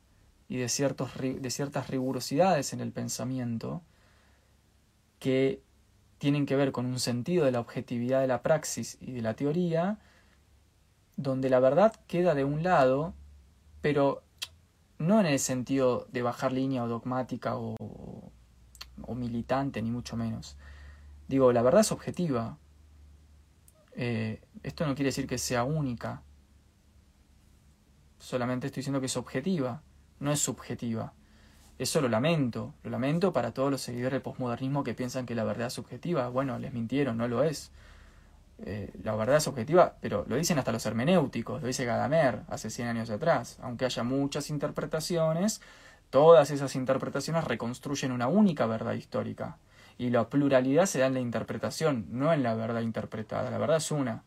[0.49, 3.84] y de, ciertos, de ciertas rigurosidades en el pensamiento
[5.19, 5.61] que
[6.18, 9.35] tienen que ver con un sentido de la objetividad de la praxis y de la
[9.35, 9.99] teoría,
[11.18, 13.14] donde la verdad queda de un lado,
[13.81, 14.23] pero
[14.99, 18.31] no en el sentido de bajar línea o dogmática o,
[19.15, 20.57] militante, ni mucho menos.
[21.27, 22.57] Digo, la verdad es objetiva.
[23.93, 26.21] Eh, esto no quiere decir que sea única.
[28.19, 29.81] Solamente estoy diciendo que es objetiva,
[30.19, 31.13] no es subjetiva.
[31.79, 35.43] Eso lo lamento, lo lamento para todos los seguidores del posmodernismo que piensan que la
[35.43, 36.27] verdad es subjetiva.
[36.29, 37.71] Bueno, les mintieron, no lo es.
[38.65, 42.69] Eh, la verdad es objetiva, pero lo dicen hasta los hermenéuticos, lo dice Gadamer hace
[42.69, 43.59] 100 años atrás.
[43.61, 45.61] Aunque haya muchas interpretaciones,
[46.09, 49.57] todas esas interpretaciones reconstruyen una única verdad histórica.
[49.97, 53.49] Y la pluralidad se da en la interpretación, no en la verdad interpretada.
[53.49, 54.23] La verdad es una.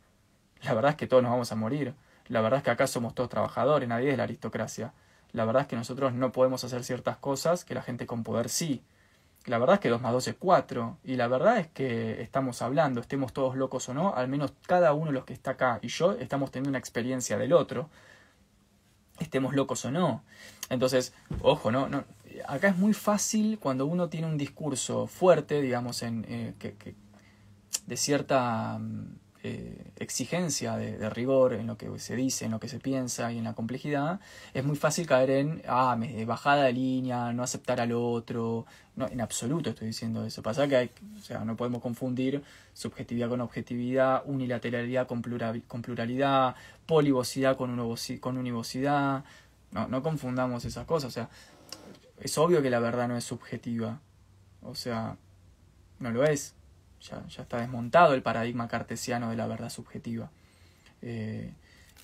[0.62, 1.94] La verdad es que todos nos vamos a morir.
[2.26, 4.92] La verdad es que acá somos todos trabajadores, nadie es la aristocracia.
[5.32, 8.48] La verdad es que nosotros no podemos hacer ciertas cosas que la gente con poder
[8.48, 8.82] sí.
[9.46, 10.98] La verdad es que 2 más 2 es 4.
[11.04, 14.92] Y la verdad es que estamos hablando, estemos todos locos o no, al menos cada
[14.92, 17.88] uno de los que está acá y yo estamos teniendo una experiencia del otro.
[19.18, 20.24] Estemos locos o no.
[20.70, 21.12] Entonces,
[21.42, 22.04] ojo, no, no.
[22.46, 26.94] Acá es muy fácil cuando uno tiene un discurso fuerte, digamos, en, eh, que, que,
[27.86, 32.68] de cierta mm, eh, exigencia de, rigor en lo que se dice, en lo que
[32.68, 34.20] se piensa y en la complejidad,
[34.52, 38.66] es muy fácil caer en ah, bajada de línea, no aceptar al otro.
[38.96, 40.42] No, en absoluto estoy diciendo eso.
[40.42, 42.42] Pasa que hay, o sea, no podemos confundir
[42.74, 46.54] subjetividad con objetividad, unilateralidad con, pluralidad,
[46.84, 49.24] polivocidad con, con univocidad.
[49.70, 51.08] No, no confundamos esas cosas.
[51.08, 51.30] O sea,
[52.18, 54.00] es obvio que la verdad no es subjetiva.
[54.62, 55.16] O sea,
[55.98, 56.54] no lo es
[57.00, 60.30] ya, está desmontado el paradigma cartesiano de la verdad subjetiva.
[61.02, 61.52] Eh,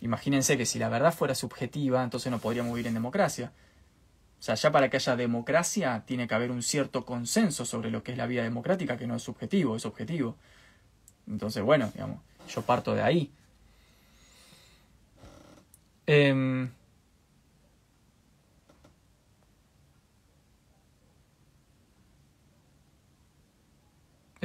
[0.01, 3.52] imagínense que si la verdad fuera subjetiva, entonces no podríamos vivir en democracia.
[4.39, 8.02] O sea, ya para que haya democracia tiene que haber un cierto consenso sobre lo
[8.02, 10.36] que es la vida democrática, que no es subjetivo, es objetivo.
[11.27, 13.32] Entonces, bueno, digamos, yo parto de ahí.
[16.06, 16.70] Em,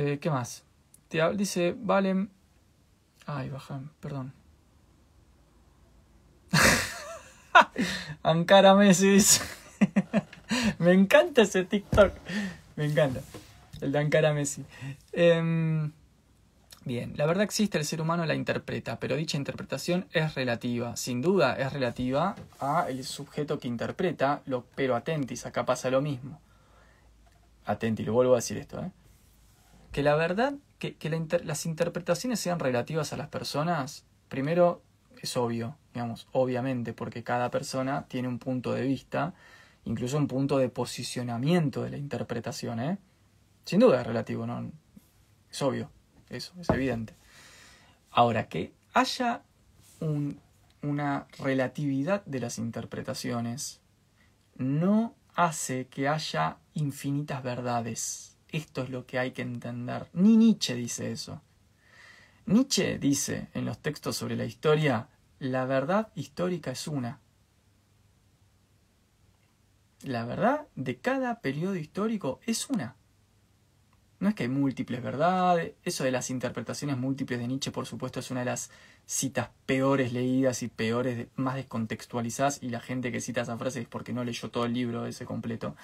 [0.03, 0.63] Eh, ¿Qué más?
[1.35, 2.31] Dice, Valen.
[3.27, 4.33] Ay, baja, perdón.
[8.23, 9.19] Ankara Messi
[10.79, 12.13] Me encanta ese TikTok.
[12.77, 13.21] Me encanta.
[13.79, 14.65] El de Ankara Messi.
[15.11, 15.91] Em,
[16.83, 20.97] bien, la verdad existe, el ser humano la interpreta, pero dicha interpretación es relativa.
[20.97, 24.41] Sin duda es relativa a el sujeto que interpreta,
[24.73, 26.41] pero atentis, acá pasa lo mismo.
[27.65, 28.91] Atenti, lo vuelvo a decir esto, ¿eh?
[29.91, 30.95] Que la verdad, que,
[31.43, 34.81] las interpretaciones sean relativas a las personas, primero
[35.21, 39.33] es obvio, digamos, obviamente, porque cada persona tiene un punto de vista,
[39.85, 42.97] incluso un punto de posicionamiento de la interpretación, ¿eh?
[43.65, 44.71] Sin duda es relativo, ¿no?
[45.51, 45.91] Es obvio,
[46.29, 47.15] eso, es evidente.
[48.09, 49.43] Ahora, que haya
[50.81, 53.81] una relatividad de las interpretaciones
[54.55, 60.07] no hace que haya infinitas verdades esto es lo que hay que entender.
[60.13, 61.41] Ni Nietzsche dice eso.
[62.45, 65.07] Nietzsche dice en los textos sobre la historia,
[65.39, 67.19] la verdad histórica es una.
[70.03, 72.95] La verdad de cada periodo histórico es una.
[74.19, 78.19] No es que hay múltiples verdades, eso de las interpretaciones múltiples de Nietzsche, por supuesto,
[78.19, 78.69] es una de las
[79.07, 83.87] citas peores leídas y peores, más descontextualizadas, y la gente que cita esa frase es
[83.87, 85.75] porque no leyó todo el libro ese completo.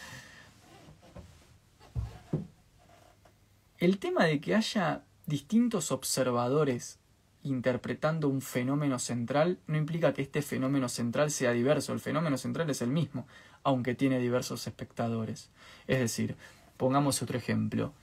[3.79, 6.97] El tema de que haya distintos observadores
[7.43, 12.71] interpretando un fenómeno central no implica que este fenómeno central sea diverso, el fenómeno central
[12.71, 13.27] es el mismo,
[13.61, 15.51] aunque tiene diversos espectadores.
[15.85, 16.35] Es decir,
[16.77, 17.93] pongamos otro ejemplo,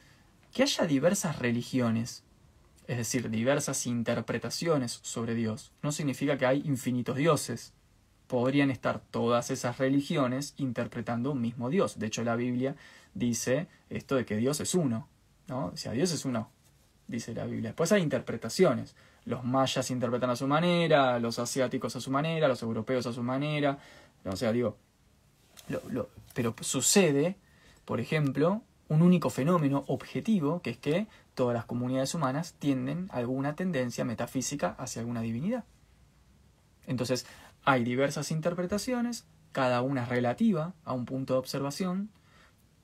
[0.52, 2.22] que haya diversas religiones,
[2.86, 7.72] es decir, diversas interpretaciones sobre Dios, no significa que hay infinitos dioses.
[8.28, 11.98] Podrían estar todas esas religiones interpretando un mismo Dios.
[11.98, 12.76] De hecho, la Biblia
[13.12, 15.08] dice esto de que Dios es uno.
[15.48, 15.66] ¿No?
[15.66, 16.50] O sea, Dios es uno,
[17.06, 17.70] dice la Biblia.
[17.70, 18.94] Después hay interpretaciones.
[19.24, 23.22] Los mayas interpretan a su manera, los asiáticos a su manera, los europeos a su
[23.22, 23.78] manera.
[24.24, 24.76] O sea, digo,
[26.34, 27.36] pero sucede,
[27.84, 33.56] por ejemplo, un único fenómeno objetivo, que es que todas las comunidades humanas tienden alguna
[33.56, 35.64] tendencia metafísica hacia alguna divinidad.
[36.86, 37.26] Entonces,
[37.64, 42.10] hay diversas interpretaciones, cada una relativa a un punto de observación,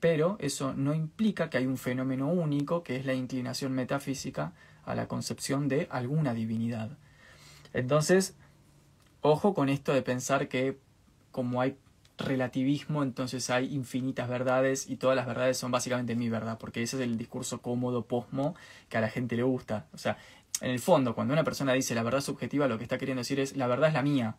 [0.01, 4.51] pero eso no implica que hay un fenómeno único, que es la inclinación metafísica
[4.83, 6.97] a la concepción de alguna divinidad.
[7.71, 8.35] Entonces,
[9.21, 10.77] ojo con esto de pensar que
[11.31, 11.77] como hay
[12.17, 16.97] relativismo, entonces hay infinitas verdades y todas las verdades son básicamente mi verdad, porque ese
[16.97, 18.55] es el discurso cómodo, posmo,
[18.89, 19.85] que a la gente le gusta.
[19.93, 20.17] O sea,
[20.61, 23.39] en el fondo, cuando una persona dice la verdad subjetiva, lo que está queriendo decir
[23.39, 24.35] es la verdad es la mía.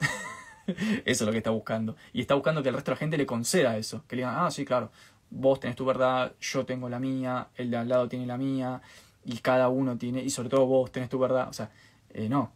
[1.04, 1.96] eso es lo que está buscando.
[2.12, 4.34] Y está buscando que el resto de la gente le conceda eso, que le digan,
[4.38, 4.90] ah, sí, claro,
[5.30, 8.80] vos tenés tu verdad, yo tengo la mía, el de al lado tiene la mía,
[9.24, 11.48] y cada uno tiene, y sobre todo vos tenés tu verdad.
[11.48, 11.70] O sea,
[12.10, 12.52] eh, no.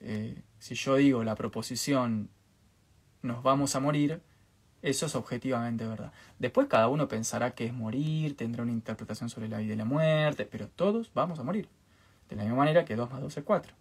[0.00, 2.28] Eh, si yo digo la proposición
[3.22, 4.20] nos vamos a morir,
[4.82, 6.12] eso es objetivamente verdad.
[6.38, 9.84] Después cada uno pensará que es morir, tendrá una interpretación sobre la vida y la
[9.84, 11.68] muerte, pero todos vamos a morir.
[12.28, 13.74] De la misma manera que 2 más 2 es 4.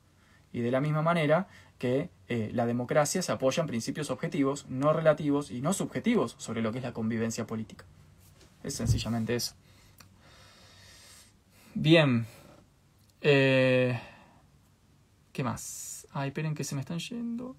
[0.54, 1.48] Y de la misma manera
[1.78, 6.62] que eh, la democracia se apoya en principios objetivos, no relativos y no subjetivos sobre
[6.62, 7.86] lo que es la convivencia política.
[8.64, 9.56] Es sencillamente eso.
[11.74, 12.26] Bien.
[13.22, 14.00] Eh,
[15.32, 16.08] ¿Qué más?
[16.12, 17.56] Ay, esperen que se me están yendo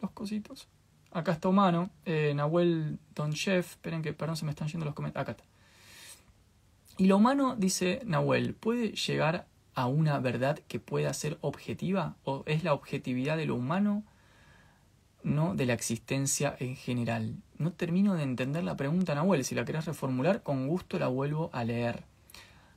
[0.00, 0.68] los cositos.
[1.12, 4.94] Acá está humano, eh, Nahuel Don Chef, esperen que, perdón, se me están yendo los
[4.94, 5.22] comentarios.
[5.22, 5.44] Acá está.
[6.98, 12.16] Y lo humano, dice Nahuel, ¿puede llegar a una verdad que pueda ser objetiva?
[12.24, 14.04] ¿O es la objetividad de lo humano,
[15.22, 17.36] no de la existencia en general?
[17.58, 19.44] No termino de entender la pregunta, Nahuel.
[19.44, 22.04] Si la querés reformular, con gusto la vuelvo a leer.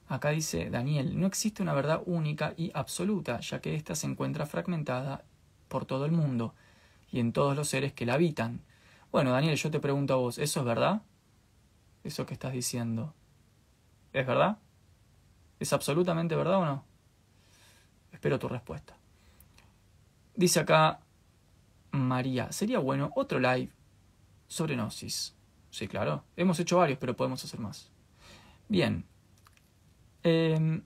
[0.08, 4.46] Acá dice Daniel, no existe una verdad única y absoluta, ya que ésta se encuentra
[4.46, 5.24] fragmentada
[5.70, 6.54] por todo el mundo
[7.12, 8.62] y en todos los seres que la habitan.
[9.12, 11.02] Bueno, Daniel, yo te pregunto a vos, ¿eso es verdad?
[12.04, 13.14] Eso que estás diciendo.
[14.12, 14.58] ¿Es verdad?
[15.60, 16.84] ¿Es absolutamente verdad o no?
[18.12, 18.96] Espero tu respuesta.
[20.36, 21.00] Dice acá
[21.92, 23.72] María, sería bueno otro live
[24.48, 25.36] sobre Gnosis.
[25.70, 26.24] Sí, claro.
[26.36, 27.90] Hemos hecho varios, pero podemos hacer más.
[28.68, 29.06] Bien.
[30.24, 30.82] Eh,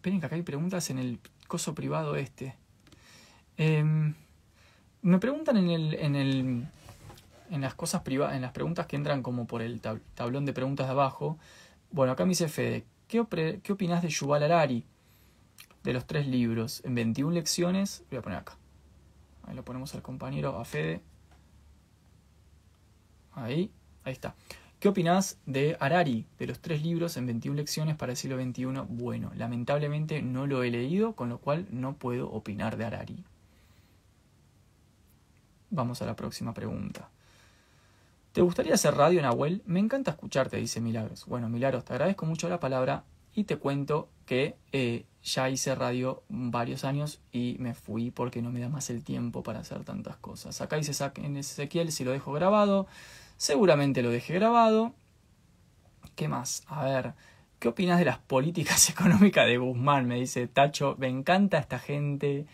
[0.00, 2.56] Esperen que acá hay preguntas en el coso privado este.
[3.58, 4.14] Em,
[5.02, 6.66] me preguntan en el, en el.
[7.50, 10.86] En las cosas privadas, en las preguntas que entran como por el tablón de preguntas
[10.86, 11.38] de abajo.
[11.90, 14.86] Bueno, acá me dice Fede, ¿qué, qué opinás de Yuval Harari?
[15.82, 18.04] De los tres libros, en 21 lecciones.
[18.10, 18.56] Voy a poner acá.
[19.42, 21.02] Ahí lo ponemos al compañero, a Fede.
[23.32, 23.72] Ahí,
[24.04, 24.34] ahí está.
[24.78, 28.64] ¿Qué opinás de Harari, de los tres libros en 21 lecciones para el siglo XXI?
[28.88, 33.24] Bueno, lamentablemente no lo he leído, con lo cual no puedo opinar de Harari.
[35.70, 37.10] Vamos a la próxima pregunta.
[38.32, 39.60] ¿Te gustaría hacer radio, Nahuel?
[39.66, 41.26] Me encanta escucharte, dice Milagros.
[41.26, 43.02] Bueno, Milagros, te agradezco mucho la palabra
[43.34, 48.52] y te cuento que eh, ya hice radio varios años y me fui porque no
[48.52, 50.60] me da más el tiempo para hacer tantas cosas.
[50.60, 52.86] Acá dice en Ezequiel si lo dejo grabado.
[53.36, 54.94] Seguramente lo dejé grabado.
[56.14, 56.62] ¿Qué más?
[56.68, 57.14] A ver,
[57.58, 60.06] ¿qué opinas de las políticas económicas de Guzmán?
[60.06, 62.46] Me dice Tacho, me encanta esta gente.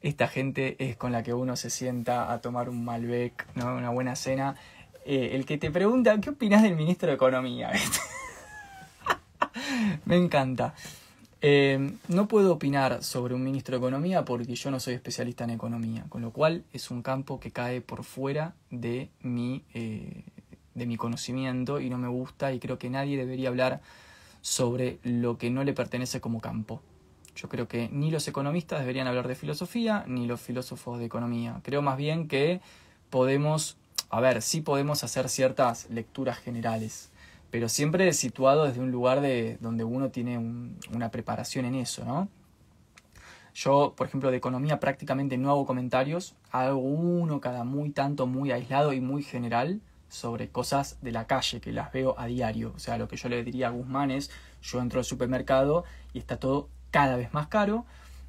[0.00, 3.76] Esta gente es con la que uno se sienta a tomar un Malbec, ¿no?
[3.76, 4.56] una buena cena.
[5.04, 7.70] Eh, el que te pregunta, ¿qué opinas del ministro de Economía?
[10.04, 10.74] me encanta.
[11.44, 15.50] Eh, no puedo opinar sobre un ministro de Economía porque yo no soy especialista en
[15.50, 20.22] economía, con lo cual es un campo que cae por fuera de mi, eh,
[20.74, 23.80] de mi conocimiento y no me gusta y creo que nadie debería hablar
[24.40, 26.80] sobre lo que no le pertenece como campo.
[27.34, 31.60] Yo creo que ni los economistas deberían hablar de filosofía, ni los filósofos de economía.
[31.64, 32.60] Creo más bien que
[33.10, 33.78] podemos,
[34.12, 37.10] a ver, sí podemos hacer ciertas lecturas generales,
[37.50, 40.36] pero siempre situado desde un lugar de donde uno tiene
[40.92, 42.28] una preparación en eso, ¿no?
[43.54, 48.52] Yo, por ejemplo, de economía prácticamente no hago comentarios, hago uno cada muy tanto, muy
[48.52, 49.80] aislado y muy general
[50.10, 52.74] sobre cosas de la calle que las veo a diario.
[52.76, 54.30] O sea, lo que yo le diría a Guzmán es,
[54.60, 57.86] yo entro al supermercado y está todo cada vez más caro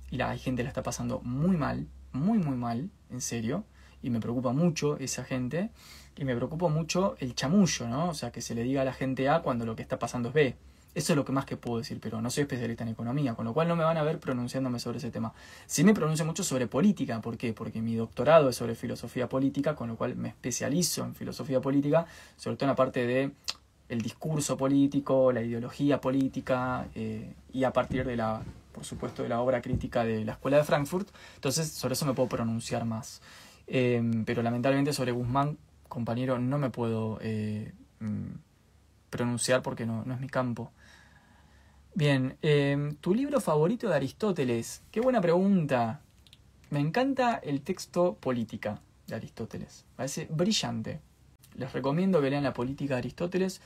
[0.09, 3.65] y la gente la está pasando muy mal, muy, muy mal, en serio.
[4.03, 5.71] Y me preocupa mucho esa gente
[6.15, 8.09] y me preocupa mucho el chamullo, ¿no?
[8.09, 10.29] O sea, que se le diga a la gente A cuando lo que está pasando
[10.29, 10.55] es B.
[10.95, 13.45] Eso es lo que más que puedo decir, pero no soy especialista en economía, con
[13.45, 15.33] lo cual no me van a ver pronunciándome sobre ese tema.
[15.65, 17.51] Sí me pronuncio mucho sobre política, ¿por qué?
[17.51, 22.05] Porque mi doctorado es sobre filosofía política, con lo cual me especializo en filosofía política,
[22.37, 23.31] sobre todo en la parte de
[23.89, 29.29] el discurso político, la ideología política, eh, y a partir de la, por supuesto, de
[29.29, 33.19] la obra crítica de la Escuela de Frankfurt, entonces sobre eso me puedo pronunciar más.
[33.67, 35.57] Em, pero lamentablemente sobre Guzmán,
[35.87, 38.31] compañero, no me puedo eh, mm,
[39.09, 40.71] pronunciar porque no, no es mi campo.
[41.95, 44.81] Bien, em, ¿tu libro favorito de Aristóteles?
[44.91, 46.01] Qué buena pregunta.
[46.71, 49.85] Me encanta el texto Política de Aristóteles.
[49.95, 51.01] Parece brillante.
[51.55, 53.61] Les recomiendo que lean la Política de Aristóteles.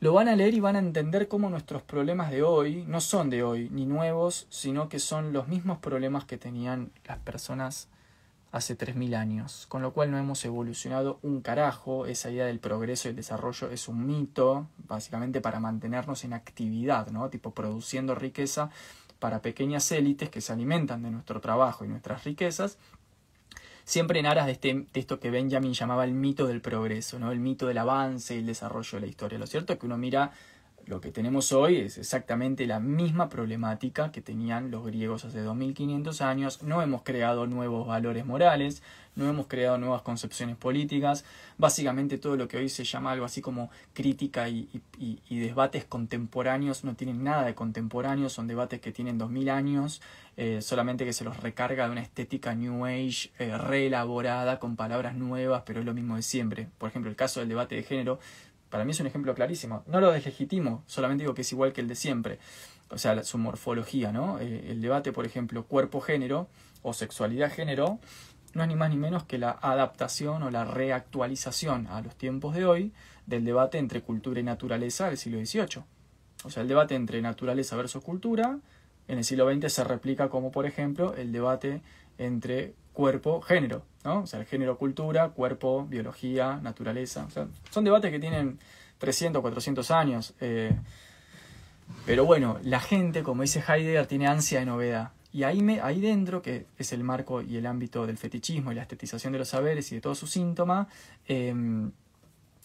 [0.00, 3.30] Lo van a leer y van a entender cómo nuestros problemas de hoy no son
[3.30, 7.88] de hoy ni nuevos, sino que son los mismos problemas que tenían las personas
[8.52, 13.08] hace 3.000 años, con lo cual no hemos evolucionado un carajo, esa idea del progreso
[13.08, 17.30] y el desarrollo es un mito, básicamente para mantenernos en actividad, ¿no?
[17.30, 18.68] Tipo produciendo riqueza
[19.18, 22.76] para pequeñas élites que se alimentan de nuestro trabajo y nuestras riquezas,
[23.84, 27.32] siempre en aras de, este, de esto que Benjamin llamaba el mito del progreso, ¿no?
[27.32, 29.38] el mito del avance y el desarrollo de la historia.
[29.38, 30.30] Lo cierto es que uno mira
[30.86, 36.20] lo que tenemos hoy es exactamente la misma problemática que tenían los griegos hace 2500
[36.20, 36.62] años.
[36.62, 38.82] No hemos creado nuevos valores morales,
[39.14, 41.24] no hemos creado nuevas concepciones políticas.
[41.58, 44.68] Básicamente todo lo que hoy se llama algo así como crítica y,
[45.28, 50.00] debates contemporáneos no tienen nada de contemporáneos, son debates que tienen 2000 años,
[50.36, 55.14] eh, solamente que se los recarga de una estética New Age eh, reelaborada con palabras
[55.14, 56.68] nuevas, pero es lo mismo de siempre.
[56.78, 58.18] Por ejemplo, el caso del debate de género
[58.72, 59.82] para mí es un ejemplo clarísimo.
[59.86, 62.38] No lo deslegitimo, solamente digo que es igual que el de siempre.
[62.88, 64.40] O sea, su morfología, ¿no?
[64.40, 66.48] Eh, el debate, por ejemplo, cuerpo-género
[66.80, 67.98] o sexualidad-género,
[68.54, 72.54] no es ni más ni menos que la adaptación o la reactualización a los tiempos
[72.54, 72.92] de hoy
[73.26, 75.84] del debate entre cultura y naturaleza del siglo XVIII.
[76.44, 78.58] O sea, el debate entre naturaleza versus cultura
[79.06, 81.82] en el siglo XX se replica como, por ejemplo, el debate
[82.16, 84.22] entre cuerpo-género, ¿no?
[84.22, 87.24] O sea, el género-cultura, cuerpo, biología, naturaleza.
[87.26, 88.58] O sea, son debates que tienen
[88.98, 90.34] 300, 400 años.
[90.40, 90.74] Eh,
[92.06, 95.12] pero bueno, la gente, como dice Heidegger, tiene ansia de novedad.
[95.32, 98.74] Y ahí, me, ahí dentro, que es el marco y el ámbito del fetichismo y
[98.74, 100.88] la estetización de los saberes y de todos sus síntomas,
[101.26, 101.92] em,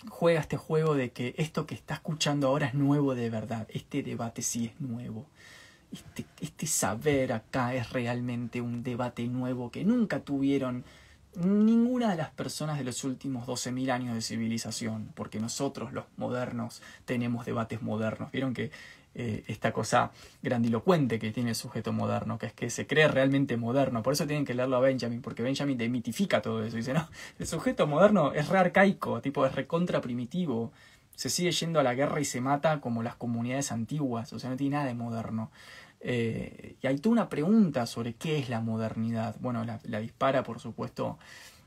[0.09, 3.67] juega este juego de que esto que está escuchando ahora es nuevo de verdad.
[3.69, 5.27] Este debate sí es nuevo
[5.91, 10.83] este, este saber acá es realmente un debate nuevo que nunca tuvieron
[11.37, 16.81] ninguna de las personas de los últimos 12.000 años de civilización, porque nosotros los modernos
[17.05, 18.31] tenemos debates modernos.
[18.31, 18.71] Vieron que
[19.19, 20.11] eh, esta cosa
[20.43, 24.03] grandilocuente que tiene el sujeto moderno, que es que se cree realmente moderno.
[24.03, 26.77] Por eso tienen que leerlo a Benjamin, porque Benjamin demitifica todo eso.
[26.77, 27.09] Dice, no,
[27.39, 30.71] el sujeto moderno es re arcaico, tipo es recontra primitivo.
[31.15, 34.51] Se sigue yendo a la guerra y se mata como las comunidades antiguas, o sea,
[34.51, 35.49] no tiene nada de moderno.
[35.99, 39.35] Eh, y hay toda una pregunta sobre qué es la modernidad.
[39.39, 41.17] Bueno, la, dispara, por supuesto,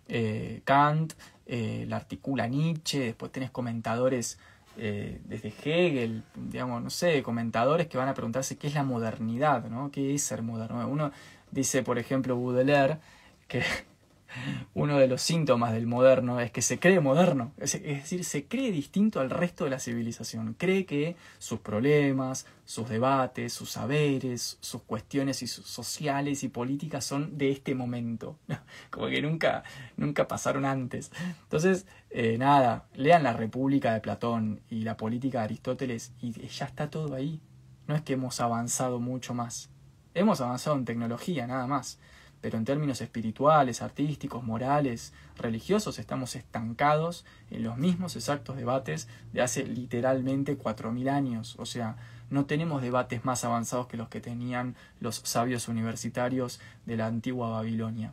[0.09, 1.15] eh, Kant,
[1.47, 4.39] eh, la articula Nietzsche, después tenés comentadores
[4.77, 9.91] desde Hegel, digamos, no sé, comentadores que van a preguntarse qué es la modernidad, ¿no?
[9.91, 10.89] ¿Qué es ser moderno?
[10.89, 11.13] Uno
[11.51, 12.97] dice, por ejemplo, Baudelaire,
[13.47, 13.63] que
[14.75, 18.71] uno de los síntomas del moderno es que se cree moderno, es, decir, se cree
[18.71, 24.83] distinto al resto de la civilización, cree que sus problemas, sus debates, sus saberes, sus
[24.83, 28.39] cuestiones sociales y políticas son de este momento,
[28.91, 29.65] como que nunca,
[29.97, 31.11] nunca pasaron antes.
[31.43, 36.67] Entonces, eh, nada, lean la República de Platón y la política de Aristóteles y ya
[36.67, 37.41] está todo ahí.
[37.87, 39.71] No es que hemos avanzado mucho más.
[40.15, 41.99] Hemos avanzado en tecnología, nada más
[42.41, 49.43] pero en términos espirituales, artísticos, morales, religiosos, estamos estancados en los mismos exactos debates de
[49.43, 51.57] hace literalmente 4.000 años.
[51.59, 51.97] O sea,
[52.31, 57.51] no tenemos debates más avanzados que los que tenían los sabios universitarios de la antigua
[57.51, 58.13] Babilonia.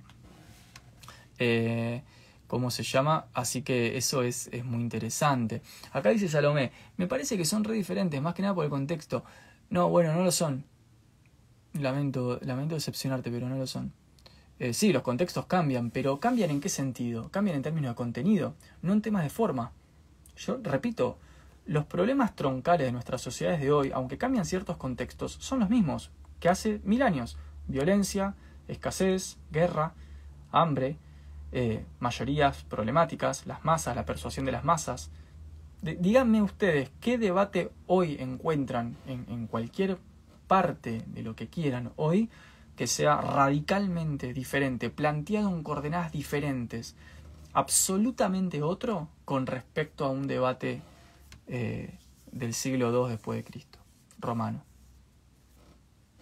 [1.39, 2.01] Eh,
[2.47, 5.61] cómo se llama, así que eso es, es muy interesante.
[5.91, 9.23] Acá dice Salomé, me parece que son re diferentes, más que nada por el contexto.
[9.69, 10.65] No, bueno, no lo son.
[11.73, 13.93] Lamento, lamento decepcionarte, pero no lo son.
[14.59, 17.29] Eh, sí, los contextos cambian, pero ¿cambian en qué sentido?
[17.29, 19.71] Cambian en términos de contenido, no en temas de forma.
[20.35, 21.19] Yo repito,
[21.65, 26.11] los problemas troncales de nuestras sociedades de hoy, aunque cambian ciertos contextos, son los mismos
[26.39, 27.37] que hace mil años.
[27.67, 28.35] Violencia,
[28.67, 29.93] escasez, guerra,
[30.51, 30.97] hambre,
[31.51, 35.11] eh, mayorías problemáticas, las masas, la persuasión de las masas.
[35.81, 39.99] díganme ustedes, ¿qué debate hoy encuentran en, en cualquier
[40.47, 42.29] parte de lo que quieran hoy
[42.77, 46.95] que sea radicalmente diferente, planteado en coordenadas diferentes,
[47.53, 50.81] absolutamente otro con respecto a un debate
[51.47, 51.97] eh,
[52.31, 53.79] del siglo II después de Cristo,
[54.19, 54.63] romano.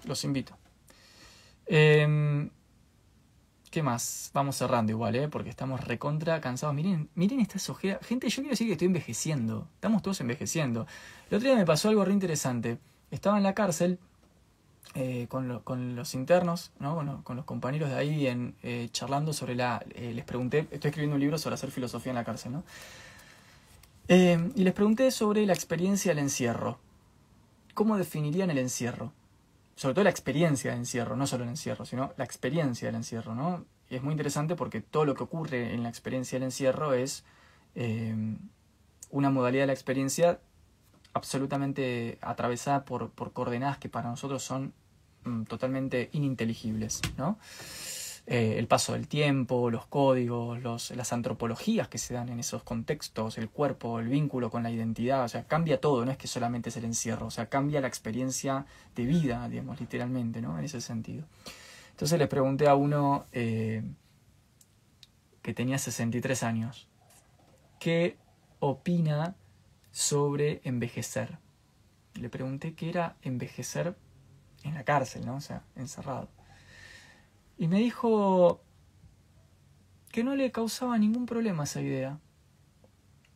[0.06, 0.57] Los invito.
[1.65, 2.49] Em,
[3.69, 4.32] ¿Qué más?
[4.34, 5.27] Vamos cerrando igual, ¿eh?
[5.27, 6.73] porque estamos recontra cansados.
[6.73, 7.99] Miren, miren esta sojera.
[8.02, 9.68] Gente, yo quiero decir que estoy envejeciendo.
[9.73, 10.88] Estamos todos envejeciendo.
[11.30, 12.77] El otro día me pasó algo re interesante.
[13.11, 13.99] Estaba en la cárcel
[14.97, 16.95] eh, con, los internos, ¿no?
[16.95, 19.84] con, con, los compañeros de ahí, en, eh, charlando sobre la...
[19.93, 22.63] Eh, les pregunté, estoy escribiendo un libro sobre hacer filosofía en la cárcel, ¿no?
[24.07, 26.77] y les pregunté sobre la experiencia del encierro.
[27.73, 29.11] ¿Cómo definirían el encierro?
[29.76, 33.35] Sobre todo la experiencia del encierro, no solo el encierro, sino la experiencia del encierro,
[33.35, 33.65] ¿no?
[33.89, 37.26] Y es muy interesante porque todo lo que ocurre en la experiencia del encierro es
[39.09, 40.39] una modalidad de la experiencia
[41.13, 44.73] absolutamente atravesada por, por coordenadas que para nosotros son
[45.26, 47.38] mm, totalmente ininteligibles, ¿no?
[48.27, 52.64] Eh, el paso del tiempo, los códigos, los, las antropologías que se dan en esos
[52.64, 56.27] contextos, el cuerpo, el vínculo con la identidad, o sea, cambia todo, no es que
[56.27, 58.65] solamente es el encierro, o sea, cambia la experiencia
[58.95, 60.57] de vida, digamos, literalmente, ¿no?
[60.57, 61.26] En ese sentido.
[61.91, 63.84] Entonces le pregunté a uno eh,
[65.43, 66.88] que tenía 63 años,
[67.80, 68.18] ¿qué
[68.60, 69.35] opina
[69.91, 71.38] sobre envejecer.
[72.15, 73.95] Le pregunté qué era envejecer
[74.67, 75.35] en la cárcel, ¿no?
[75.35, 76.29] O sea, encerrado.
[77.57, 78.61] Y me dijo
[80.11, 82.19] que no le causaba ningún problema esa idea.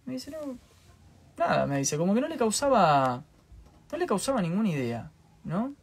[0.06, 0.58] Me dice, no,
[1.38, 3.24] nada, me dice, como que no le causaba,
[3.92, 5.12] no le causaba ninguna idea,
[5.44, 5.74] ¿no?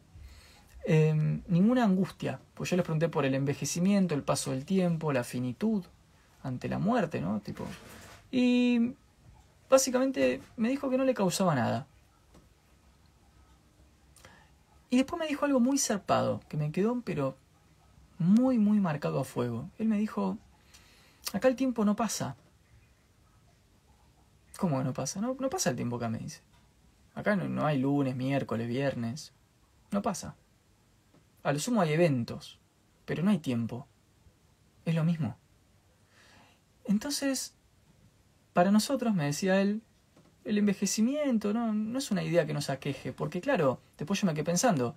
[0.85, 2.39] Em, ninguna angustia.
[2.53, 5.83] Pues yo les pregunté por el envejecimiento, el paso del tiempo, la finitud
[6.43, 7.41] ante la muerte, ¿no?
[7.41, 7.65] Tipo.
[8.31, 8.93] Y
[9.69, 11.87] básicamente me dijo que no le causaba nada.
[14.89, 17.37] Y después me dijo algo muy zarpado, que me quedó, pero
[18.17, 19.69] muy, muy marcado a fuego.
[19.77, 20.37] Él me dijo,
[21.33, 22.35] acá el tiempo no pasa.
[24.57, 25.21] ¿Cómo que no pasa?
[25.21, 26.41] No, no pasa el tiempo acá, me dice.
[27.15, 29.33] Acá no, no hay lunes, miércoles, viernes.
[29.91, 30.35] No pasa.
[31.43, 32.59] A lo sumo hay eventos,
[33.05, 33.87] pero no hay tiempo.
[34.85, 35.37] Es lo mismo.
[36.85, 37.53] Entonces,
[38.53, 39.81] para nosotros, me decía él,
[40.47, 44.33] el envejecimiento no, no es una idea que nos aqueje, porque claro, después yo me
[44.33, 44.95] quedé pensando,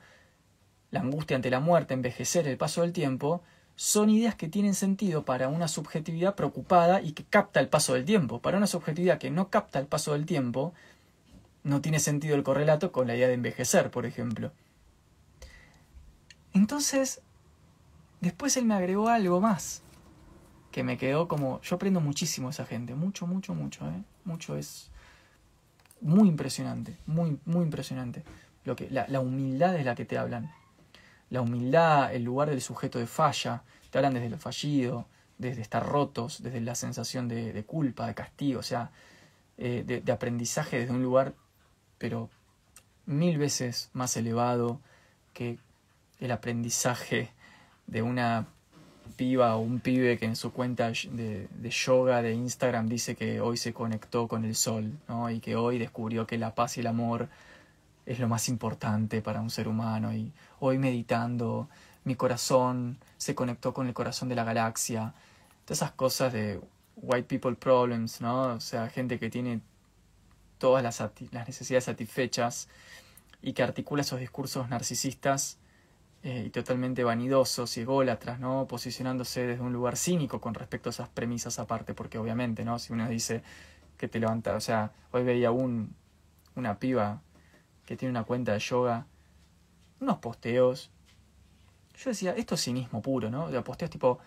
[0.91, 3.43] la angustia ante la muerte, envejecer, el paso del tiempo,
[3.75, 8.05] son ideas que tienen sentido para una subjetividad preocupada y que capta el paso del
[8.05, 8.41] tiempo.
[8.41, 10.75] Para una subjetividad que no capta el paso del tiempo,
[11.65, 14.53] no tiene sentido el correlato con la idea de envejecer, por ejemplo.
[16.53, 17.23] Entonces,
[18.21, 19.83] después él me agregó algo más
[20.71, 24.03] que me quedó como, yo aprendo muchísimo esa gente, mucho, mucho, mucho, ¿eh?
[24.25, 24.90] mucho es
[26.01, 28.25] muy impresionante, muy, muy impresionante.
[28.65, 30.53] Lo que, la, la, humildad es la que te hablan.
[31.31, 35.07] La humildad, el lugar del sujeto de falla, te hablan desde lo fallido,
[35.39, 38.91] desde estar rotos, desde la sensación de, culpa, de castigo, o sea,
[39.57, 41.35] eh, de aprendizaje desde un lugar,
[41.99, 42.31] pero
[43.07, 44.81] mil veces más elevado
[45.33, 45.59] que
[46.21, 47.31] el aprendizaje
[47.87, 48.47] de una
[49.11, 53.57] piba o un pibe que en su cuenta de, yoga de Instagram dice que hoy
[53.57, 55.31] se conectó con el sol, ¿no?
[55.31, 57.29] Y que hoy descubrió que la paz y el amor
[58.07, 60.13] es lo más importante para un ser humano.
[60.13, 61.69] Y hoy meditando,
[62.05, 65.15] mi corazón se conectó con el corazón de la galaxia.
[65.65, 66.61] Todas esas cosas de
[66.97, 68.55] white people problems, ¿no?
[68.55, 69.61] O sea, gente que tiene
[70.59, 71.01] todas las,
[71.31, 72.69] las necesidades satisfechas
[73.43, 75.60] y que articula esos discursos narcisistas
[76.23, 78.67] eh, y totalmente vanidosos y ególatras, ¿no?
[78.67, 82.79] Posicionándose desde un lugar cínico con respecto a esas premisas aparte, porque obviamente, ¿no?
[82.79, 83.43] Si uno dice
[83.97, 85.95] que te levanta, o sea, hoy veía un,
[86.57, 87.23] una piba
[87.87, 89.07] que tiene una cuenta de yoga,
[90.01, 90.91] unos posteos.
[91.97, 93.51] Yo decía, esto es cinismo puro, ¿no?
[93.51, 94.19] De posteos tipo,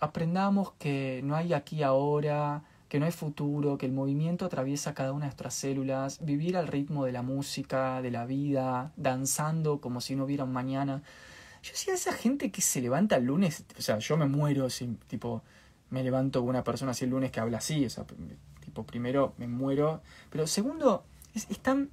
[0.00, 5.12] aprendamos que no hay aquí ahora, que no hay futuro, que el movimiento atraviesa cada
[5.12, 10.00] una de nuestras células, vivir al ritmo de la música, de la vida, danzando como
[10.00, 11.02] si no hubiera un mañana.
[11.62, 14.96] Yo decía, esa gente que se levanta el lunes, o sea, yo me muero, sin,
[14.96, 15.42] tipo,
[15.90, 18.04] me levanto una persona así el lunes que habla así, o sea,
[18.64, 21.04] tipo, primero me muero, pero segundo,
[21.34, 21.90] es, tan,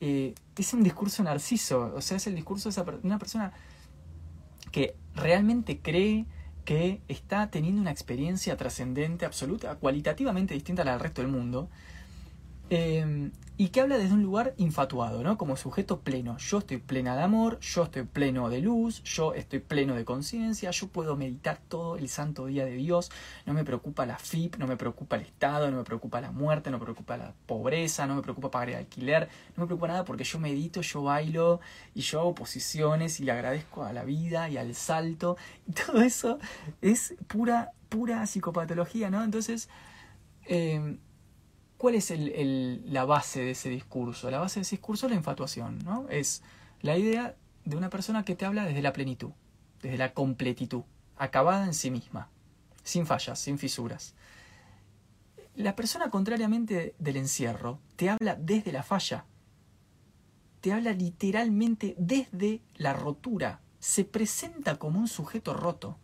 [0.00, 3.52] eh, es un discurso narciso, o sea, es el discurso de una persona
[4.72, 6.26] que realmente cree
[6.64, 11.68] que está teniendo una experiencia trascendente, absoluta, cualitativamente distinta a la del resto del mundo,
[12.70, 15.36] eh, y que habla desde un lugar infatuado, ¿no?
[15.36, 16.38] Como sujeto pleno.
[16.38, 20.70] Yo estoy plena de amor, yo estoy pleno de luz, yo estoy pleno de conciencia,
[20.70, 23.10] yo puedo meditar todo el santo día de Dios,
[23.44, 26.70] no me preocupa la FIP, no me preocupa el Estado, no me preocupa la muerte,
[26.70, 30.04] no me preocupa la pobreza, no me preocupa pagar el alquiler, no me preocupa nada
[30.04, 31.60] porque yo medito, yo bailo
[31.94, 35.36] y yo hago posiciones y le agradezco a la vida y al salto.
[35.68, 36.38] Y todo eso
[36.80, 39.22] es pura, pura psicopatología, ¿no?
[39.22, 39.68] Entonces,
[40.46, 40.96] eh,
[41.82, 44.30] ¿Cuál es la base de ese discurso?
[44.30, 46.08] La base de ese discurso es la infatuación, ¿no?
[46.10, 46.44] Es
[46.80, 47.34] la idea
[47.64, 49.32] de una persona que te habla desde la plenitud,
[49.80, 50.84] desde la completitud,
[51.16, 52.28] acabada en sí misma,
[52.84, 54.14] sin fallas, sin fisuras.
[55.56, 59.24] La persona, contrariamente del encierro, te habla desde la falla,
[60.60, 65.98] te habla literalmente desde la rotura, se presenta como un sujeto roto,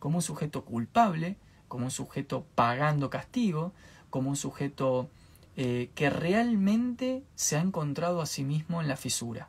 [0.00, 1.36] como un sujeto culpable,
[1.68, 3.72] como un sujeto pagando castigo,
[4.12, 5.08] como un sujeto
[5.56, 9.48] eh, que realmente se ha encontrado a sí mismo en la fisura,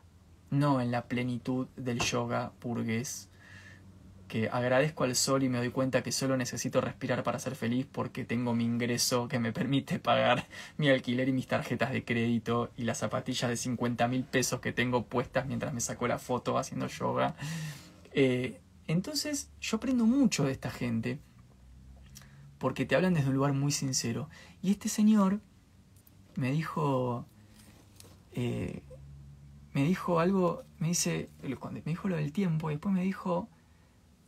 [0.50, 3.28] no en la plenitud del yoga burgués,
[4.26, 7.86] que agradezco al sol y me doy cuenta que solo necesito respirar para ser feliz
[7.92, 10.46] porque tengo mi ingreso que me permite pagar
[10.78, 14.72] mi alquiler y mis tarjetas de crédito y las zapatillas de 50 mil pesos que
[14.72, 17.36] tengo puestas mientras me saco la foto haciendo yoga.
[18.12, 21.18] Eh, entonces yo aprendo mucho de esta gente
[22.64, 24.30] porque te hablan desde un lugar muy sincero.
[24.62, 25.38] Y este señor
[26.34, 27.26] me dijo,
[28.32, 28.80] eh,
[29.74, 33.50] me dijo algo, me dice, me dijo lo del tiempo y después me dijo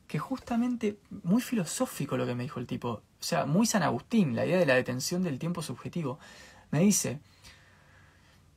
[0.07, 4.37] que justamente muy filosófico lo que me dijo el tipo, o sea, muy San Agustín,
[4.37, 6.19] la idea de la detención del tiempo subjetivo.
[6.71, 7.21] Me dice,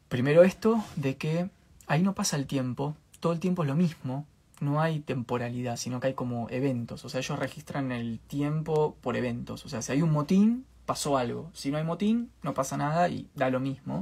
[0.09, 1.49] primero esto de que
[1.87, 4.27] ahí no pasa el tiempo, todo el tiempo es lo mismo,
[4.59, 7.05] no hay temporalidad, sino que hay como eventos.
[7.05, 9.65] O sea, ellos registran el tiempo por eventos.
[9.65, 11.49] O sea, si hay un motín, pasó algo.
[11.53, 14.01] Si no hay motín, no pasa nada y da lo mismo.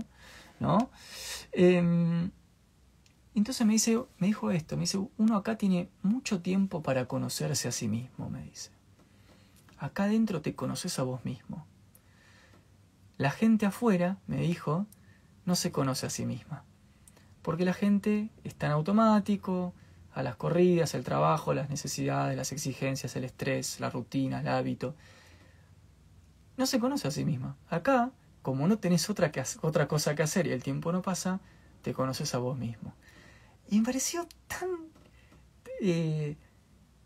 [0.60, 0.90] ¿No?
[1.52, 2.32] Em,
[3.36, 7.68] entonces me dice, me dijo esto, me dice, uno acá tiene mucho tiempo para conocerse
[7.68, 8.72] a sí mismo, me dice.
[9.78, 11.68] Acá adentro te conoces a vos mismo.
[13.18, 14.88] La gente afuera, me dijo,
[15.46, 16.64] no se conoce a sí misma.
[17.44, 19.74] Porque la gente está en automático,
[20.18, 24.96] a las corridas, el trabajo, las necesidades, las exigencias, el estrés, la rutina, el hábito.
[26.58, 27.56] No se conoce a sí misma.
[27.70, 28.10] Acá,
[28.42, 29.32] como no tenés otra,
[29.62, 31.40] otra cosa que hacer y el tiempo no pasa,
[31.84, 32.96] te conoces a vos mismo.
[33.70, 34.70] Y me pareció tan...
[35.82, 36.36] Eh,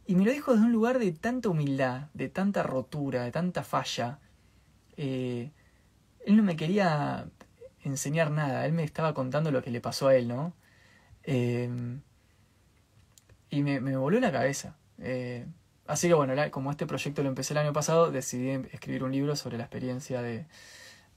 [0.05, 3.63] y me lo dijo desde un lugar de tanta humildad, de tanta rotura, de tanta
[3.63, 4.19] falla.
[4.95, 5.51] Eh,
[6.25, 7.27] él no me quería
[7.83, 10.53] enseñar nada, él me estaba contando lo que le pasó a él, ¿no?
[11.23, 11.69] Eh,
[13.51, 14.75] y me, me voló la cabeza.
[14.99, 15.45] Eh,
[15.85, 19.35] así que bueno, como este proyecto lo empecé el año pasado, decidí escribir un libro
[19.35, 20.47] sobre la experiencia de,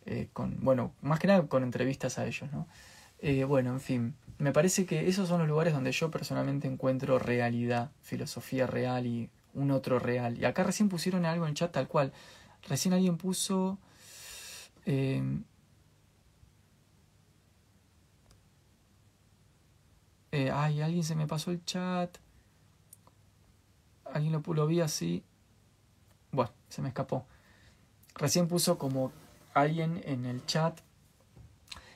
[0.06, 2.66] eh, con, bueno, más que nada con entrevistas a ellos, ¿no?
[3.20, 7.18] Eh, bueno, en fin, me parece que esos son los lugares donde yo personalmente encuentro
[7.18, 10.36] realidad, filosofía real y un otro real.
[10.38, 12.12] Y acá recién pusieron algo en chat tal cual.
[12.68, 13.78] Recién alguien puso...
[20.32, 22.18] ay, alguien se me pasó el chat
[24.14, 25.24] alguien lo, lo vi así.
[26.32, 27.26] Bueno, se me escapó.
[28.14, 29.12] Recién puso como
[29.52, 30.80] alguien en el chat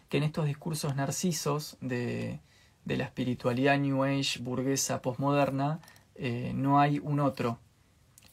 [0.09, 2.41] que en estos discursos narcisos de,
[2.85, 5.81] de la espiritualidad New Age burguesa postmoderna
[6.17, 7.59] eh, no hay un otro.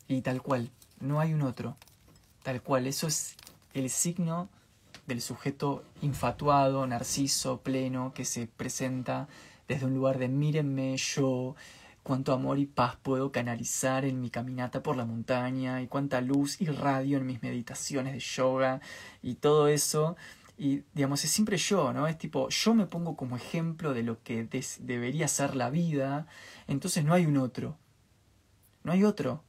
[0.08, 1.78] Y tal cual, no hay un otro.
[2.44, 3.36] Tal cual, eso es
[3.74, 4.50] el signo
[5.06, 9.28] del sujeto infatuado, narciso, pleno, que se presenta
[9.68, 11.56] desde un lugar de mírenme, yo
[12.06, 16.62] cuánto amor y paz puedo canalizar en mi caminata por la montaña y cuánta luz
[16.62, 18.80] y radio en mis meditaciones de yoga
[19.24, 20.16] y todo eso.
[20.56, 22.08] Y digamos, es siempre yo, ¿no?
[22.08, 24.48] Es tipo, yo me pongo como ejemplo de lo que
[24.82, 26.28] debería ser la vida,
[26.68, 27.76] entonces no hay un otro.
[28.84, 29.44] No hay otro.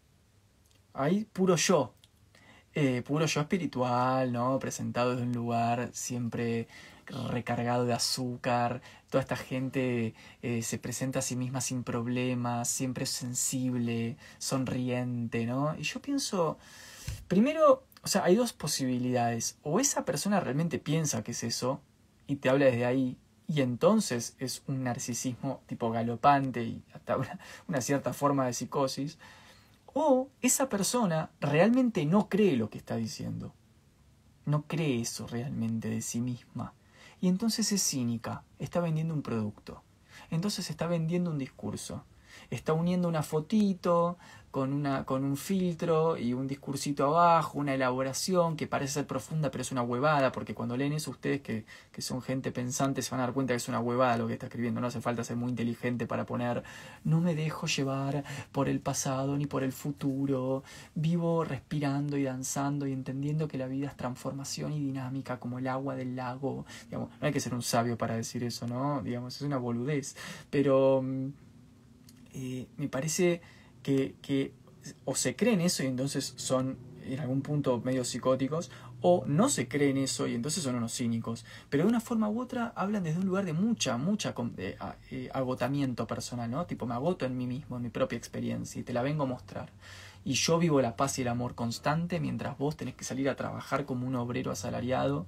[0.95, 1.95] Hay puro yo.
[2.73, 4.59] Eh, puro yo espiritual, ¿no?
[4.59, 6.69] Presentado desde un lugar siempre
[7.28, 13.05] recargado de azúcar, toda esta gente eh, se presenta a sí misma sin problemas, siempre
[13.05, 15.77] es sensible, sonriente, ¿no?
[15.78, 16.59] Y yo pienso,
[17.28, 21.81] primero, o sea, hay dos posibilidades, o esa persona realmente piensa que es eso
[22.27, 23.19] y te habla desde ahí,
[23.49, 27.39] y entonces es un narcisismo tipo galopante y hasta una,
[27.69, 29.19] una cierta forma de psicosis,
[29.99, 33.55] O esa persona realmente no cree lo que está diciendo.
[34.45, 36.74] No cree eso realmente de sí misma.
[37.20, 39.82] Y entonces es cínica, está vendiendo un producto.
[40.30, 42.05] Entonces está vendiendo un discurso.
[42.51, 44.18] Está uniendo una fotito
[44.57, 49.51] con, una, con un filtro y un discursito abajo, una elaboración que parece ser profunda
[49.51, 53.11] pero es una huevada, porque cuando leen eso ustedes que, que son gente pensante se
[53.11, 55.23] van a dar cuenta que es una huevada lo que está escribiendo, no hace falta
[55.24, 56.62] ser muy inteligente para poner
[57.05, 60.65] no me dejo llevar por el pasado ni por el futuro,
[60.95, 65.66] vivo respirando y danzando y entendiendo que la vida es transformación y dinámica como el
[65.66, 69.03] agua del lago, no hay que ser un sabio para decir eso, ¿no?
[69.03, 70.16] Digamos, es una boludez,
[70.49, 71.27] pero mm,
[72.33, 73.43] eh, me parece
[73.86, 74.52] que,
[75.04, 79.68] o se creen eso y entonces son en algún punto medio psicóticos, o no se
[79.68, 81.44] creen eso y entonces son unos cínicos.
[81.70, 84.76] Pero de una forma u otra hablan desde un lugar de mucha, mucha eh,
[85.12, 86.66] eh, agotamiento personal, ¿no?
[86.66, 89.26] Tipo, me agoto en mí mismo, en mi propia experiencia y te la vengo a
[89.26, 89.70] mostrar.
[90.24, 93.36] Y yo vivo la paz y el amor constante mientras vos tenés que salir a
[93.36, 95.26] trabajar como un obrero asalariado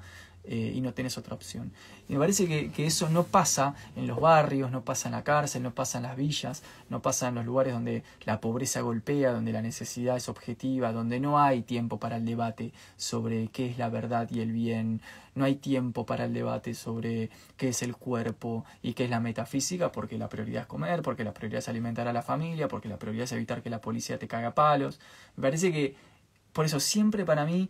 [0.51, 1.71] eh, y no tenés otra opción.
[2.09, 5.63] Me parece que, que, eso no pasa en los barrios, no pasa en la cárcel,
[5.63, 9.53] no pasa en las villas, no pasa en los lugares donde la pobreza golpea, donde
[9.53, 13.91] la necesidad es objetiva, donde no hay tiempo para el debate sobre qué es la
[13.91, 15.03] verdad y el bien,
[15.35, 19.21] no hay tiempo para el debate sobre qué es el cuerpo y qué es la
[19.21, 22.89] metafísica, porque la prioridad es comer, porque la prioridad es alimentar a la familia, porque
[22.89, 24.99] la prioridad es evitar que la policía te caga palos.
[25.37, 25.95] Me parece que,
[26.53, 27.69] por eso siempre para mí,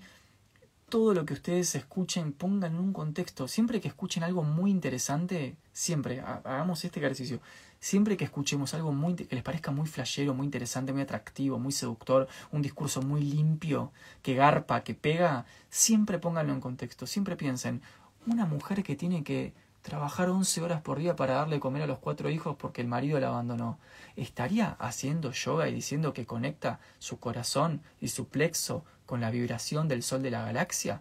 [0.88, 3.46] todo lo que ustedes escuchen, pongan en un contexto.
[3.48, 7.40] Siempre que escuchen algo muy interesante, siempre, hagamos este ejercicio.
[7.80, 11.72] Siempre que escuchemos algo muy, que les parezca muy flashero, muy interesante, muy atractivo, muy
[11.72, 13.92] seductor, un discurso muy limpio,
[14.22, 17.06] que garpa, que pega, siempre pónganlo en contexto.
[17.06, 17.82] Siempre piensen,
[18.26, 19.52] una mujer que tiene que
[19.82, 23.18] trabajar 11 horas por día para darle comer a los cuatro hijos porque el marido
[23.20, 23.78] la abandonó,
[24.16, 29.88] ¿estaría haciendo yoga y diciendo que conecta su corazón y su plexo con la vibración
[29.88, 31.00] del sol de la galaxia?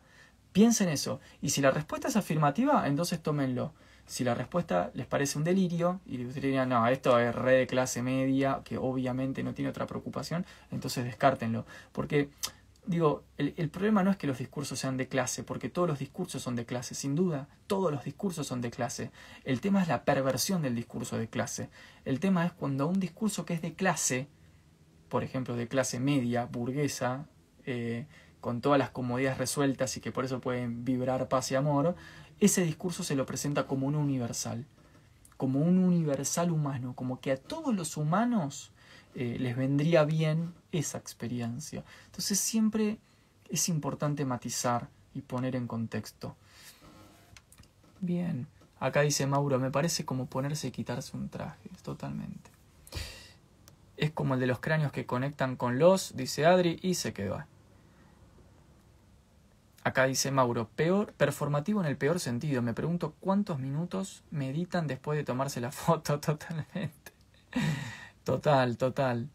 [0.54, 1.20] Piensen eso.
[1.42, 3.74] Y si la respuesta es afirmativa, entonces tómenlo.
[4.06, 7.68] Si la respuesta les parece un delirio y ustedes dirían, no, esto es red de
[7.68, 11.66] clase media, que obviamente no tiene otra preocupación, entonces descártenlo.
[11.92, 12.30] Porque
[12.86, 16.42] digo, el, problema no es que los discursos sean de clase, porque todos los discursos
[16.42, 19.12] son de clase, sin duda, todos los discursos son de clase.
[19.44, 21.70] El tema es la perversión del discurso de clase.
[22.06, 24.28] El tema es cuando un discurso que es de clase,
[25.10, 27.28] por ejemplo, de clase media, burguesa,
[27.68, 28.08] eh,
[28.42, 31.96] con todas las comodidades resueltas y que por eso pueden vibrar paz y amor,
[32.40, 34.66] ese discurso se lo presenta como un universal,
[35.38, 38.72] como un universal humano, como que a todos los humanos
[39.16, 41.84] eh, les vendría bien esa experiencia.
[42.06, 43.00] Entonces siempre
[43.50, 46.36] es importante matizar y poner en contexto.
[48.00, 48.48] Bien,
[48.80, 52.50] acá dice Mauro, me parece como ponerse y quitarse un traje, totalmente.
[53.98, 57.44] Es como el de los cráneos que conectan con los, dice Adri, y se quedó.
[59.88, 62.62] Acá dice Mauro, peor, performativo en el peor sentido.
[62.62, 67.14] Me pregunto cuántos minutos meditan después de tomarse la foto totalmente.
[68.26, 69.30] Total, total.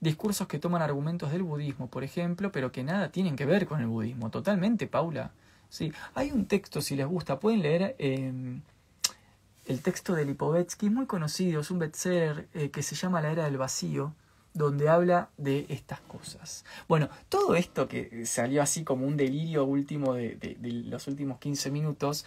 [0.00, 3.80] Discursos que toman argumentos del budismo, por ejemplo, pero que nada tienen que ver con
[3.80, 4.30] el budismo.
[4.30, 5.32] Totalmente, Paula.
[5.68, 5.92] Sí.
[6.14, 8.60] Hay un texto, si les gusta, pueden leer em,
[9.64, 13.46] el texto de Lipovetsky, muy conocido, es un bestseller eh, que se llama La Era
[13.46, 14.14] del Vacío,
[14.56, 16.64] donde habla de estas cosas.
[16.88, 20.56] Bueno, todo esto que salió así como un delirio último de,
[20.86, 22.24] los últimos 15 minutos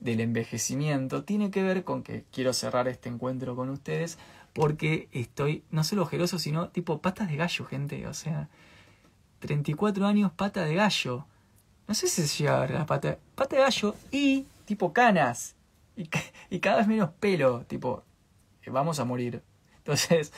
[0.00, 4.18] del envejecimiento, tiene que ver con que quiero cerrar este encuentro con ustedes
[4.52, 8.06] porque estoy no solo ojeroso, sino tipo patas de gallo, gente.
[8.08, 8.48] O sea,
[9.38, 11.24] 34 años, pata de gallo.
[11.86, 15.54] No sé si se llega a ver la pata, pata de gallo y tipo canas.
[15.96, 16.08] Y,
[16.50, 18.02] y cada vez menos pelo, tipo,
[18.66, 19.42] vamos a morir.
[19.78, 20.32] Entonces,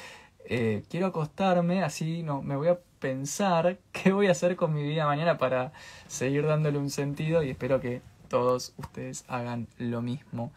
[0.47, 4.83] eh, quiero acostarme, así no, me voy a pensar qué voy a hacer con mi
[4.83, 5.73] vida mañana para
[6.07, 10.53] seguir dándole un sentido y espero que todos ustedes hagan lo mismo.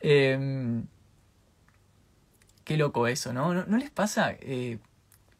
[0.00, 0.82] Eh,
[2.66, 3.54] Qué loco eso, ¿no?
[3.54, 4.32] ¿No, les pasa?
[4.40, 4.78] Eh,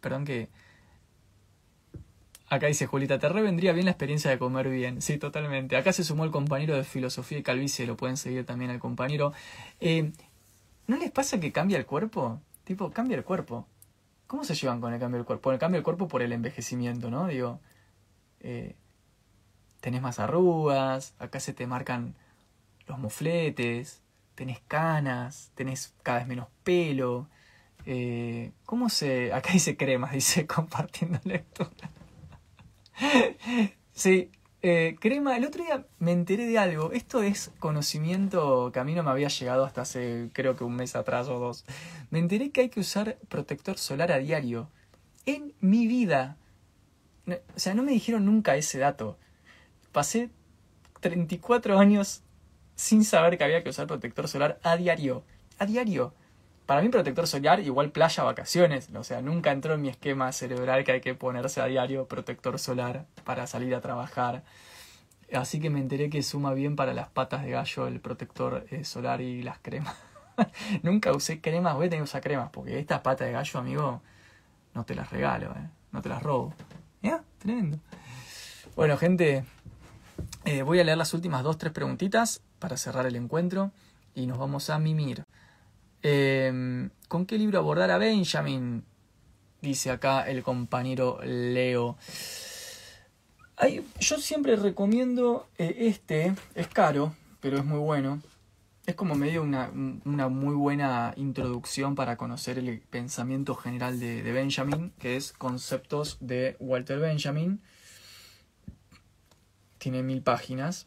[0.00, 0.48] perdón que...
[2.48, 5.02] Acá dice Julita, te revendría bien la experiencia de comer bien.
[5.02, 5.76] Sí, totalmente.
[5.76, 9.32] Acá se sumó el compañero de filosofía y calvicie, lo pueden seguir también al compañero.
[9.80, 10.12] Eh,
[10.86, 12.40] ¿No les pasa que cambia el cuerpo?
[12.62, 13.66] Tipo, cambia el cuerpo.
[14.26, 15.52] ¿Cómo se llevan con el cambio del cuerpo?
[15.52, 17.26] El cambio del cuerpo por el envejecimiento, ¿no?
[17.28, 17.60] Digo,
[18.40, 18.74] eh,
[19.80, 22.14] tenés más arrugas, acá se te marcan
[22.86, 24.02] los mofletes,
[24.34, 27.28] tenés canas, tenés cada vez menos pelo.
[27.86, 29.32] Eh, ¿Cómo se.?
[29.32, 31.90] Acá dice cremas, dice compartiendo lectura.
[33.92, 34.30] sí,
[34.66, 35.36] eh, crema.
[35.36, 36.92] El otro día me enteré de algo.
[36.92, 40.74] Esto es conocimiento que a mí no me había llegado hasta hace creo que un
[40.76, 41.64] mes atrás o dos.
[42.10, 44.68] Me enteré que hay que usar protector solar a diario.
[45.26, 46.36] en mi vida.
[47.28, 49.18] O sea, no me dijeron nunca ese dato.
[49.92, 50.30] Pasé
[51.00, 52.22] 34 años
[52.76, 55.24] sin saber que había que usar protector solar a diario.
[55.58, 56.14] A diario.
[56.66, 58.90] Para mí protector solar igual playa, vacaciones.
[58.94, 62.58] O sea, nunca entró en mi esquema cerebral que hay que ponerse a diario protector
[62.58, 64.42] solar para salir a trabajar.
[65.32, 68.84] Así que me enteré que suma bien para las patas de gallo el protector eh,
[68.84, 69.94] solar y las cremas.
[70.82, 74.02] nunca usé cremas, voy a tener que usar cremas, porque estas patas de gallo, amigo,
[74.74, 76.52] no te las regalo, eh, no te las robo.
[77.02, 77.22] ¿Ya?
[77.38, 77.78] Tremendo.
[78.76, 79.44] Bueno, gente,
[80.44, 83.72] eh, voy a leer las últimas dos, tres preguntitas para cerrar el encuentro
[84.14, 85.25] y nos vamos a mimir.
[86.08, 88.84] Em, ¿Con qué libro abordar a Benjamin?
[89.60, 91.98] Dice acá el compañero Leo.
[93.98, 98.22] yo siempre recomiendo eh, este, es caro, pero es muy bueno.
[98.86, 99.72] Es como medio una,
[100.04, 106.18] una muy buena introducción para conocer el pensamiento general de, de Benjamin, que es Conceptos
[106.20, 107.60] de Walter Benjamin.
[109.78, 110.86] Tiene mil páginas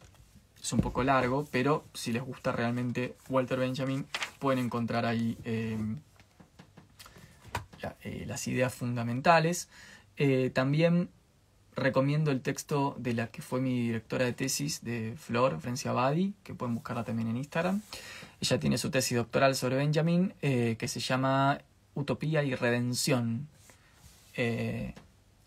[0.62, 4.06] es un poco largo, pero si les gusta realmente Walter Benjamin,
[4.38, 5.98] pueden encontrar ahí em,
[8.02, 9.68] eh, las ideas fundamentales.
[10.16, 11.08] Eh, también
[11.74, 16.34] recomiendo el texto de la que fue mi directora de tesis, de Flor Francia Abadi,
[16.42, 17.80] que pueden buscarla también en Instagram.
[18.40, 21.60] Ella tiene su tesis doctoral sobre Benjamin, eh, que se llama
[21.94, 23.48] Utopía y Redención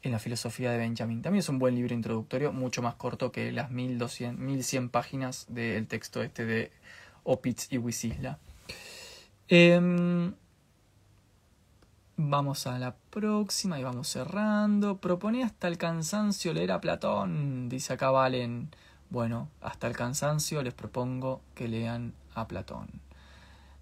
[0.03, 1.21] en la filosofía de Benjamin.
[1.21, 5.87] También es un buen libro introductorio, mucho más corto que las 1200, 1100 páginas del
[5.87, 6.71] texto este de
[7.23, 8.37] Opitz y Wisisla.
[9.47, 10.33] Em,
[12.17, 14.97] vamos a la próxima y vamos cerrando.
[14.97, 18.69] Propone hasta el cansancio leer a Platón, dice acá Valen.
[19.09, 22.89] Bueno, hasta el cansancio les propongo que lean a Platón.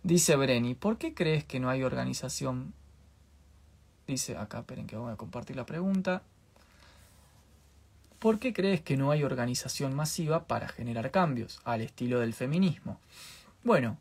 [0.03, 2.73] Dice Breni, ¿por qué crees que no hay organización
[4.11, 6.21] Dice acá, esperen que voy a compartir la pregunta.
[8.19, 12.99] ¿Por qué crees que no hay organización masiva para generar cambios al estilo del feminismo?
[13.63, 13.97] Bueno,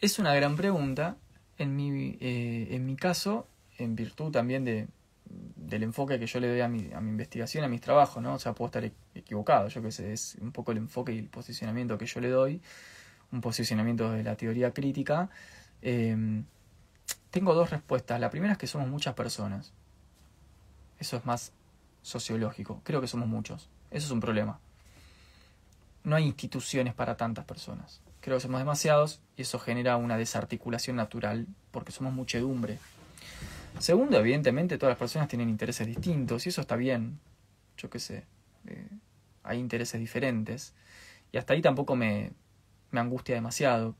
[0.00, 1.18] es una gran pregunta.
[1.58, 4.88] En mi, eh, en mi caso, en virtud también de,
[5.26, 8.32] del enfoque que yo le doy a mi, a mi investigación, a mis trabajos, ¿no?
[8.32, 11.28] O sea, puedo estar equivocado, yo que sé, es un poco el enfoque y el
[11.28, 12.62] posicionamiento que yo le doy,
[13.30, 15.28] un posicionamiento de la teoría crítica.
[15.82, 16.44] Eh,
[17.32, 18.20] tengo dos respuestas.
[18.20, 19.72] La primera es que somos muchas personas.
[21.00, 21.52] Eso es más
[22.02, 22.80] sociológico.
[22.84, 23.68] Creo que somos muchos.
[23.90, 24.60] Eso es un problema.
[26.04, 28.02] No hay instituciones para tantas personas.
[28.20, 32.78] Creo que somos demasiados y eso genera una desarticulación natural porque somos muchedumbre.
[33.78, 37.18] Segundo, evidentemente todas las personas tienen intereses distintos y eso está bien.
[37.78, 38.26] Yo qué sé.
[38.66, 38.88] Eh,
[39.42, 40.74] hay intereses diferentes.
[41.32, 42.32] Y hasta ahí tampoco me,
[42.90, 43.96] me angustia demasiado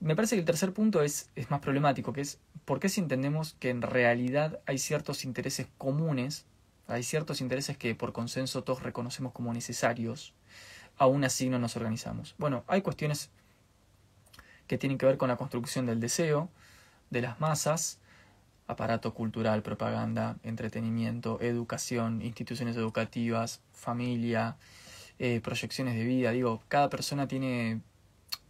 [0.00, 3.00] me parece que el tercer punto es, es más problemático, que es por qué si
[3.00, 6.46] entendemos que en realidad hay ciertos intereses comunes,
[6.86, 10.34] hay ciertos intereses que por consenso todos reconocemos como necesarios,
[10.98, 12.34] aún así no nos organizamos.
[12.38, 13.30] Bueno, hay cuestiones
[14.66, 16.50] que tienen que ver con la construcción del deseo,
[17.10, 17.98] de las masas,
[18.66, 24.56] aparato cultural, propaganda, entretenimiento, educación, instituciones educativas, familia,
[25.18, 26.30] eh, proyecciones de vida.
[26.30, 27.80] Digo, cada persona tiene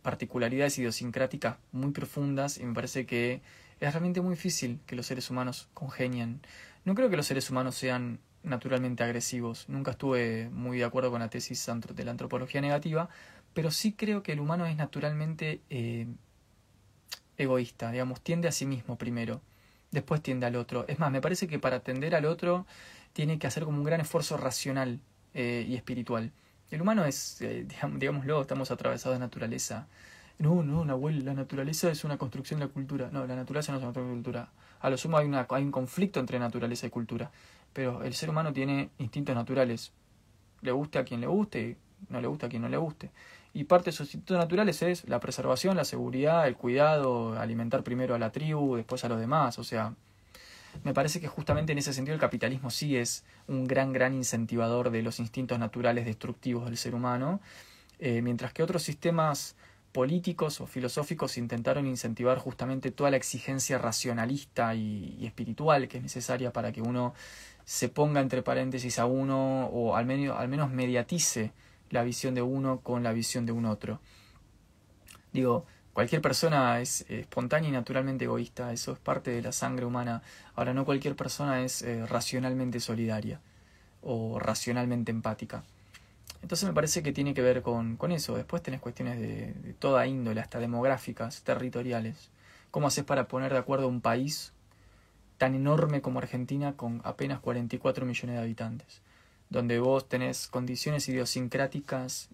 [0.04, 3.40] particularidades idiosincráticas muy profundas y me parece que
[3.80, 6.42] es realmente muy difícil que los seres humanos congenien.
[6.84, 9.66] No creo que los seres humanos sean naturalmente agresivos.
[9.66, 13.08] Nunca estuve muy de acuerdo con la tesis de la antropología negativa,
[13.54, 16.06] pero sí creo que el humano es naturalmente eh,
[17.38, 19.40] egoísta, digamos, tiende a sí mismo primero,
[19.90, 20.84] después tiende al otro.
[20.86, 22.66] Es más, me parece que para atender al otro
[23.14, 25.00] tiene que hacer como un gran esfuerzo racional
[25.32, 26.30] eh, y espiritual.
[26.70, 27.66] El humano es, eh,
[27.96, 29.86] digámoslo, estamos atravesados de naturaleza.
[30.38, 33.08] No, no, Nahuel, la naturaleza es una construcción de la cultura.
[33.12, 34.48] No, la naturaleza no es una construcción de cultura.
[34.80, 37.30] A lo sumo hay, una, hay un conflicto entre naturaleza y cultura.
[37.72, 39.92] Pero el ser humano tiene instintos naturales.
[40.62, 41.76] Le guste a quien le guste,
[42.08, 43.10] no le gusta a quien no le guste.
[43.52, 48.14] Y parte de sus instintos naturales es la preservación, la seguridad, el cuidado, alimentar primero
[48.14, 49.58] a la tribu, después a los demás.
[49.60, 49.94] O sea,
[50.82, 54.90] me parece que justamente en ese sentido el capitalismo sí es un gran, gran incentivador
[54.90, 57.40] de los instintos naturales destructivos del ser humano,
[57.98, 59.56] eh, mientras que otros sistemas
[59.92, 66.52] políticos o filosóficos intentaron incentivar justamente toda la exigencia racionalista y, espiritual que es necesaria
[66.52, 67.14] para que uno
[67.64, 71.52] se ponga entre paréntesis a uno o al menos, al menos mediatice
[71.90, 74.00] la visión de uno con la visión de un otro.
[75.32, 75.64] Digo,
[75.94, 80.22] Cualquier persona es espontánea y naturalmente egoísta, eso es parte de la sangre humana.
[80.56, 83.40] Ahora, no cualquier persona es eh, racionalmente solidaria
[84.02, 85.62] o racionalmente empática.
[86.42, 88.36] Entonces me parece que tiene que ver con, con eso.
[88.36, 92.28] Después tenés cuestiones de, de, toda índole, hasta demográficas, territoriales.
[92.72, 94.52] ¿Cómo haces para poner de acuerdo un país
[95.38, 99.00] tan enorme como Argentina con apenas 44 millones de habitantes,
[99.48, 102.30] donde vos tenés condiciones idiosincráticas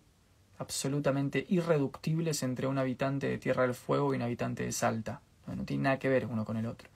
[0.61, 5.23] absolutamente irreductibles entre un habitante de Tierra del Fuego y un habitante de Salta.
[5.47, 6.89] No tiene nada que ver uno con el otro.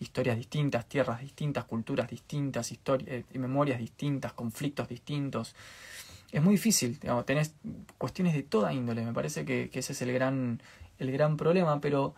[0.00, 5.54] Historias distintas, tierras distintas, culturas distintas, eh, memorias distintas, conflictos distintos.
[6.32, 7.54] Es muy difícil, digamos, tenés
[7.96, 9.04] cuestiones de toda índole.
[9.04, 10.60] Me parece que, que ese es el gran,
[10.98, 12.16] el gran problema, pero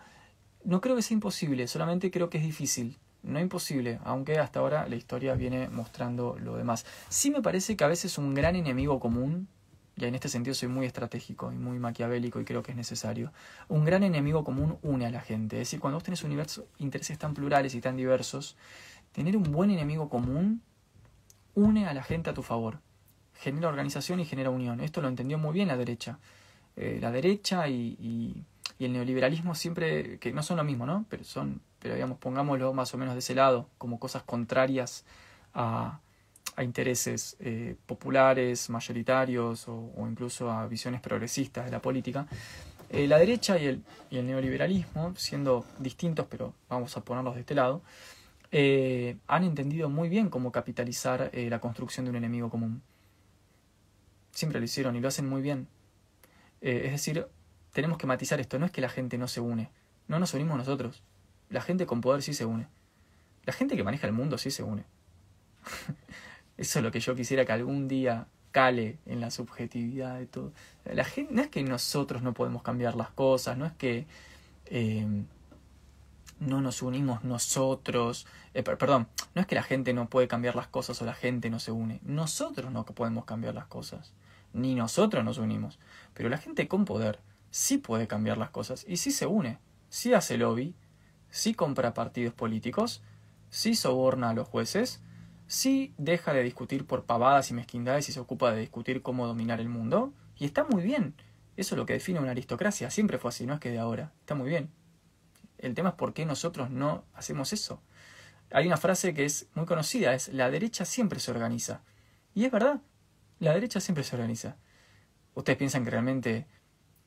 [0.65, 2.97] no creo que sea imposible, solamente creo que es difícil.
[3.23, 6.85] No imposible, aunque hasta ahora la historia viene mostrando lo demás.
[7.09, 9.49] Sí me parece que a veces un gran enemigo común,
[9.97, 13.33] y en este sentido soy muy estratégico y muy maquiavélico y creo que es necesario,
[13.69, 15.57] un gran enemigo común une a la gente.
[15.57, 18.57] Es decir, cuando vos tenés un universo, intereses tan plurales y tan diversos,
[19.13, 20.63] tener un buen enemigo común
[21.55, 22.81] une a la gente a tu favor.
[23.35, 24.81] Genera organización y genera unión.
[24.81, 26.19] Esto lo entendió muy bien la derecha.
[26.77, 28.45] Eh, la derecha y
[28.79, 31.05] y el neoliberalismo siempre, que no son lo mismo, ¿no?
[31.09, 35.05] Pero son, pero digamos, pongámoslo más o menos de ese lado, como cosas contrarias
[35.53, 36.01] a,
[36.57, 42.27] a intereses eh, populares, mayoritarios o, incluso a visiones progresistas de la política.
[42.91, 47.83] Eh, la derecha y el, neoliberalismo, siendo distintos, pero vamos a ponerlos de este lado,
[48.53, 52.83] eh, han entendido muy bien cómo capitalizar la construcción de un enemigo común.
[54.31, 55.67] Siempre lo hicieron y lo hacen muy bien.
[56.61, 57.27] es decir,
[57.73, 58.59] tenemos que matizar esto.
[58.59, 59.71] No es que la gente no se une.
[60.07, 61.03] No nos unimos nosotros.
[61.51, 62.69] La gente con poder sí se une.
[63.45, 64.85] La gente que maneja el mundo sí se une.
[66.57, 70.53] Eso es lo que yo quisiera que algún día cale en la subjetividad de todo.
[70.85, 74.07] La gente, no es que nosotros no podemos cambiar las cosas, no es que
[74.67, 75.07] eh,
[76.39, 78.27] no nos unimos nosotros.
[78.55, 81.51] Eh, perdón, no es que la gente no puede cambiar las cosas o la gente
[81.51, 82.01] no se une.
[82.05, 84.13] Nosotros no podemos cambiar las cosas.
[84.53, 85.79] Ni nosotros nos unimos.
[86.15, 87.19] Pero la gente con poder
[87.51, 89.59] sí puede cambiar las cosas y sí se une,
[89.89, 90.75] sí hace lobby,
[91.31, 93.03] sí compra partidos políticos,
[93.51, 95.01] sí soborna a los jueces,
[95.47, 99.61] sí deja de discutir por pavadas y mezquindades y se ocupa de discutir cómo dominar
[99.61, 101.15] el mundo, y está muy bien.
[101.57, 104.13] Eso es lo que define una aristocracia, siempre fue así, no es que de ahora,
[104.21, 104.71] está muy bien.
[105.59, 107.81] El tema es por qué nosotros no hacemos eso.
[108.51, 111.83] Hay una frase que es muy conocida, es la derecha siempre se organiza.
[112.35, 112.81] Y es verdad,
[113.39, 114.57] la derecha siempre se organiza.
[115.35, 116.47] Ustedes piensan que realmente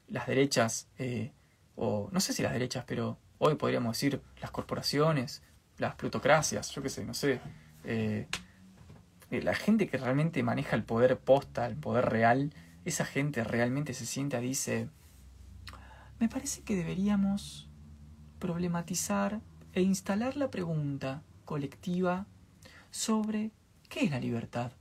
[0.08, 1.34] las derechas, eh,
[1.76, 5.44] o no sé si las derechas, pero hoy podríamos decir las corporaciones,
[5.78, 7.40] las plutocracias, yo qué sé, no sé,
[7.88, 8.28] eh,
[9.32, 12.54] eh, la gente que realmente maneja el poder posta, el poder real,
[12.86, 14.90] esa gente realmente se sienta, dice,
[16.20, 17.70] me parece que deberíamos
[18.40, 19.40] problematizar
[19.74, 22.26] e instalar la pregunta colectiva
[22.92, 23.52] sobre
[23.90, 24.74] qué es la libertad.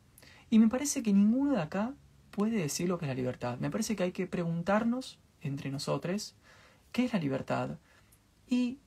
[0.50, 1.94] Y me parece que ninguno de acá
[2.32, 3.58] puede decir lo que es la libertad.
[3.58, 6.34] Me parece que hay que preguntarnos entre nosotros
[6.90, 7.78] qué es la libertad
[8.48, 8.78] y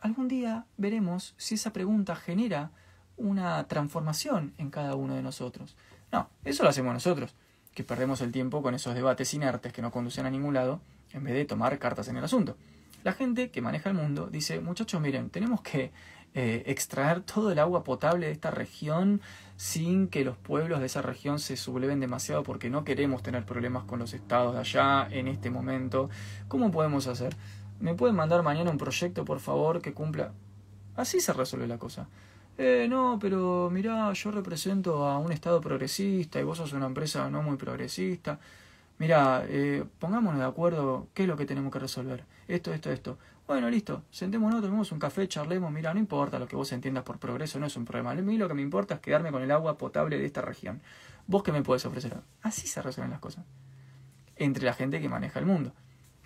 [0.00, 2.72] algún día veremos si esa pregunta genera
[3.20, 5.76] una transformación en cada uno de nosotros.
[6.10, 7.34] No, eso lo hacemos nosotros,
[7.74, 10.80] que perdemos el tiempo con esos debates inertes que no conducen a ningún lado,
[11.12, 12.56] en vez de tomar cartas en el asunto.
[13.04, 15.92] La gente que maneja el mundo dice, muchachos, miren, tenemos que
[16.34, 19.20] eh, extraer todo el agua potable de esta región
[19.56, 23.84] sin que los pueblos de esa región se subleven demasiado porque no queremos tener problemas
[23.84, 26.08] con los estados de allá en este momento.
[26.48, 27.36] ¿Cómo podemos hacer?
[27.80, 30.32] ¿Me pueden mandar mañana un proyecto, por favor, que cumpla?
[30.96, 32.08] Así se resuelve la cosa.
[32.62, 37.30] Eh, no, pero mirá, yo represento a un estado progresista y vos sos una empresa
[37.30, 38.38] no muy progresista.
[38.98, 42.26] Mirá, eh, pongámonos de acuerdo qué es lo que tenemos que resolver.
[42.48, 43.18] Esto, esto, esto.
[43.46, 47.18] Bueno, listo, sentémonos, tomemos un café, charlemos, mira, no importa lo que vos entiendas por
[47.18, 48.10] progreso, no es un problema.
[48.10, 50.82] A mí lo que me importa es quedarme con el agua potable de esta región.
[51.26, 52.14] ¿Vos qué me puedes ofrecer?
[52.42, 53.46] Así se resuelven las cosas.
[54.36, 55.72] Entre la gente que maneja el mundo.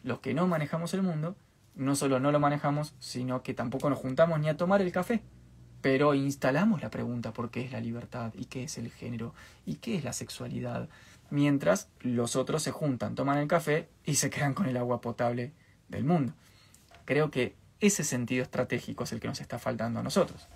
[0.02, 1.36] Los que no manejamos el mundo,
[1.76, 5.22] no solo no lo manejamos, sino que tampoco nos juntamos ni a tomar el café.
[5.84, 9.34] Pero instalamos la pregunta por qué es la libertad y qué es el género
[9.66, 10.88] y qué es la sexualidad.
[11.28, 15.52] Mientras los otros se juntan, toman el café y se quedan con el agua potable
[15.90, 16.32] del mundo.
[17.04, 20.48] Creo que ese sentido estratégico es el que nos está faltando a nosotros.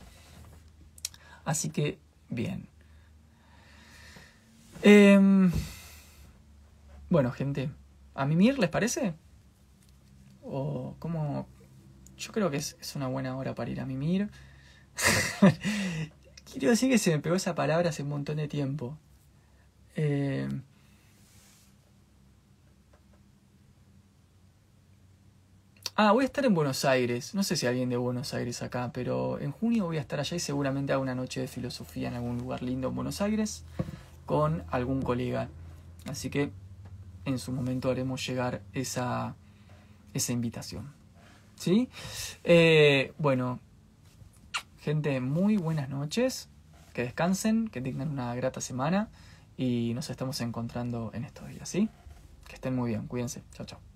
[1.44, 1.98] Así que,
[2.30, 2.66] bien.
[4.80, 5.52] Em,
[7.10, 7.70] bueno, gente,
[8.14, 9.12] ¿a mimir les parece?
[10.42, 11.46] ¿O cómo?
[12.16, 14.30] Yo creo que es, una buena hora para ir a mimir.
[16.52, 18.96] Quiero decir que se me pegó esa palabra hace un montón de tiempo.
[19.96, 20.48] Eh,
[26.00, 27.34] Ah, voy a estar en Buenos Aires.
[27.34, 30.36] No sé si alguien de Buenos Aires acá, pero en junio voy a estar allá
[30.36, 33.64] y seguramente hago una noche de filosofía en algún lugar lindo en Buenos Aires
[34.24, 35.48] con algún colega.
[36.06, 36.52] Así que
[37.24, 39.34] en su momento haremos llegar esa,
[40.14, 40.92] esa invitación.
[41.56, 41.88] ¿Sí?
[42.44, 43.58] Eh, bueno,
[44.80, 46.48] Gente, muy buenas noches.
[46.94, 49.08] Que descansen, que tengan una grata semana
[49.56, 51.88] y nos estamos encontrando en estos días, ¿sí?
[52.46, 53.42] Que estén muy bien, cuídense.
[53.52, 53.87] Chao, chao.